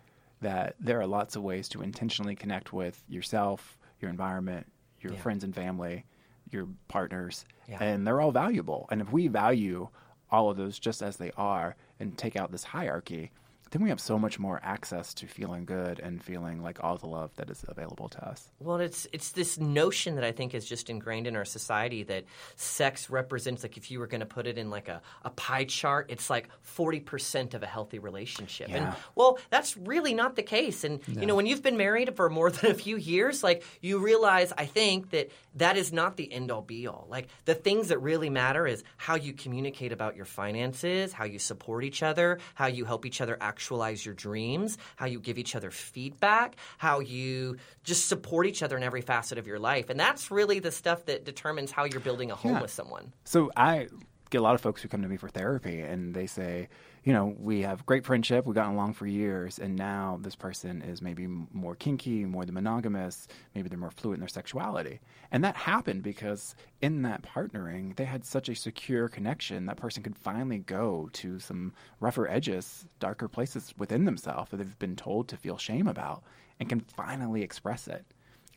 that 0.42 0.76
there 0.78 1.00
are 1.00 1.06
lots 1.06 1.34
of 1.36 1.42
ways 1.42 1.68
to 1.70 1.82
intentionally 1.82 2.36
connect 2.36 2.72
with 2.72 3.02
yourself, 3.08 3.78
your 4.00 4.10
environment, 4.10 4.66
your 5.00 5.14
Yeah. 5.14 5.20
friends 5.20 5.44
and 5.44 5.54
family, 5.54 6.04
your 6.50 6.68
partners, 6.88 7.44
Yeah. 7.68 7.82
and 7.82 8.06
they're 8.06 8.20
all 8.20 8.32
valuable. 8.32 8.86
And 8.90 9.00
if 9.00 9.10
we 9.12 9.28
value 9.28 9.88
all 10.30 10.50
of 10.50 10.56
those 10.56 10.78
just 10.78 11.02
as 11.02 11.16
they 11.16 11.32
are 11.36 11.74
and 11.98 12.16
take 12.16 12.36
out 12.36 12.52
this 12.52 12.64
hierarchy, 12.64 13.32
then 13.70 13.82
we 13.82 13.90
have 13.90 14.00
so 14.00 14.18
much 14.18 14.38
more 14.38 14.60
access 14.62 15.14
to 15.14 15.26
feeling 15.26 15.64
good 15.64 16.00
and 16.00 16.22
feeling 16.22 16.62
like 16.62 16.82
all 16.82 16.96
the 16.96 17.06
love 17.06 17.30
that 17.36 17.50
is 17.50 17.64
available 17.68 18.08
to 18.08 18.28
us. 18.28 18.50
Well, 18.58 18.78
it's 18.78 19.06
it's 19.12 19.30
this 19.30 19.58
notion 19.58 20.16
that 20.16 20.24
I 20.24 20.32
think 20.32 20.54
is 20.54 20.66
just 20.66 20.90
ingrained 20.90 21.26
in 21.26 21.36
our 21.36 21.44
society 21.44 22.02
that 22.04 22.24
sex 22.56 23.10
represents 23.10 23.62
like 23.62 23.76
if 23.76 23.90
you 23.90 24.00
were 24.00 24.08
going 24.08 24.20
to 24.20 24.26
put 24.26 24.46
it 24.46 24.58
in 24.58 24.70
like 24.70 24.88
a, 24.88 25.00
a 25.22 25.30
pie 25.30 25.64
chart, 25.64 26.06
it's 26.10 26.28
like 26.28 26.48
forty 26.62 27.00
percent 27.00 27.54
of 27.54 27.62
a 27.62 27.66
healthy 27.66 27.98
relationship. 27.98 28.70
And 28.70 28.92
well, 29.14 29.38
that's 29.50 29.76
really 29.76 30.14
not 30.14 30.36
the 30.36 30.42
case. 30.42 30.82
And 30.84 31.00
you 31.06 31.26
know, 31.26 31.36
when 31.36 31.46
you've 31.46 31.62
been 31.62 31.76
married 31.76 32.16
for 32.16 32.28
more 32.28 32.50
than 32.50 32.72
a 32.72 32.74
few 32.74 32.96
years, 32.96 33.44
like 33.44 33.62
you 33.80 33.98
realize, 33.98 34.52
I 34.56 34.66
think 34.66 35.10
that 35.10 35.30
that 35.54 35.76
is 35.76 35.92
not 35.92 36.16
the 36.16 36.32
end 36.32 36.50
all 36.50 36.62
be 36.62 36.86
all. 36.86 37.06
Like 37.08 37.28
the 37.44 37.54
things 37.54 37.88
that 37.88 37.98
really 37.98 38.30
matter 38.30 38.66
is 38.66 38.82
how 38.96 39.14
you 39.14 39.32
communicate 39.32 39.92
about 39.92 40.16
your 40.16 40.24
finances, 40.24 41.12
how 41.12 41.24
you 41.24 41.38
support 41.38 41.84
each 41.84 42.02
other, 42.02 42.38
how 42.54 42.66
you 42.66 42.84
help 42.84 43.06
each 43.06 43.20
other 43.20 43.36
actualize 43.60 44.06
your 44.06 44.14
dreams, 44.14 44.78
how 44.96 45.04
you 45.04 45.20
give 45.20 45.36
each 45.36 45.54
other 45.54 45.70
feedback, 45.70 46.56
how 46.78 47.00
you 47.00 47.58
just 47.84 48.08
support 48.08 48.46
each 48.46 48.62
other 48.62 48.74
in 48.74 48.82
every 48.82 49.02
facet 49.02 49.36
of 49.36 49.46
your 49.46 49.58
life. 49.58 49.90
And 49.90 50.00
that's 50.00 50.30
really 50.30 50.60
the 50.60 50.70
stuff 50.72 51.04
that 51.04 51.26
determines 51.26 51.70
how 51.70 51.84
you're 51.84 52.00
building 52.00 52.30
a 52.30 52.34
home 52.34 52.52
Yeah. 52.54 52.62
with 52.62 52.70
someone. 52.70 53.12
So 53.24 53.50
I 53.58 53.88
get 54.30 54.38
a 54.38 54.42
lot 54.42 54.54
of 54.54 54.62
folks 54.62 54.80
who 54.80 54.88
come 54.88 55.02
to 55.02 55.08
me 55.08 55.18
for 55.18 55.28
therapy 55.28 55.80
and 55.80 56.14
they 56.14 56.26
say, 56.26 56.68
you 57.02 57.14
know, 57.14 57.34
we 57.38 57.62
have 57.62 57.86
great 57.86 58.04
friendship, 58.04 58.44
we've 58.44 58.54
gotten 58.54 58.74
along 58.74 58.92
for 58.92 59.06
years, 59.06 59.58
and 59.58 59.74
now 59.74 60.18
this 60.20 60.36
person 60.36 60.82
is 60.82 61.00
maybe 61.00 61.26
more 61.26 61.74
kinky, 61.74 62.26
more 62.26 62.44
the 62.44 62.52
monogamous, 62.52 63.26
maybe 63.54 63.68
they're 63.70 63.78
more 63.78 63.90
fluid 63.90 64.16
in 64.16 64.20
their 64.20 64.28
sexuality. 64.28 65.00
And 65.30 65.42
that 65.42 65.56
happened 65.56 66.02
because 66.02 66.54
in 66.82 67.02
that 67.02 67.22
partnering, 67.22 67.96
they 67.96 68.04
had 68.04 68.24
such 68.24 68.50
a 68.50 68.54
secure 68.54 69.08
connection 69.08 69.64
that 69.66 69.78
person 69.78 70.02
could 70.02 70.18
finally 70.18 70.58
go 70.58 71.08
to 71.14 71.38
some 71.38 71.72
rougher 72.00 72.28
edges, 72.28 72.86
darker 72.98 73.28
places 73.28 73.72
within 73.78 74.04
themselves 74.04 74.50
that 74.50 74.58
they've 74.58 74.78
been 74.78 74.96
told 74.96 75.28
to 75.28 75.38
feel 75.38 75.56
shame 75.56 75.86
about 75.86 76.22
and 76.58 76.68
can 76.68 76.80
finally 76.80 77.42
express 77.42 77.88
it. 77.88 78.04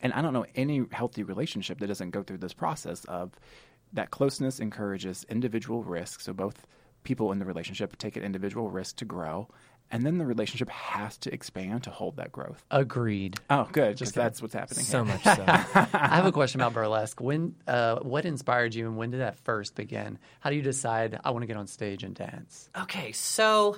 And 0.02 0.12
I 0.12 0.20
don't 0.20 0.34
know 0.34 0.44
any 0.54 0.84
healthy 0.92 1.22
relationship 1.22 1.78
that 1.78 1.86
doesn't 1.86 2.10
go 2.10 2.22
through 2.22 2.38
this 2.38 2.52
process 2.52 3.06
of 3.06 3.32
that 3.94 4.10
closeness 4.10 4.60
encourages 4.60 5.24
individual 5.30 5.82
risk. 5.82 6.20
So 6.20 6.34
both 6.34 6.66
people 7.04 7.32
in 7.32 7.38
the 7.38 7.44
relationship 7.44 7.96
take 7.96 8.16
an 8.16 8.22
individual 8.22 8.70
risk 8.70 8.96
to 8.96 9.04
grow, 9.04 9.48
and 9.90 10.04
then 10.04 10.18
the 10.18 10.26
relationship 10.26 10.68
has 10.70 11.16
to 11.18 11.32
expand 11.32 11.84
to 11.84 11.90
hold 11.90 12.16
that 12.16 12.32
growth. 12.32 12.64
Agreed. 12.70 13.36
Oh, 13.48 13.68
good, 13.70 13.96
because 13.96 14.12
that's 14.12 14.42
what's 14.42 14.54
happening. 14.54 14.84
So 14.84 15.04
here. 15.04 15.14
much 15.14 15.22
so. 15.22 15.44
I 15.46 16.16
have 16.16 16.26
a 16.26 16.32
question 16.32 16.60
about 16.60 16.72
burlesque. 16.72 17.20
When, 17.20 17.54
uh, 17.68 18.00
what 18.00 18.24
inspired 18.24 18.74
you, 18.74 18.86
and 18.86 18.96
when 18.96 19.10
did 19.10 19.20
that 19.20 19.38
first 19.40 19.74
begin? 19.74 20.18
How 20.40 20.50
do 20.50 20.56
you 20.56 20.62
decide 20.62 21.20
I 21.24 21.30
want 21.30 21.42
to 21.42 21.46
get 21.46 21.56
on 21.56 21.66
stage 21.66 22.02
and 22.02 22.14
dance? 22.14 22.68
Okay, 22.76 23.12
so 23.12 23.76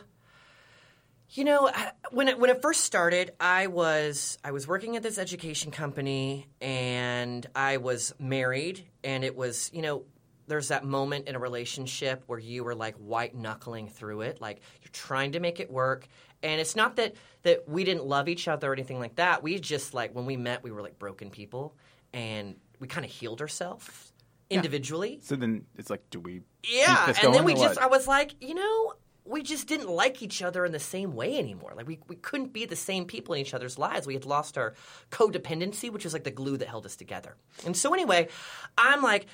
you 1.30 1.44
know 1.44 1.70
when 2.12 2.28
it, 2.28 2.38
when 2.38 2.50
it 2.50 2.62
first 2.62 2.84
started, 2.84 3.32
I 3.40 3.66
was 3.66 4.38
I 4.44 4.52
was 4.52 4.66
working 4.66 4.96
at 4.96 5.02
this 5.02 5.18
education 5.18 5.72
company 5.72 6.46
and 6.60 7.44
I 7.54 7.78
was 7.78 8.14
married, 8.18 8.86
and 9.02 9.24
it 9.24 9.36
was 9.36 9.70
you 9.74 9.82
know 9.82 10.04
there's 10.46 10.68
that 10.68 10.84
moment 10.84 11.28
in 11.28 11.34
a 11.34 11.38
relationship 11.38 12.22
where 12.26 12.38
you 12.38 12.64
were 12.64 12.74
like 12.74 12.94
white 12.96 13.34
knuckling 13.34 13.88
through 13.88 14.22
it, 14.22 14.40
like 14.40 14.60
you're 14.82 14.90
trying 14.92 15.32
to 15.32 15.40
make 15.40 15.60
it 15.60 15.70
work. 15.70 16.06
And 16.42 16.60
it's 16.60 16.76
not 16.76 16.96
that 16.96 17.14
that 17.42 17.68
we 17.68 17.84
didn't 17.84 18.04
love 18.04 18.28
each 18.28 18.46
other 18.48 18.70
or 18.70 18.72
anything 18.72 19.00
like 19.00 19.16
that. 19.16 19.42
We 19.42 19.58
just 19.58 19.94
like 19.94 20.14
when 20.14 20.26
we 20.26 20.36
met, 20.36 20.62
we 20.62 20.70
were 20.70 20.82
like 20.82 20.98
broken 20.98 21.30
people, 21.30 21.74
and 22.12 22.56
we 22.78 22.88
kind 22.88 23.04
of 23.04 23.10
healed 23.10 23.40
ourselves 23.40 24.12
individually. 24.50 25.20
So 25.22 25.36
then 25.36 25.64
it's 25.76 25.90
like, 25.90 26.08
do 26.10 26.20
we? 26.20 26.42
Yeah, 26.62 27.12
and 27.22 27.34
then 27.34 27.44
we 27.44 27.54
just, 27.54 27.76
what? 27.76 27.82
I 27.82 27.86
was 27.86 28.06
like, 28.06 28.34
you 28.40 28.54
know, 28.54 28.94
we 29.24 29.42
just 29.42 29.66
didn't 29.66 29.88
like 29.88 30.22
each 30.22 30.42
other 30.42 30.64
in 30.64 30.72
the 30.72 30.78
same 30.78 31.14
way 31.14 31.36
anymore. 31.38 31.72
Like, 31.76 31.86
we, 31.86 31.98
we 32.06 32.16
couldn't 32.16 32.52
be 32.52 32.64
the 32.64 32.76
same 32.76 33.06
people 33.06 33.34
in 33.34 33.40
each 33.40 33.54
other's 33.54 33.78
lives. 33.78 34.06
We 34.06 34.14
had 34.14 34.24
lost 34.24 34.56
our 34.56 34.74
codependency, 35.10 35.90
which 35.90 36.04
was 36.04 36.12
like 36.12 36.24
the 36.24 36.30
glue 36.30 36.56
that 36.58 36.68
held 36.68 36.86
us 36.86 36.96
together. 36.96 37.36
And 37.64 37.76
so, 37.76 37.92
anyway, 37.92 38.28
I'm 38.78 39.02
like, 39.02 39.26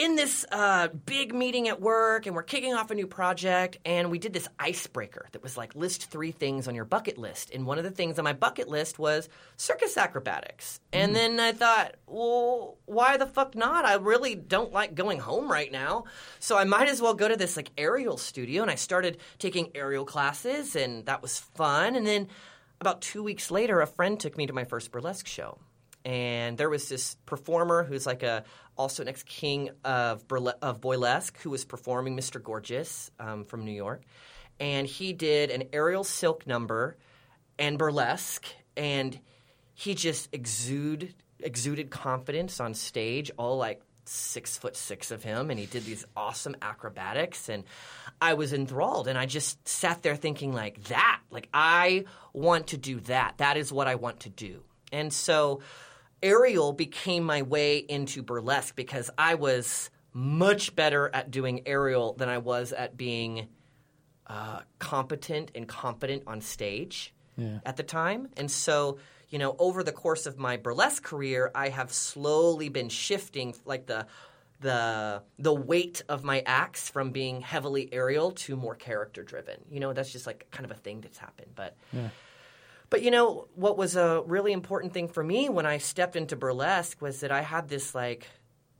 in 0.00 0.16
this 0.16 0.46
uh, 0.50 0.88
big 0.88 1.34
meeting 1.34 1.68
at 1.68 1.78
work, 1.78 2.24
and 2.24 2.34
we're 2.34 2.42
kicking 2.42 2.72
off 2.72 2.90
a 2.90 2.94
new 2.94 3.06
project, 3.06 3.76
and 3.84 4.10
we 4.10 4.18
did 4.18 4.32
this 4.32 4.48
icebreaker 4.58 5.26
that 5.32 5.42
was 5.42 5.58
like 5.58 5.74
list 5.74 6.06
three 6.06 6.32
things 6.32 6.66
on 6.66 6.74
your 6.74 6.86
bucket 6.86 7.18
list. 7.18 7.50
And 7.50 7.66
one 7.66 7.76
of 7.76 7.84
the 7.84 7.90
things 7.90 8.18
on 8.18 8.24
my 8.24 8.32
bucket 8.32 8.66
list 8.66 8.98
was 8.98 9.28
circus 9.58 9.98
acrobatics. 9.98 10.80
And 10.90 11.14
then 11.14 11.38
I 11.38 11.52
thought, 11.52 11.96
well, 12.06 12.78
why 12.86 13.18
the 13.18 13.26
fuck 13.26 13.54
not? 13.54 13.84
I 13.84 13.96
really 13.96 14.34
don't 14.34 14.72
like 14.72 14.94
going 14.94 15.18
home 15.18 15.52
right 15.52 15.70
now, 15.70 16.04
so 16.38 16.56
I 16.56 16.64
might 16.64 16.88
as 16.88 17.02
well 17.02 17.12
go 17.12 17.28
to 17.28 17.36
this 17.36 17.58
like 17.58 17.70
aerial 17.76 18.16
studio. 18.16 18.62
And 18.62 18.70
I 18.70 18.76
started 18.76 19.18
taking 19.38 19.70
aerial 19.74 20.06
classes, 20.06 20.76
and 20.76 21.04
that 21.06 21.20
was 21.20 21.38
fun. 21.38 21.94
And 21.94 22.06
then 22.06 22.28
about 22.80 23.02
two 23.02 23.22
weeks 23.22 23.50
later, 23.50 23.82
a 23.82 23.86
friend 23.86 24.18
took 24.18 24.38
me 24.38 24.46
to 24.46 24.54
my 24.54 24.64
first 24.64 24.92
burlesque 24.92 25.26
show 25.26 25.58
and 26.04 26.56
there 26.56 26.70
was 26.70 26.88
this 26.88 27.16
performer 27.26 27.84
who's 27.84 28.06
like 28.06 28.22
a 28.22 28.44
also 28.80 29.02
an 29.02 29.08
ex 29.08 29.22
king 29.22 29.68
of 29.84 30.26
burle- 30.26 30.58
of 30.62 30.80
boylesque 30.80 31.36
who 31.42 31.50
was 31.50 31.66
performing 31.66 32.16
Mr. 32.16 32.42
Gorgeous 32.42 33.10
um, 33.20 33.44
from 33.44 33.66
New 33.66 33.72
York, 33.72 34.02
and 34.58 34.86
he 34.86 35.12
did 35.12 35.50
an 35.50 35.64
aerial 35.74 36.02
silk 36.02 36.46
number 36.46 36.96
and 37.58 37.76
burlesque, 37.76 38.46
and 38.78 39.20
he 39.74 39.94
just 39.94 40.30
exuded 40.32 41.14
exuded 41.40 41.90
confidence 41.90 42.58
on 42.58 42.72
stage, 42.72 43.30
all 43.36 43.58
like 43.58 43.82
six 44.06 44.56
foot 44.56 44.76
six 44.76 45.10
of 45.10 45.22
him, 45.22 45.50
and 45.50 45.60
he 45.60 45.66
did 45.66 45.84
these 45.84 46.06
awesome 46.16 46.56
acrobatics, 46.62 47.50
and 47.50 47.64
I 48.18 48.32
was 48.32 48.54
enthralled, 48.54 49.08
and 49.08 49.18
I 49.18 49.26
just 49.26 49.68
sat 49.68 50.02
there 50.02 50.16
thinking 50.16 50.54
like 50.54 50.84
that, 50.84 51.20
like 51.30 51.50
I 51.52 52.04
want 52.32 52.68
to 52.68 52.78
do 52.78 53.00
that. 53.00 53.34
That 53.36 53.58
is 53.58 53.70
what 53.70 53.88
I 53.88 53.96
want 53.96 54.20
to 54.20 54.30
do, 54.30 54.62
and 54.90 55.12
so 55.12 55.60
aerial 56.22 56.72
became 56.72 57.24
my 57.24 57.42
way 57.42 57.78
into 57.78 58.22
burlesque 58.22 58.76
because 58.76 59.10
I 59.16 59.34
was 59.34 59.90
much 60.12 60.74
better 60.74 61.10
at 61.14 61.30
doing 61.30 61.62
aerial 61.66 62.14
than 62.14 62.28
I 62.28 62.38
was 62.38 62.72
at 62.72 62.96
being 62.96 63.48
uh, 64.26 64.60
competent 64.78 65.50
and 65.54 65.66
confident 65.68 66.24
on 66.26 66.40
stage 66.40 67.14
at 67.64 67.76
the 67.76 67.82
time. 67.82 68.28
And 68.36 68.50
so, 68.50 68.98
you 69.30 69.38
know, 69.38 69.56
over 69.58 69.82
the 69.82 69.92
course 69.92 70.26
of 70.26 70.36
my 70.36 70.56
burlesque 70.58 71.02
career, 71.02 71.50
I 71.54 71.68
have 71.70 71.92
slowly 71.92 72.68
been 72.68 72.88
shifting 72.90 73.54
like 73.64 73.86
the 73.86 74.06
the 74.60 75.22
the 75.38 75.54
weight 75.54 76.02
of 76.08 76.22
my 76.22 76.42
acts 76.44 76.90
from 76.90 77.12
being 77.12 77.40
heavily 77.40 77.88
aerial 77.92 78.32
to 78.32 78.56
more 78.56 78.74
character 78.74 79.22
driven. 79.22 79.56
You 79.70 79.80
know, 79.80 79.94
that's 79.94 80.12
just 80.12 80.26
like 80.26 80.48
kind 80.50 80.66
of 80.66 80.70
a 80.70 80.74
thing 80.78 81.00
that's 81.00 81.16
happened. 81.16 81.52
But 81.54 81.76
but 82.90 83.02
you 83.02 83.10
know, 83.10 83.48
what 83.54 83.78
was 83.78 83.96
a 83.96 84.22
really 84.26 84.52
important 84.52 84.92
thing 84.92 85.08
for 85.08 85.22
me 85.22 85.48
when 85.48 85.64
I 85.64 85.78
stepped 85.78 86.16
into 86.16 86.36
burlesque 86.36 87.00
was 87.00 87.20
that 87.20 87.30
I 87.32 87.40
had 87.42 87.68
this 87.68 87.94
like 87.94 88.26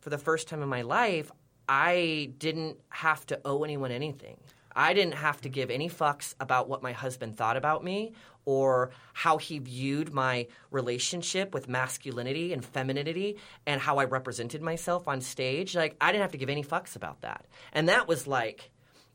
for 0.00 0.10
the 0.10 0.18
first 0.18 0.48
time 0.48 0.62
in 0.62 0.68
my 0.68 0.82
life, 0.82 1.30
I 1.68 2.32
didn't 2.38 2.78
have 2.88 3.24
to 3.26 3.40
owe 3.44 3.62
anyone 3.62 3.92
anything. 3.92 4.38
I 4.74 4.94
didn't 4.94 5.14
have 5.14 5.40
to 5.42 5.48
give 5.48 5.70
any 5.70 5.88
fucks 5.88 6.34
about 6.40 6.68
what 6.68 6.82
my 6.82 6.92
husband 6.92 7.36
thought 7.36 7.56
about 7.56 7.84
me 7.84 8.12
or 8.44 8.90
how 9.12 9.36
he 9.36 9.58
viewed 9.58 10.12
my 10.12 10.46
relationship 10.70 11.52
with 11.52 11.68
masculinity 11.68 12.52
and 12.52 12.64
femininity 12.64 13.36
and 13.66 13.80
how 13.80 13.98
I 13.98 14.04
represented 14.04 14.62
myself 14.62 15.06
on 15.08 15.20
stage. 15.20 15.76
Like, 15.76 15.96
I 16.00 16.12
didn't 16.12 16.22
have 16.22 16.32
to 16.32 16.38
give 16.38 16.48
any 16.48 16.64
fucks 16.64 16.96
about 16.96 17.20
that. 17.22 17.46
And 17.72 17.88
that 17.88 18.08
was 18.08 18.26
like 18.26 18.70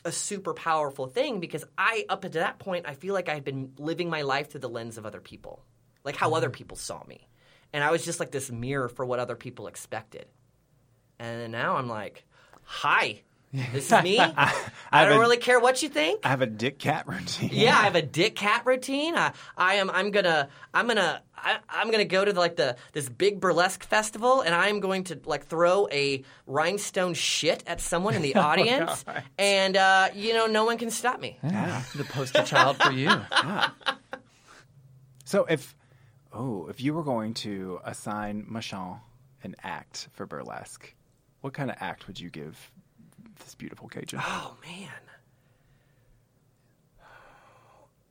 a 0.06 0.12
super 0.12 0.54
powerful 0.54 1.08
thing 1.08 1.40
because 1.40 1.66
I, 1.78 2.06
up 2.08 2.22
to 2.22 2.30
that 2.30 2.60
point, 2.60 2.86
I 2.88 2.94
feel 2.94 3.14
like 3.14 3.28
I 3.28 3.34
had 3.34 3.44
been 3.44 3.74
living 3.78 4.10
my 4.10 4.22
life 4.22 4.52
through 4.52 4.62
the 4.62 4.70
lens 4.70 4.98
of 4.98 5.06
other 5.06 5.20
people, 5.20 5.64
like 6.04 6.16
how 6.16 6.34
other 6.34 6.48
mm-hmm. 6.48 6.54
people 6.54 6.78
saw 6.78 7.04
me. 7.06 7.28
And 7.74 7.84
I 7.84 7.92
was 7.92 8.06
just 8.06 8.20
like 8.20 8.32
this 8.32 8.52
mirror 8.52 8.88
for 8.88 9.06
what 9.06 9.20
other 9.20 9.36
people 9.36 9.68
expected. 9.68 10.28
And 11.20 11.42
then 11.42 11.52
now 11.52 11.76
I'm 11.76 11.90
like, 11.90 12.24
hi, 12.64 13.24
this 13.74 13.92
is 13.92 14.04
me. 14.04 14.20
I, 14.20 14.54
have 14.92 15.10
don't 15.10 15.18
a- 15.18 15.20
really 15.20 15.38
care 15.38 15.60
what 15.60 15.82
you 15.84 15.90
think. 15.90 16.22
I 16.26 16.30
have 16.30 16.42
a 16.42 16.48
dick 16.48 16.80
cat 16.80 17.08
routine. 17.08 17.50
Yeah, 17.52 17.78
I 17.78 17.84
have 17.84 17.96
a 17.96 18.02
dick 18.02 18.36
cat 18.36 18.66
routine. 18.66 19.16
I, 19.16 19.34
I 19.58 19.76
am. 19.76 19.90
I'm 19.90 20.12
gonna. 20.12 20.50
I'm 20.74 20.88
gonna. 20.88 21.22
I, 21.38 21.58
I'm 21.70 21.92
gonna 21.92 22.06
go 22.06 22.26
to 22.26 22.34
the, 22.34 22.40
like 22.40 22.56
the 22.56 22.76
this 22.94 23.08
big 23.10 23.40
burlesque 23.40 23.84
festival, 23.84 24.42
and 24.42 24.56
I'm 24.56 24.80
going 24.80 25.04
to 25.06 25.20
like 25.26 25.46
throw 25.46 25.88
a 25.92 26.24
rhinestone 26.48 27.14
shit 27.14 27.64
at 27.68 27.82
someone 27.82 28.14
in 28.16 28.22
the 28.22 28.36
audience, 28.36 29.06
and 29.38 29.78
uh, 29.78 30.10
you 30.16 30.34
know, 30.34 30.48
no 30.48 30.66
one 30.66 30.78
can 30.78 30.90
stop 30.92 31.20
me. 31.20 31.38
Yeah. 31.44 31.84
The 31.96 32.04
poster 32.06 32.44
child 32.44 32.78
for 32.78 32.92
you. 32.92 33.10
Yeah. 33.32 33.70
So 35.26 35.46
if 35.46 35.76
oh, 36.34 36.68
if 36.68 36.82
you 36.82 36.94
were 36.94 37.04
going 37.04 37.34
to 37.36 37.80
assign 37.84 38.46
Mashawn 38.52 39.00
an 39.44 39.56
act 39.64 40.08
for 40.14 40.26
burlesque, 40.26 40.94
what 41.42 41.54
kind 41.54 41.70
of 41.70 41.78
act 41.80 42.08
would 42.08 42.20
you 42.20 42.30
give 42.30 42.72
this 43.46 43.56
beautiful 43.56 43.88
Cajun? 43.88 44.20
Oh 44.22 44.56
man. 44.66 44.90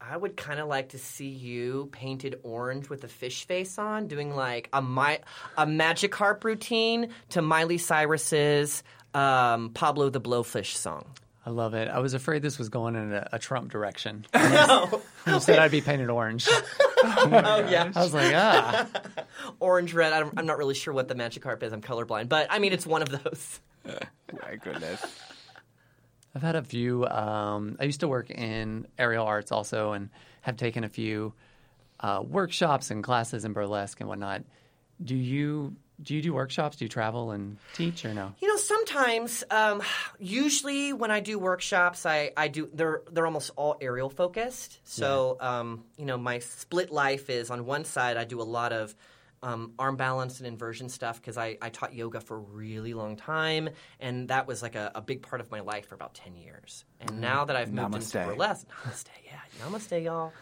I 0.01 0.17
would 0.17 0.37
kind 0.37 0.61
of 0.61 0.69
like 0.69 0.91
to 0.91 0.99
see 0.99 1.29
you 1.29 1.89
painted 1.91 2.39
orange 2.43 2.91
with 2.91 3.05
a 3.05 3.09
fish 3.09 3.47
face 3.47 3.79
on, 3.79 4.07
doing 4.07 4.37
like 4.37 4.69
a 4.73 4.83
my 4.83 5.21
a 5.57 5.67
magic 5.67 6.15
harp 6.15 6.45
routine 6.45 7.09
to 7.31 7.41
Miley 7.41 7.79
Cyrus's 7.79 8.83
um, 9.15 9.71
Pablow 9.71 10.13
the 10.13 10.21
Blowfish 10.21 10.75
song. 10.75 11.07
I 11.47 11.51
love 11.51 11.75
it. 11.75 11.89
I 11.89 12.01
was 12.01 12.15
afraid 12.15 12.43
this 12.43 12.59
was 12.59 12.69
going 12.71 12.97
in 12.97 13.13
a, 13.13 13.29
a 13.33 13.39
Trump 13.39 13.71
direction. 13.71 14.27
no, 14.35 15.03
you 15.27 15.41
said 15.41 15.59
I'd 15.59 15.71
be 15.71 15.81
painted 15.81 16.11
orange. 16.11 16.49
oh 16.51 17.67
yeah, 17.71 17.91
I 17.95 18.03
was 18.03 18.15
like, 18.15 18.35
ah. 18.35 18.87
orange, 19.61 19.95
red. 19.95 20.13
I'm, 20.13 20.33
I'm 20.37 20.47
not 20.47 20.59
really 20.59 20.75
sure 20.75 20.93
what 20.93 21.09
the 21.09 21.15
magic 21.15 21.45
harp 21.45 21.63
is. 21.63 21.73
I'm 21.73 21.83
colorblind, 21.83 22.29
but 22.29 22.47
I 22.51 22.59
mean 22.59 22.73
it's 22.73 22.87
one 22.87 23.03
of 23.03 23.09
those. 23.11 23.61
My 23.85 24.57
goodness. 24.57 25.05
I've 26.35 26.43
had 26.43 26.57
a 26.57 26.63
few. 26.63 27.07
Um, 27.07 27.77
I 27.79 27.85
used 27.85 28.01
to 28.01 28.09
work 28.09 28.31
in 28.31 28.87
aerial 28.99 29.27
arts 29.27 29.53
also, 29.53 29.93
and 29.93 30.11
have 30.41 30.57
taken 30.57 30.85
a 30.85 30.89
few 30.89 31.33
uh, 32.01 32.23
workshops 32.27 32.91
and 32.91 33.05
classes 33.05 33.45
in 33.45 33.53
burlesque 33.53 34.01
and 34.01 34.09
whatnot. 34.09 34.43
Do 35.03 35.15
you 35.15 35.77
do 36.03 36.15
you 36.15 36.23
do 36.23 36.35
workshops? 36.35 36.77
Do 36.77 36.85
you 36.85 36.89
travel 36.89 37.31
and 37.31 37.57
teach 37.75 38.05
or 38.05 38.13
no? 38.15 38.35
You 38.41 38.49
know, 38.49 38.57
sometimes, 38.57 39.45
um, 39.51 39.83
usually 40.19 40.93
when 40.93 41.11
I 41.11 41.21
do 41.21 41.39
workshops, 41.39 42.05
I, 42.05 42.33
I 42.37 42.49
do 42.49 42.69
they're 42.73 43.03
they're 43.13 43.27
almost 43.27 43.53
all 43.57 43.77
aerial 43.81 44.11
focused. 44.11 44.81
So, 44.85 45.37
um, 45.41 45.85
you 45.97 46.05
know, 46.05 46.19
my 46.19 46.41
split 46.41 46.91
life 46.91 47.31
is 47.31 47.51
on 47.51 47.65
one 47.65 47.85
side 47.85 48.17
I 48.17 48.25
do 48.25 48.41
a 48.41 48.45
lot 48.45 48.73
of 48.73 48.95
um, 49.45 49.73
arm 49.79 49.97
balance 49.97 50.39
and 50.41 50.47
inversion 50.49 50.89
stuff 50.89 51.21
because 51.21 51.37
I, 51.39 51.59
I 51.63 51.69
taught 51.69 51.95
yoga 51.95 52.21
for 52.21 52.37
a 52.37 52.41
really 52.41 52.95
long 52.95 53.15
time, 53.17 53.69
and 54.01 54.29
that 54.29 54.47
was 54.49 54.63
like 54.63 54.75
a, 54.75 54.91
a 54.95 55.01
big 55.03 55.23
part 55.23 55.41
of 55.41 55.51
my 55.51 55.61
life 55.61 55.87
for 55.89 55.95
about 55.95 56.15
ten 56.15 56.35
years. 56.35 56.85
And 57.01 57.21
now 57.21 57.45
that 57.45 57.55
I've 57.55 57.73
moved 57.73 57.95
Namaste. 57.95 58.15
into 58.17 58.27
burlesque, 58.33 58.67
namaste, 58.85 59.07
yeah, 59.27 59.39
namaste, 59.65 60.03
y'all. 60.03 60.33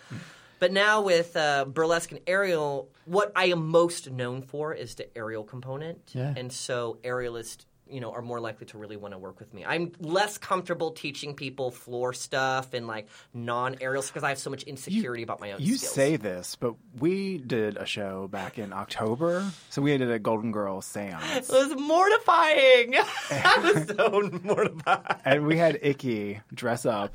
But 0.61 0.73
now 0.73 1.01
with 1.03 1.37
uh, 1.37 1.65
burlesque 1.65 2.13
and 2.13 2.21
aerial, 2.29 2.89
what 3.05 3.33
I 3.35 3.47
am 3.47 3.67
most 3.69 4.11
known 4.11 4.43
for 4.43 4.73
is 4.73 4.95
the 4.95 5.07
aerial 5.19 5.43
component, 5.43 5.99
Yeah. 6.15 6.33
and 6.37 6.53
so 6.53 6.99
aerialists, 7.03 7.65
you 7.89 8.01
know, 8.01 8.11
are 8.13 8.23
more 8.23 8.41
likely 8.41 8.67
to 8.67 8.79
really 8.79 8.97
want 8.97 9.13
to 9.13 9.19
work 9.19 9.39
with 9.39 9.53
me. 9.53 9.65
I'm 9.65 9.93
less 10.01 10.39
comfortable 10.39 10.93
teaching 10.93 11.35
people 11.35 11.71
floor 11.71 12.13
stuff 12.13 12.73
and 12.75 12.87
like 12.87 13.09
non-aerials 13.35 14.07
because 14.09 14.23
I 14.23 14.31
have 14.31 14.39
so 14.39 14.51
much 14.51 14.63
insecurity 14.63 15.23
about 15.23 15.41
my 15.41 15.53
own. 15.53 15.61
You 15.61 15.77
skills. 15.77 15.93
say 15.95 16.17
this, 16.17 16.57
but 16.57 16.75
we 16.99 17.39
did 17.39 17.77
a 17.77 17.85
show 17.85 18.29
back 18.29 18.59
in 18.59 18.73
October. 18.73 19.51
So 19.71 19.83
we 19.83 19.97
did 19.99 20.11
a 20.11 20.19
Golden 20.19 20.53
Girls 20.53 20.87
seance. 20.87 21.51
it 21.51 21.53
was 21.53 21.75
mortifying. 21.81 22.95
I 23.31 23.73
was 23.75 23.97
so 23.97 24.41
mortified. 24.43 25.21
and 25.25 25.47
we 25.47 25.57
had 25.59 25.79
Icky 25.83 26.41
dress 26.55 26.87
up 26.87 27.15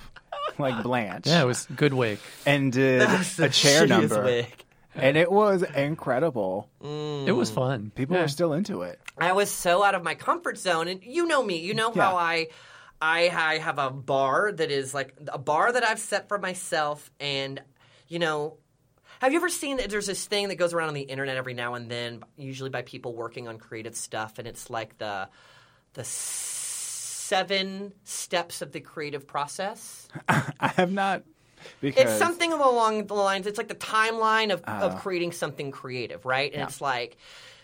like 0.60 0.84
Blanche 0.84 1.26
Yeah, 1.28 1.42
it 1.44 1.46
was 1.46 1.66
good 1.76 1.94
wig. 1.94 2.20
and 2.46 2.72
did 2.72 3.02
a 3.40 3.50
chair 3.50 3.88
number. 3.88 4.24
wig. 4.24 4.66
And 4.98 5.16
it 5.18 5.32
was 5.32 5.64
incredible. 5.64 6.70
It 6.82 7.32
was 7.36 7.50
fun. 7.52 7.92
People 7.96 8.16
Yeah. 8.16 8.24
were 8.24 8.28
still 8.28 8.54
into 8.54 8.82
it. 8.82 9.00
I 9.18 9.32
was 9.34 9.50
so 9.52 9.84
out 9.84 9.96
of 9.96 10.04
my 10.04 10.16
comfort 10.16 10.58
zone, 10.58 10.88
and 10.88 11.04
you 11.04 11.26
know 11.28 11.44
me. 11.44 11.58
You 11.60 11.74
know 11.74 11.92
Yeah. 11.94 12.04
how 12.04 12.16
I, 12.18 12.48
I, 13.02 13.30
I 13.30 13.58
have 13.60 13.80
a 13.80 13.90
bar 13.92 14.52
that 14.52 14.72
is 14.72 14.94
like 14.94 15.14
a 15.28 15.38
bar 15.38 15.72
that 15.72 15.84
I've 15.84 16.00
set 16.00 16.28
for 16.28 16.38
myself, 16.38 17.10
and 17.20 17.62
you 18.08 18.20
know. 18.20 18.58
Have 19.20 19.32
you 19.32 19.40
ever 19.40 19.50
seen 19.50 19.78
that 19.78 19.90
there's 19.90 20.06
this 20.06 20.28
thing 20.28 20.50
that 20.50 20.58
goes 20.58 20.74
around 20.74 20.90
on 20.90 20.94
the 20.94 21.02
internet 21.02 21.38
every 21.38 21.56
now 21.56 21.74
and 21.74 21.90
then, 21.90 22.22
usually 22.38 22.70
by 22.70 22.84
people 22.84 23.16
working 23.16 23.48
on 23.48 23.58
creative 23.58 23.96
stuff, 23.96 24.38
and 24.38 24.48
it's 24.48 24.70
like 24.70 24.98
the 25.00 25.28
the 25.94 26.04
seven 26.04 27.94
steps 28.04 28.62
of 28.62 28.72
the 28.72 28.80
creative 28.80 29.26
process. 29.28 30.08
I 30.30 30.68
have 30.76 30.92
not 30.92 31.24
because 31.82 32.04
It's 32.12 32.18
something 32.18 32.52
along 32.54 33.08
the 33.08 33.14
lines. 33.14 33.48
It's 33.48 33.58
like 33.58 33.68
the 33.68 33.76
timeline 33.76 34.52
of, 34.54 34.62
of 34.64 34.94
uh. 34.94 34.98
creating 34.98 35.32
something 35.32 35.72
creative, 35.72 36.26
right? 36.26 36.54
And 36.54 36.64
it's 36.64 36.82
like, 36.82 37.18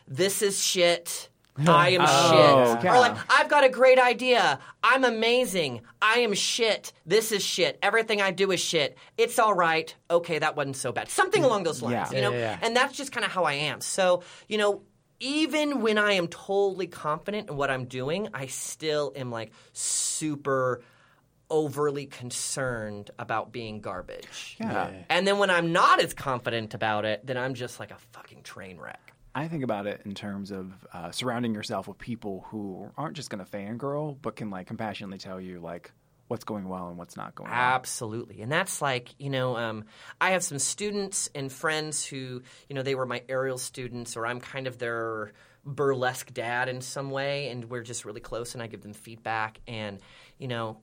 this 0.08 0.42
is 0.42 0.62
shit. 0.64 1.30
I 1.68 1.90
am 1.90 2.02
Oh, 2.04 2.76
shit. 2.76 2.84
yeah. 2.84 2.96
Or 2.96 3.00
like, 3.00 3.16
I've 3.30 3.48
got 3.48 3.64
a 3.64 3.70
great 3.70 4.00
idea. 4.00 4.60
I'm 4.84 5.04
amazing. 5.04 5.82
I 6.02 6.20
am 6.20 6.34
shit. 6.34 6.94
This 7.06 7.32
is 7.32 7.44
shit. 7.44 7.78
Everything 7.84 8.22
I 8.22 8.32
do 8.32 8.52
is 8.52 8.60
shit. 8.60 8.98
It's 9.18 9.38
all 9.38 9.54
right. 9.54 9.96
Okay, 10.10 10.40
that 10.40 10.56
wasn't 10.56 10.78
so 10.78 10.92
bad. 10.92 11.10
Something 11.10 11.44
along 11.44 11.64
those 11.64 11.82
lines, 11.84 12.12
Yeah. 12.12 12.16
you 12.16 12.22
know. 12.24 12.32
Yeah, 12.32 12.38
yeah, 12.40 12.58
yeah. 12.60 12.60
And 12.66 12.76
that's 12.76 12.98
just 12.98 13.12
kind 13.12 13.24
of 13.24 13.32
how 13.32 13.44
I 13.44 13.54
am. 13.54 13.82
So, 13.82 14.24
you 14.48 14.58
know. 14.58 14.82
Even 15.20 15.80
when 15.80 15.98
I 15.98 16.14
am 16.14 16.28
totally 16.28 16.88
confident 16.88 17.50
in 17.50 17.56
what 17.56 17.72
I'm 17.72 17.86
doing, 17.86 18.28
I 18.34 18.48
still 18.48 19.14
am 19.16 19.32
like 19.32 19.54
super 19.72 20.82
overly 21.50 22.06
concerned 22.06 23.12
about 23.20 23.52
being 23.52 23.82
garbage. 23.82 24.58
Yeah. 24.60 24.92
And 25.10 25.28
then 25.28 25.38
when 25.38 25.50
I'm 25.50 25.72
not 25.72 26.00
as 26.02 26.14
confident 26.14 26.74
about 26.74 27.06
it, 27.06 27.26
then 27.26 27.38
I'm 27.38 27.54
just 27.54 27.80
like 27.80 27.92
a 27.92 27.98
fucking 28.12 28.44
train 28.44 28.78
wreck. 28.78 29.14
I 29.36 29.48
think 29.48 29.64
about 29.64 29.88
it 29.88 30.02
in 30.06 30.14
terms 30.14 30.52
of 30.52 30.72
uh, 30.94 31.12
surrounding 31.12 31.54
yourself 31.54 31.88
with 31.88 31.98
people 31.98 32.46
who 32.50 32.90
aren't 32.98 33.16
just 33.16 33.30
going 33.30 33.44
to 33.44 33.50
fangirl, 33.50 34.18
but 34.22 34.36
can 34.36 34.50
like 34.50 34.68
compassionately 34.68 35.18
tell 35.18 35.42
you 35.42 35.60
like 35.60 35.92
what's 36.28 36.44
going 36.44 36.68
well 36.68 36.88
and 36.88 36.98
what's 36.98 37.18
not 37.18 37.36
going 37.36 37.50
well. 37.50 37.60
Absolutely. 37.60 38.42
And 38.42 38.52
that's 38.52 38.82
like, 38.82 39.14
you 39.20 39.30
know, 39.30 39.58
um, 39.58 39.86
I 40.22 40.32
have 40.32 40.44
some 40.44 40.60
students 40.60 41.30
and 41.36 41.52
friends 41.52 42.06
who, 42.06 42.42
you 42.70 42.76
know, 42.76 42.84
they 42.84 42.96
were 42.96 43.06
my 43.06 43.24
aerial 43.28 43.58
students 43.58 44.16
or 44.16 44.26
I'm 44.26 44.40
kind 44.40 44.68
of 44.68 44.78
their 44.78 45.34
burlesque 45.66 46.34
dad 46.34 46.70
in 46.70 46.82
some 46.82 47.10
way 47.10 47.50
and 47.50 47.70
we're 47.70 47.84
just 47.84 48.06
really 48.06 48.22
close 48.22 48.54
and 48.54 48.64
I 48.64 48.68
give 48.68 48.82
them 48.82 48.94
feedback 48.94 49.60
and, 49.68 50.00
you 50.38 50.48
know, 50.48 50.78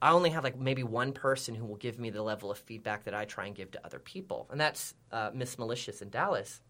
I 0.00 0.12
only 0.12 0.30
have 0.30 0.44
like 0.44 0.58
maybe 0.58 0.82
one 0.82 1.12
person 1.12 1.54
who 1.54 1.64
will 1.64 1.76
give 1.76 1.98
me 1.98 2.10
the 2.10 2.22
level 2.22 2.50
of 2.50 2.58
feedback 2.58 3.04
that 3.04 3.14
I 3.14 3.24
try 3.24 3.46
and 3.46 3.54
give 3.54 3.70
to 3.72 3.84
other 3.84 3.98
people. 3.98 4.46
And 4.50 4.60
that's 4.60 4.94
uh, 5.10 5.30
Miss 5.32 5.58
Malicious 5.58 6.02
in 6.02 6.10
Dallas. 6.10 6.60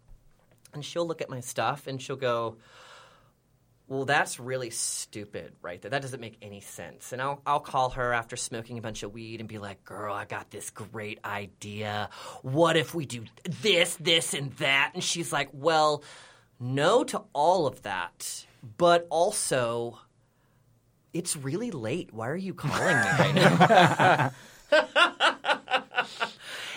And 0.72 0.84
she'll 0.84 1.06
look 1.06 1.20
at 1.20 1.30
my 1.30 1.40
stuff 1.40 1.86
and 1.86 2.00
she'll 2.00 2.16
go, 2.16 2.56
well, 3.88 4.04
that's 4.04 4.40
really 4.40 4.70
stupid 4.70 5.52
right 5.62 5.80
there. 5.80 5.90
That 5.90 6.02
doesn't 6.02 6.20
make 6.20 6.36
any 6.42 6.60
sense. 6.60 7.12
And 7.12 7.22
I'll, 7.22 7.40
I'll 7.46 7.60
call 7.60 7.90
her 7.90 8.12
after 8.12 8.36
smoking 8.36 8.78
a 8.78 8.82
bunch 8.82 9.02
of 9.04 9.12
weed 9.12 9.40
and 9.40 9.48
be 9.48 9.58
like, 9.58 9.84
girl, 9.84 10.12
I 10.12 10.24
got 10.24 10.50
this 10.50 10.70
great 10.70 11.20
idea. 11.24 12.10
What 12.42 12.76
if 12.76 12.94
we 12.94 13.06
do 13.06 13.24
this, 13.62 13.96
this, 13.96 14.34
and 14.34 14.52
that? 14.54 14.92
And 14.94 15.04
she's 15.04 15.32
like, 15.32 15.50
well, 15.52 16.02
no 16.58 17.04
to 17.04 17.22
all 17.32 17.66
of 17.66 17.82
that. 17.82 18.46
But 18.76 19.06
also, 19.08 20.00
it's 21.12 21.36
really 21.36 21.70
late. 21.70 22.12
Why 22.12 22.28
are 22.28 22.36
you 22.36 22.54
calling 22.54 22.78
me 22.80 22.92
right 22.92 23.34
now? 23.34 24.30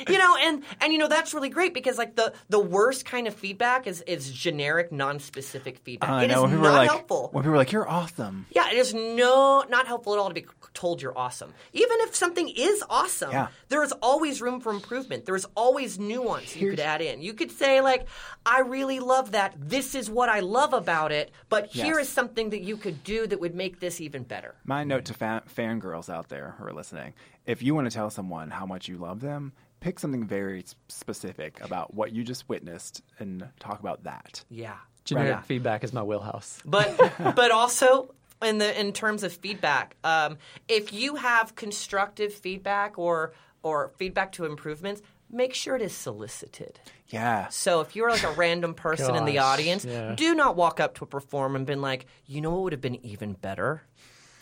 you 0.08 0.18
know 0.18 0.36
and 0.42 0.64
and 0.82 0.94
you 0.94 1.00
know 1.00 1.08
that's 1.08 1.34
really 1.34 1.50
great 1.50 1.74
because 1.74 1.98
like 1.98 2.16
the 2.16 2.34
the 2.50 2.60
worst 2.60 3.06
kind 3.06 3.28
of 3.28 3.34
feedback 3.34 3.88
is 3.88 4.02
is 4.02 4.32
generic 4.32 4.92
non-specific 4.92 5.80
feedback 5.80 6.10
I 6.10 6.24
It 6.26 6.32
is 6.32 6.36
people 6.38 6.54
are 6.54 6.58
not 6.62 6.74
like 6.74 6.90
helpful 6.90 7.30
when 7.32 7.44
people 7.44 7.56
are 7.56 7.58
like 7.58 7.72
you're 7.72 7.88
awesome. 7.90 8.46
yeah, 8.52 8.70
it 8.70 8.78
is 8.78 8.94
no 8.94 9.64
not 9.70 9.88
helpful 9.88 10.14
at 10.14 10.20
all 10.20 10.30
to 10.30 10.34
be 10.34 10.46
told 10.74 11.02
you're 11.02 11.18
awesome. 11.18 11.54
Even 11.74 11.98
if 12.02 12.16
something 12.16 12.48
is 12.50 12.84
awesome, 12.90 13.32
Yeah. 13.32 13.48
there 13.70 13.84
is 13.84 13.92
always 14.02 14.42
room 14.42 14.62
for 14.62 14.72
improvement. 14.72 15.26
There 15.26 15.36
is 15.36 15.46
always 15.56 16.00
nuance 16.00 16.56
you 16.56 16.70
could 16.70 16.80
add 16.80 17.02
in. 17.02 17.22
You 17.22 17.34
could 17.34 17.52
say 17.52 17.82
like, 17.82 18.08
"I 18.46 18.60
really 18.62 19.00
love 19.00 19.32
that. 19.32 19.56
This 19.58 19.96
is 19.96 20.10
what 20.10 20.30
I 20.30 20.40
love 20.40 20.74
about 20.74 21.12
it, 21.12 21.32
but 21.50 21.68
here 21.68 21.98
Yes. 21.98 22.08
is 22.08 22.14
something 22.14 22.52
that 22.52 22.62
you 22.62 22.78
could 22.78 23.04
do 23.04 23.28
that 23.28 23.40
would 23.40 23.56
make 23.56 23.80
this 23.80 24.00
even 24.00 24.24
better." 24.24 24.56
My 24.64 24.84
note 24.84 25.06
to 25.06 25.14
fa- 25.14 25.44
fangirls 25.54 26.10
out 26.10 26.30
there 26.30 26.56
who 26.58 26.66
are 26.66 26.74
listening: 26.74 27.14
if 27.46 27.62
you 27.64 27.74
want 27.76 27.90
to 27.90 27.94
tell 27.94 28.10
someone 28.10 28.52
how 28.52 28.66
much 28.66 28.88
you 28.88 28.98
love 28.98 29.20
them, 29.22 29.54
pick 29.80 30.00
something 30.00 30.26
very 30.26 30.66
specific 30.88 31.60
about 31.62 31.94
what 31.94 32.12
you 32.12 32.24
just 32.24 32.48
witnessed 32.50 33.02
and 33.20 33.48
talk 33.60 33.80
about 33.80 34.04
that. 34.04 34.44
Yeah. 34.50 34.76
Generic 35.06 35.30
Yeah. 35.30 35.42
feedback 35.42 35.84
is 35.84 35.94
my 35.94 36.04
wheelhouse. 36.04 36.60
but 36.66 36.96
but 37.36 37.52
also 37.52 38.14
in 38.42 38.58
the 38.58 38.80
in 38.80 38.94
terms 38.94 39.24
of 39.24 39.34
feedback, 39.34 39.96
um, 40.04 40.38
if 40.68 40.94
you 40.94 41.16
have 41.16 41.56
constructive 41.56 42.34
feedback 42.34 42.98
or 42.98 43.34
or 43.64 43.92
feedback 43.98 44.32
to 44.34 44.46
improvements, 44.46 45.02
make 45.32 45.54
sure 45.54 45.76
it 45.76 45.82
is 45.82 45.94
solicited. 45.94 46.80
Yeah. 47.08 47.48
So 47.50 47.82
if 47.82 47.96
you're 47.96 48.10
like 48.10 48.24
a 48.24 48.32
random 48.32 48.74
person 48.74 49.16
in 49.16 49.26
the 49.26 49.40
audience, 49.40 49.84
yeah. 49.84 50.14
do 50.16 50.36
not 50.36 50.56
walk 50.56 50.80
up 50.80 50.96
to 50.96 51.04
a 51.04 51.08
performer 51.08 51.56
and 51.58 51.66
been 51.66 51.82
like, 51.82 52.06
you 52.26 52.40
know 52.42 52.52
what 52.52 52.62
would 52.64 52.74
have 52.74 52.82
been 52.82 53.04
even 53.06 53.34
better? 53.34 53.82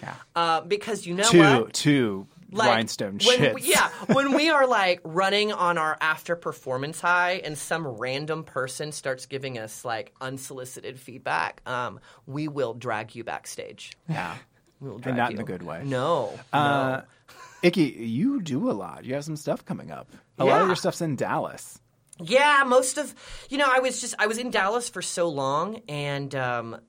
Yeah. 0.02 0.14
Uh, 0.36 0.62
because 0.62 1.08
you 1.08 1.16
know 1.16 1.30
two 1.30 1.40
what? 1.40 1.74
two 1.74 2.28
Like, 2.52 2.70
rhinestone 2.70 3.20
we- 3.28 3.62
yeah, 3.62 3.90
when 4.14 4.34
we 4.34 4.50
are 4.50 4.66
like 4.68 5.02
running 5.04 5.52
on 5.52 5.78
our 5.78 5.98
after 6.00 6.36
performance 6.36 7.02
high 7.02 7.42
and 7.44 7.58
some 7.58 7.86
random 7.86 8.44
person 8.44 8.92
starts 8.92 9.26
giving 9.26 9.58
us 9.58 9.84
like 9.84 10.14
unsolicited 10.22 11.00
feedback, 11.00 11.62
um, 11.66 12.00
we 12.26 12.48
will 12.48 12.74
drag 12.74 13.16
you 13.16 13.24
backstage. 13.24 13.98
Yeah. 14.10 14.36
We 14.80 14.90
will 14.90 15.00
drag 15.00 15.10
and 15.10 15.18
not 15.18 15.32
you. 15.32 15.38
in 15.38 15.42
a 15.42 15.46
good 15.46 15.64
way. 15.64 15.82
No. 15.84 16.40
Uh, 16.54 17.02
no. 17.02 17.04
Icky, 17.64 17.84
you 17.84 18.42
do 18.42 18.70
a 18.70 18.74
lot. 18.74 19.04
You 19.04 19.16
have 19.16 19.26
some 19.26 19.36
stuff 19.36 19.66
coming 19.66 19.92
up. 19.92 20.10
A 20.38 20.46
lot 20.46 20.62
of 20.62 20.68
your 20.68 20.76
stuff's 20.76 21.02
in 21.02 21.16
Dallas. 21.16 21.80
Yeah, 22.20 22.64
most 22.66 22.98
of 22.98 23.14
you 23.50 23.58
know, 23.58 23.68
I 23.70 23.80
was 23.80 24.02
just 24.02 24.16
I 24.20 24.28
was 24.28 24.38
in 24.38 24.52
Dallas 24.52 24.90
for 24.90 25.02
so 25.02 25.30
long, 25.30 25.82
and 25.88 26.34
um, 26.34 26.80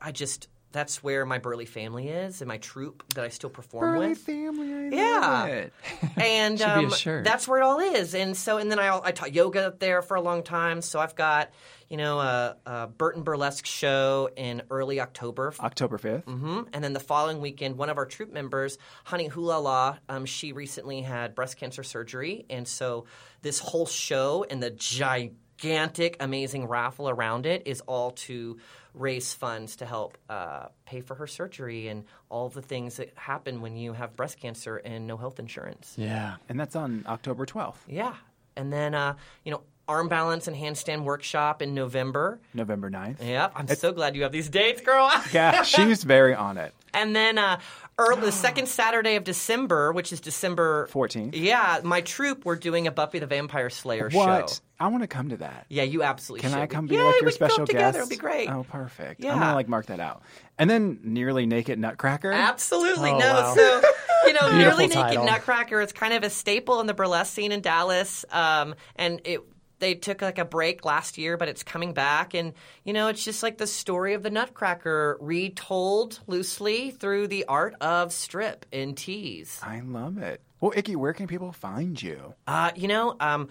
I 0.00 0.12
just 0.12 0.48
that's 0.72 1.02
where 1.02 1.24
my 1.26 1.38
Burley 1.38 1.66
family 1.66 2.08
is 2.08 2.40
and 2.40 2.48
my 2.48 2.58
troupe 2.58 3.04
that 3.14 3.24
I 3.24 3.28
still 3.28 3.50
perform 3.50 3.92
Burley 3.94 4.08
with. 4.10 4.18
family. 4.18 4.74
I 4.74 4.88
Yeah. 4.88 5.18
love 5.20 5.48
it. 5.48 5.72
and 6.16 6.58
Should 6.58 6.64
be 6.74 6.84
a 6.84 6.86
um, 6.86 6.90
shirt. 6.92 7.24
that's 7.24 7.46
where 7.46 7.60
it 7.60 7.62
all 7.64 7.78
is. 7.80 8.14
And 8.14 8.36
so, 8.36 8.56
and 8.58 8.70
then 8.70 8.78
I, 8.78 8.98
I 9.04 9.12
taught 9.12 9.32
yoga 9.34 9.66
up 9.68 9.78
there 9.78 10.02
for 10.02 10.16
a 10.16 10.20
long 10.22 10.42
time. 10.42 10.80
So 10.82 10.98
I've 10.98 11.14
got, 11.14 11.50
you 11.88 11.96
know, 11.98 12.18
a, 12.20 12.56
a 12.66 12.86
Burton 12.86 13.22
Burlesque 13.22 13.66
show 13.66 14.30
in 14.36 14.62
early 14.70 15.00
October. 15.00 15.52
October 15.60 15.98
5th. 15.98 16.24
hmm 16.24 16.62
And 16.72 16.82
then 16.82 16.92
the 16.94 17.00
following 17.00 17.40
weekend, 17.40 17.76
one 17.76 17.90
of 17.90 17.98
our 17.98 18.06
troupe 18.06 18.32
members, 18.32 18.78
Honey 19.04 19.26
Hula 19.28 19.58
La, 19.58 19.98
um, 20.08 20.24
she 20.26 20.52
recently 20.52 21.02
had 21.02 21.34
breast 21.34 21.58
cancer 21.58 21.82
surgery. 21.82 22.46
And 22.48 22.66
so 22.66 23.04
this 23.42 23.58
whole 23.58 23.86
show 23.86 24.44
and 24.48 24.62
the 24.62 24.70
gigantic, 24.70 26.16
amazing 26.20 26.66
raffle 26.66 27.08
around 27.08 27.46
it 27.46 27.62
is 27.66 27.80
all 27.82 28.12
to 28.12 28.58
raise 28.94 29.32
funds 29.34 29.76
to 29.76 29.86
help 29.86 30.18
uh, 30.28 30.66
pay 30.84 31.00
for 31.00 31.14
her 31.14 31.26
surgery 31.26 31.88
and 31.88 32.04
all 32.28 32.48
the 32.48 32.62
things 32.62 32.96
that 32.96 33.12
happen 33.16 33.60
when 33.60 33.76
you 33.76 33.92
have 33.92 34.14
breast 34.16 34.38
cancer 34.38 34.76
and 34.76 35.06
no 35.06 35.16
health 35.16 35.38
insurance. 35.38 35.94
Yeah. 35.96 36.36
And 36.48 36.60
that's 36.60 36.76
on 36.76 37.04
October 37.08 37.46
12th, 37.46 37.76
Yeah. 37.88 38.14
And 38.54 38.70
then, 38.70 38.94
uh, 38.94 39.14
you 39.44 39.50
know, 39.50 39.62
arm 39.88 40.08
balance 40.08 40.46
and 40.48 40.56
handstand 40.56 41.02
workshop 41.04 41.60
in 41.62 41.74
November. 41.74 42.40
November 42.54 42.90
9th. 42.90 43.22
Yep. 43.22 43.52
I'm 43.56 43.68
so 43.68 43.92
glad 43.92 44.14
you 44.16 44.22
have 44.22 44.32
these 44.32 44.48
dates, 44.48 44.80
girl. 44.80 45.10
Yeah, 45.32 45.62
she's 45.62 46.04
very 46.04 46.34
on 46.34 46.56
it. 46.58 46.72
and 46.94 47.14
then 47.16 47.38
uh, 47.38 47.58
early, 47.98 48.20
the 48.22 48.32
second 48.32 48.68
Saturday 48.68 49.16
of 49.16 49.24
December, 49.24 49.92
which 49.92 50.12
is 50.12 50.20
December 50.20 50.88
14th. 50.92 51.30
Yeah, 51.34 51.80
my 51.82 52.00
troupe, 52.02 52.44
we're 52.44 52.56
doing 52.56 52.86
a 52.86 52.90
Buffy 52.90 53.18
the 53.18 53.26
Vampire 53.26 53.70
Slayer 53.70 54.08
What? 54.10 54.50
show. 54.50 54.56
I 54.78 54.88
want 54.88 55.02
to 55.02 55.06
come 55.08 55.28
to 55.30 55.36
that. 55.38 55.66
Yeah, 55.68 55.84
you 55.84 56.02
absolutely 56.02 56.42
Can 56.42 56.50
should. 56.50 56.58
I 56.60 56.66
come 56.66 56.86
be 56.86 56.96
yeah, 56.96 57.04
like 57.04 57.14
we 57.14 57.20
your 57.20 57.30
go 57.30 57.34
special 57.36 57.62
up 57.62 57.66
together. 57.68 57.98
guest? 57.98 57.98
It'll 57.98 58.08
be 58.08 58.16
great. 58.16 58.48
Oh, 58.50 58.64
perfect. 58.68 59.22
Yeah. 59.22 59.32
I'm 59.34 59.38
gonna 59.40 59.54
like 59.54 59.68
mark 59.68 59.86
that 59.86 60.00
out. 60.00 60.22
And 60.58 60.68
then 60.68 60.98
nearly 61.04 61.46
naked 61.46 61.78
Nutcracker. 61.78 62.32
Absolutely 62.32 63.10
Oh, 63.10 63.18
no. 63.18 63.32
wow. 63.32 63.54
So 63.54 63.82
you 64.26 64.32
know, 64.32 64.50
nearly 64.58 64.88
naked. 64.88 65.22
Nutcracker. 65.24 65.80
is 65.80 65.92
kind 65.92 66.14
of 66.14 66.24
a 66.24 66.30
staple 66.30 66.80
in 66.80 66.86
the 66.88 66.94
burlesque 66.94 67.32
scene 67.32 67.52
in 67.52 67.60
Dallas, 67.60 68.24
um, 68.32 68.74
and 68.96 69.20
it. 69.24 69.40
They 69.82 69.96
took 69.96 70.22
like 70.22 70.38
a 70.38 70.44
break 70.44 70.84
last 70.84 71.18
year, 71.18 71.36
but 71.36 71.48
it's 71.48 71.64
coming 71.64 71.92
back, 71.92 72.34
and 72.34 72.52
you 72.84 72.92
know, 72.92 73.08
it's 73.08 73.24
just 73.24 73.42
like 73.42 73.58
the 73.58 73.66
story 73.66 74.14
of 74.14 74.22
the 74.22 74.30
Nutcracker 74.30 75.18
retold 75.20 76.20
loosely 76.28 76.92
through 76.92 77.26
the 77.26 77.46
art 77.46 77.74
of 77.80 78.12
strip 78.12 78.64
and 78.72 78.96
tease. 78.96 79.58
I 79.60 79.80
love 79.80 80.18
it. 80.18 80.40
Well, 80.60 80.72
Icky, 80.76 80.94
where 80.94 81.12
can 81.12 81.26
people 81.26 81.50
find 81.50 82.00
you? 82.00 82.34
Uh, 82.46 82.70
you 82.76 82.86
know, 82.86 83.16
um, 83.18 83.48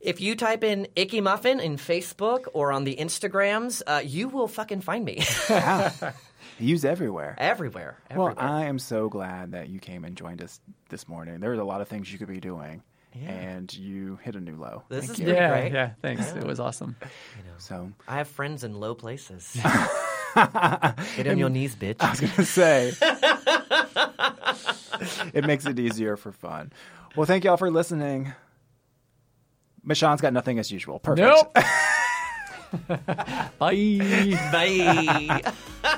if 0.00 0.22
you 0.22 0.36
type 0.36 0.64
in 0.64 0.88
Icky 0.96 1.20
Muffin 1.20 1.60
in 1.60 1.76
Facebook 1.76 2.46
or 2.54 2.72
on 2.72 2.84
the 2.84 2.96
Instagrams, 2.96 3.82
uh, 3.86 4.00
you 4.02 4.28
will 4.28 4.48
fucking 4.48 4.80
find 4.80 5.04
me 5.04 5.22
Yeah. 5.50 6.12
Use 6.58 6.86
everywhere. 6.86 7.34
everywhere. 7.36 7.98
Well, 8.10 8.28
everywhere. 8.28 8.50
I 8.50 8.64
am 8.64 8.78
so 8.78 9.10
glad 9.10 9.52
that 9.52 9.68
you 9.68 9.80
came 9.80 10.06
and 10.06 10.16
joined 10.16 10.40
us 10.40 10.62
this 10.88 11.06
morning. 11.06 11.40
There 11.40 11.50
was 11.50 11.60
a 11.60 11.64
lot 11.64 11.82
of 11.82 11.88
things 11.88 12.10
you 12.10 12.18
could 12.18 12.28
be 12.28 12.40
doing, 12.40 12.82
and 13.24 13.72
you 13.74 14.18
hit 14.22 14.36
a 14.36 14.40
new 14.40 14.56
low. 14.56 14.82
This 14.88 15.06
Thank 15.06 15.18
is 15.18 15.20
you. 15.20 15.34
Yeah, 15.34 15.60
great. 15.60 15.72
yeah. 15.72 15.90
Thanks. 16.02 16.32
It 16.32 16.44
was 16.44 16.60
awesome. 16.60 16.96
So 17.58 17.92
I 18.06 18.16
have 18.16 18.28
friends 18.28 18.64
in 18.64 18.78
low 18.78 18.94
places. 18.94 19.56
Get 20.34 21.28
on 21.28 21.38
your 21.38 21.48
knees, 21.48 21.74
bitch. 21.74 21.96
I 22.00 22.10
was 22.10 22.20
gonna 22.20 22.44
say, 22.44 22.92
it 25.34 25.46
makes 25.46 25.64
it 25.64 25.78
easier 25.78 26.16
for 26.16 26.32
fun. 26.32 26.72
Well, 27.16 27.26
thank 27.26 27.44
y'all 27.44 27.56
for 27.56 27.70
listening. 27.70 28.32
Mashawn's 29.86 30.20
got 30.20 30.32
nothing 30.32 30.58
as 30.58 30.70
usual. 30.70 30.98
Perfect. 30.98 31.26
Nope. 31.26 31.54
Bye. 33.58 34.38
Bye. 34.52 35.92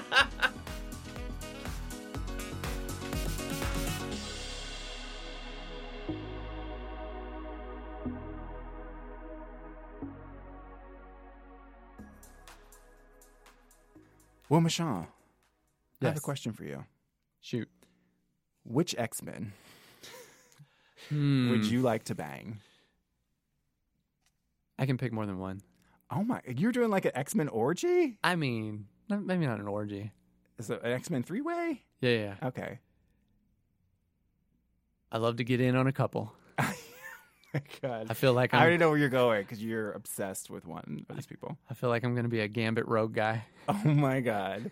Well, 14.49 14.61
Mashawn, 14.61 15.07
I 16.03 16.07
have 16.07 16.17
a 16.17 16.21
question 16.21 16.53
for 16.53 16.65
you. 16.65 16.85
Shoot. 17.41 17.69
Which 18.65 18.95
X 18.99 19.23
Men 19.23 19.53
Hmm. 21.09 21.51
would 21.51 21.65
you 21.65 21.81
like 21.81 22.05
to 22.05 22.15
bang? 22.15 22.61
I 24.79 24.87
can 24.87 24.99
pick 24.99 25.13
more 25.13 25.27
than 25.27 25.39
one. 25.39 25.61
Oh 26.11 26.23
my! 26.25 26.41
You're 26.47 26.73
doing 26.73 26.91
like 26.91 27.05
an 27.05 27.13
X 27.15 27.35
Men 27.35 27.49
orgy? 27.49 28.19
I 28.25 28.37
mean, 28.37 28.87
maybe 29.09 29.47
not 29.47 29.61
an 29.61 29.69
orgy. 29.69 30.13
Is 30.59 30.71
it 30.71 30.83
an 30.83 30.93
X 30.93 31.11
Men 31.11 31.23
three 31.23 31.41
way? 31.41 31.83
Yeah. 32.01 32.11
yeah. 32.11 32.35
Okay. 32.49 32.79
I 35.11 35.19
love 35.19 35.37
to 35.37 35.45
get 35.45 35.61
in 35.61 35.77
on 35.77 35.87
a 35.87 35.93
couple. 35.93 36.33
God. 37.83 38.07
I 38.11 38.15
feel 38.15 38.33
like 38.35 38.53
I 38.55 38.59
already 38.61 38.75
I'm. 38.75 38.81
know 38.81 38.91
where 38.91 38.99
you're 38.99 39.09
going 39.09 39.43
because 39.43 39.63
you're 39.63 39.93
obsessed 39.93 40.51
with 40.51 40.67
one 40.67 41.05
of 41.09 41.17
these 41.17 41.27
people. 41.27 41.57
I 41.71 41.75
feel 41.75 41.89
like 41.91 42.05
I'm 42.05 42.15
going 42.15 42.25
to 42.25 42.29
be 42.31 42.41
a 42.41 42.49
Gambit 42.49 42.87
Rogue 42.87 43.15
guy. 43.15 43.45
Oh 43.69 43.83
my 43.85 44.21
god. 44.21 44.71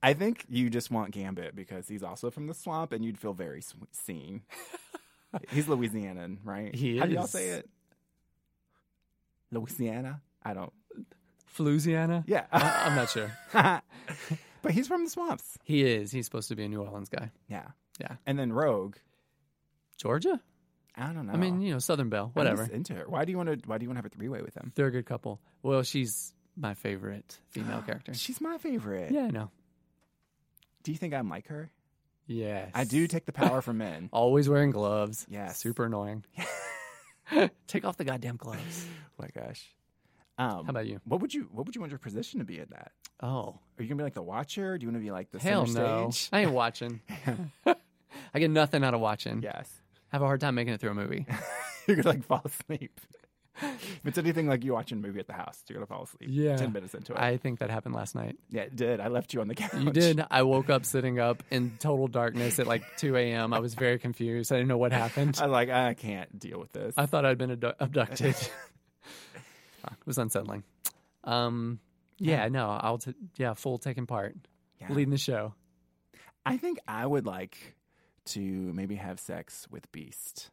I 0.00 0.14
think 0.14 0.44
you 0.48 0.70
just 0.70 0.92
want 0.92 1.10
Gambit 1.10 1.56
because 1.56 1.88
he's 1.88 2.04
also 2.04 2.30
from 2.30 2.46
the 2.46 2.54
swamp 2.54 2.92
and 2.92 3.04
you'd 3.04 3.18
feel 3.18 3.32
very 3.34 3.62
seen. 3.90 4.42
he's 5.50 5.66
Louisianan, 5.66 6.38
right? 6.44 6.72
He 6.72 6.98
How 6.98 7.06
do 7.06 7.12
y'all 7.14 7.26
say 7.26 7.48
it? 7.48 7.68
Louisiana? 9.50 10.20
I 10.44 10.54
don't. 10.54 10.72
Flusiana? 11.56 12.22
Yeah. 12.26 12.44
I- 12.52 12.84
I'm 12.86 12.94
not 12.94 13.10
sure. 13.10 13.32
but 14.62 14.70
he's 14.72 14.86
from 14.86 15.02
the 15.04 15.10
swamps. 15.10 15.58
He 15.64 15.82
is. 15.84 16.12
He's 16.12 16.24
supposed 16.26 16.48
to 16.48 16.54
be 16.56 16.64
a 16.64 16.68
New 16.68 16.80
Orleans 16.82 17.08
guy. 17.08 17.30
Yeah. 17.48 17.66
Yeah. 18.00 18.16
And 18.26 18.38
then 18.38 18.52
Rogue. 18.52 18.96
Georgia? 19.96 20.40
I 20.96 21.12
don't 21.12 21.26
know. 21.26 21.32
I 21.32 21.36
mean, 21.36 21.60
you 21.60 21.72
know, 21.72 21.78
Southern 21.78 22.08
Belle, 22.08 22.24
I'm 22.24 22.30
whatever. 22.32 22.62
just 22.62 22.72
into 22.72 22.94
her. 22.94 23.04
Why 23.06 23.24
do 23.24 23.30
you 23.30 23.36
want 23.36 23.48
to? 23.50 23.68
Why 23.68 23.78
do 23.78 23.84
you 23.84 23.88
want 23.88 23.96
to 23.96 24.02
have 24.02 24.06
a 24.12 24.14
three 24.14 24.28
way 24.28 24.42
with 24.42 24.54
him? 24.54 24.72
They're 24.74 24.86
a 24.86 24.90
good 24.90 25.06
couple. 25.06 25.40
Well, 25.62 25.82
she's 25.82 26.32
my 26.56 26.74
favorite 26.74 27.38
female 27.50 27.82
character. 27.86 28.14
She's 28.14 28.40
my 28.40 28.58
favorite. 28.58 29.12
Yeah, 29.12 29.22
I 29.26 29.30
know. 29.30 29.50
Do 30.82 30.92
you 30.92 30.98
think 30.98 31.14
I'm 31.14 31.28
like 31.28 31.48
her? 31.48 31.70
Yes. 32.26 32.70
I 32.74 32.84
do 32.84 33.06
take 33.06 33.24
the 33.26 33.32
power 33.32 33.62
from 33.62 33.78
men. 33.78 34.10
Always 34.12 34.48
wearing 34.48 34.70
gloves. 34.70 35.26
Yeah. 35.30 35.52
Super 35.52 35.86
annoying. 35.86 36.24
Take 37.66 37.84
off 37.84 37.96
the 37.96 38.04
goddamn 38.04 38.36
gloves. 38.36 38.86
Oh 38.86 39.22
my 39.22 39.28
gosh. 39.42 39.66
Um, 40.38 40.64
How 40.64 40.70
about 40.70 40.86
you? 40.86 41.00
What 41.04 41.20
would 41.20 41.34
you 41.34 41.48
What 41.52 41.66
would 41.66 41.74
you 41.74 41.80
want 41.80 41.90
your 41.90 41.98
position 41.98 42.38
to 42.38 42.44
be 42.44 42.58
in 42.58 42.66
that? 42.70 42.92
Oh, 43.20 43.58
Are 43.78 43.82
you 43.82 43.88
gonna 43.88 43.96
be 43.96 44.04
like 44.04 44.14
the 44.14 44.22
watcher? 44.22 44.78
Do 44.78 44.84
you 44.84 44.88
want 44.92 45.02
to 45.02 45.04
be 45.04 45.10
like 45.10 45.30
the 45.30 45.38
hell 45.38 45.66
center 45.66 45.86
no. 45.86 46.10
stage? 46.10 46.28
I 46.32 46.40
ain't 46.42 46.52
watching. 46.52 47.00
I 47.66 48.38
get 48.38 48.50
nothing 48.50 48.84
out 48.84 48.94
of 48.94 49.00
watching. 49.00 49.42
Yes. 49.42 49.68
Have 50.12 50.22
a 50.22 50.24
hard 50.26 50.40
time 50.40 50.54
making 50.54 50.74
it 50.74 50.80
through 50.80 50.90
a 50.90 50.94
movie. 50.94 51.26
You're 51.86 51.96
gonna 51.96 52.08
like 52.08 52.24
fall 52.24 52.42
asleep. 52.44 52.98
if 53.60 54.00
it's 54.04 54.18
anything 54.18 54.46
like 54.46 54.62
you 54.64 54.72
watching 54.72 54.98
a 54.98 55.00
movie 55.00 55.18
at 55.18 55.26
the 55.26 55.32
house, 55.32 55.60
you're 55.68 55.74
gonna 55.74 55.86
fall 55.86 56.04
asleep. 56.04 56.30
Yeah. 56.32 56.56
Ten 56.56 56.72
minutes 56.72 56.94
into 56.94 57.12
it. 57.12 57.18
I 57.18 57.38
think 57.38 57.58
that 57.58 57.70
happened 57.70 57.94
last 57.94 58.14
night. 58.14 58.36
yeah, 58.50 58.62
it 58.62 58.76
did. 58.76 59.00
I 59.00 59.08
left 59.08 59.34
you 59.34 59.40
on 59.40 59.48
the 59.48 59.54
couch. 59.56 59.74
You 59.74 59.90
did. 59.90 60.22
I 60.30 60.42
woke 60.42 60.70
up 60.70 60.84
sitting 60.86 61.18
up 61.18 61.42
in 61.50 61.72
total 61.80 62.06
darkness 62.06 62.58
at 62.60 62.68
like 62.68 62.84
2 62.98 63.16
a.m. 63.16 63.52
I 63.52 63.58
was 63.58 63.74
very 63.74 63.98
confused. 63.98 64.52
I 64.52 64.56
didn't 64.56 64.68
know 64.68 64.78
what 64.78 64.92
happened. 64.92 65.38
I'm 65.42 65.50
like, 65.50 65.70
I 65.70 65.94
can't 65.94 66.38
deal 66.38 66.60
with 66.60 66.70
this. 66.72 66.94
I 66.96 67.06
thought 67.06 67.24
I'd 67.24 67.36
been 67.38 67.50
abdu- 67.50 67.72
abducted. 67.80 68.36
it 69.34 70.06
was 70.06 70.18
unsettling. 70.18 70.62
Um, 71.24 71.80
yeah, 72.18 72.46
no, 72.48 72.68
I'll 72.80 72.98
t- 72.98 73.14
yeah, 73.36 73.54
full 73.54 73.78
taking 73.78 74.06
part, 74.06 74.36
Yeah. 74.80 74.92
leading 74.92 75.10
the 75.10 75.18
show. 75.18 75.54
I 76.46 76.56
think 76.58 76.78
I 76.86 77.04
would 77.04 77.26
like 77.26 77.56
to 78.32 78.40
maybe 78.40 78.96
have 78.96 79.18
sex 79.20 79.66
with 79.70 79.90
Beast. 79.92 80.50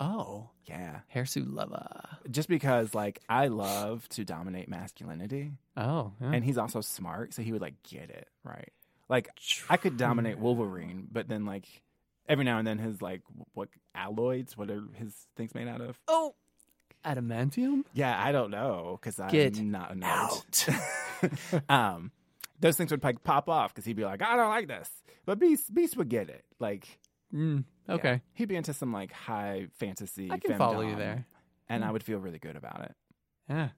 Oh, 0.00 0.50
Yeah. 0.66 1.00
hairsuit 1.14 1.52
lover. 1.54 2.18
Just 2.30 2.48
because 2.48 2.94
like 2.94 3.20
I 3.28 3.46
love 3.48 4.08
to 4.10 4.24
dominate 4.24 4.68
masculinity. 4.68 5.52
Oh, 5.76 6.12
yeah. 6.20 6.32
and 6.32 6.44
he's 6.44 6.58
also 6.58 6.80
smart, 6.80 7.32
so 7.34 7.42
he 7.42 7.52
would 7.52 7.60
like 7.62 7.80
get 7.84 8.10
it 8.10 8.28
right. 8.42 8.72
Like 9.08 9.28
I 9.70 9.76
could 9.76 9.96
dominate 9.96 10.38
Wolverine, 10.38 11.06
but 11.12 11.28
then 11.28 11.44
like 11.44 11.66
every 12.28 12.44
now 12.44 12.58
and 12.58 12.66
then 12.66 12.78
his 12.78 13.00
like 13.02 13.20
what 13.52 13.68
alloys, 13.94 14.56
what 14.56 14.70
are 14.70 14.82
his 14.94 15.14
things 15.36 15.54
made 15.54 15.68
out 15.68 15.80
of? 15.80 15.98
oh, 16.08 16.34
adamantium. 17.04 17.84
Yeah, 17.92 18.20
I 18.20 18.32
don't 18.32 18.50
know 18.50 18.98
because 19.00 19.20
I'm 19.20 19.30
Get 19.30 19.56
not 19.60 19.92
a 19.92 19.94
nerd. 19.94 21.68
um, 21.68 22.10
those 22.60 22.76
things 22.76 22.90
would 22.90 23.04
like 23.04 23.22
pop 23.22 23.48
off 23.48 23.72
because 23.74 23.84
he'd 23.84 23.96
be 23.96 24.04
like, 24.04 24.22
I 24.22 24.36
don't 24.36 24.48
like 24.48 24.68
this, 24.68 24.90
but 25.26 25.38
Beast 25.38 25.72
Beast 25.74 25.96
would 25.96 26.08
get 26.08 26.28
it. 26.28 26.44
Like, 26.58 26.98
Mm, 27.34 27.64
yeah, 27.88 27.94
okay, 27.96 28.20
he'd 28.34 28.48
be 28.48 28.56
into 28.56 28.72
some 28.72 28.92
like 28.92 29.12
high 29.12 29.66
fantasy. 29.78 30.30
I 30.30 30.38
can 30.38 30.56
follow 30.56 30.80
you 30.82 30.94
there. 30.96 31.26
and 31.68 31.84
I 31.84 31.90
would 31.90 32.02
feel 32.04 32.18
really 32.18 32.38
good 32.38 32.56
about 32.56 32.82
it. 32.82 32.94
Yeah, 33.48 33.68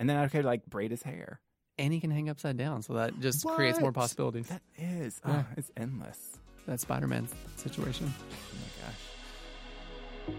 And 0.00 0.10
then 0.10 0.16
I 0.16 0.28
could 0.28 0.44
like 0.44 0.66
braid 0.66 0.90
his 0.90 1.02
hair. 1.02 1.40
and 1.78 1.92
he 1.92 2.00
can 2.00 2.10
hang 2.10 2.28
upside 2.28 2.56
down, 2.56 2.82
so 2.82 2.94
that 2.94 3.18
just 3.20 3.46
creates 3.46 3.78
more 3.80 3.92
possibilities. 3.92 4.48
That 4.48 4.62
is, 4.76 5.20
Yeah. 5.26 5.44
oh, 5.48 5.52
it's 5.56 5.70
endless. 5.76 6.38
That 6.66 6.80
Spider-Man 6.80 7.28
situation. 7.56 8.12
Oh 8.18 8.24
my 8.54 8.86
gosh. 8.88 10.36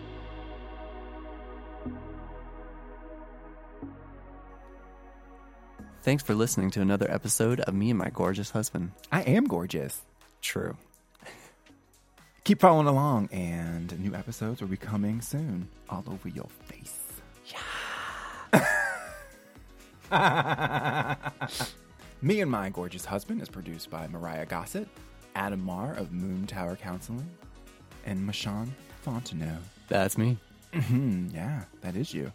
Thanks 6.04 6.24
for 6.24 6.36
listening 6.36 6.72
to 6.72 6.82
another 6.82 7.10
episode 7.12 7.60
of 7.62 7.74
Me 7.74 7.90
and 7.90 8.00
My 8.00 8.10
Gorgeous 8.10 8.50
Husband. 8.52 8.92
I 9.12 9.22
am 9.24 9.46
gorgeous. 9.46 10.02
True. 10.42 10.78
Keep 12.48 12.62
following 12.62 12.88
along, 12.88 13.28
and 13.34 14.00
new 14.00 14.16
episodes 14.16 14.62
will 14.62 14.70
be 14.70 14.78
coming 14.78 15.20
soon, 15.20 15.68
all 15.90 16.06
over 16.08 16.30
your 16.30 16.48
face. 16.64 16.98
Yeah. 20.10 21.16
Me 22.22 22.40
and 22.40 22.50
My 22.50 22.70
Gorgeous 22.70 23.04
Husband 23.04 23.42
is 23.42 23.50
produced 23.50 23.90
by 23.90 24.08
Mariah 24.08 24.46
Gossett, 24.46 24.88
Adam 25.36 25.62
Marr 25.62 25.94
of 25.96 26.14
Moon 26.14 26.48
Tower 26.48 26.78
Counseling, 26.78 27.30
and 28.06 28.18
Mashawn 28.18 28.70
Fontenot. 29.06 29.60
That's 29.90 30.18
me. 30.18 30.38
Hmm, 30.74 31.28
yeah, 31.34 31.66
that 31.82 31.98
is 31.98 32.14
you. 32.14 32.32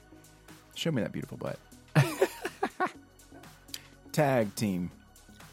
Show 0.75 0.93
me 0.93 1.01
that 1.01 1.13
beautiful 1.13 1.39
butt. 1.39 1.59
Tag 4.13 4.55
team. 4.57 4.91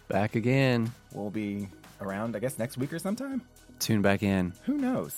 Back 0.10 0.36
again. 0.36 0.92
We'll 1.14 1.30
be 1.30 1.70
around, 2.02 2.36
I 2.36 2.40
guess, 2.40 2.60
next 2.60 2.78
week 2.78 2.92
or 2.92 3.00
sometime. 3.00 3.42
Tune 3.80 4.02
back 4.02 4.22
in. 4.24 4.54
Who 4.66 4.78
knows? 4.78 5.16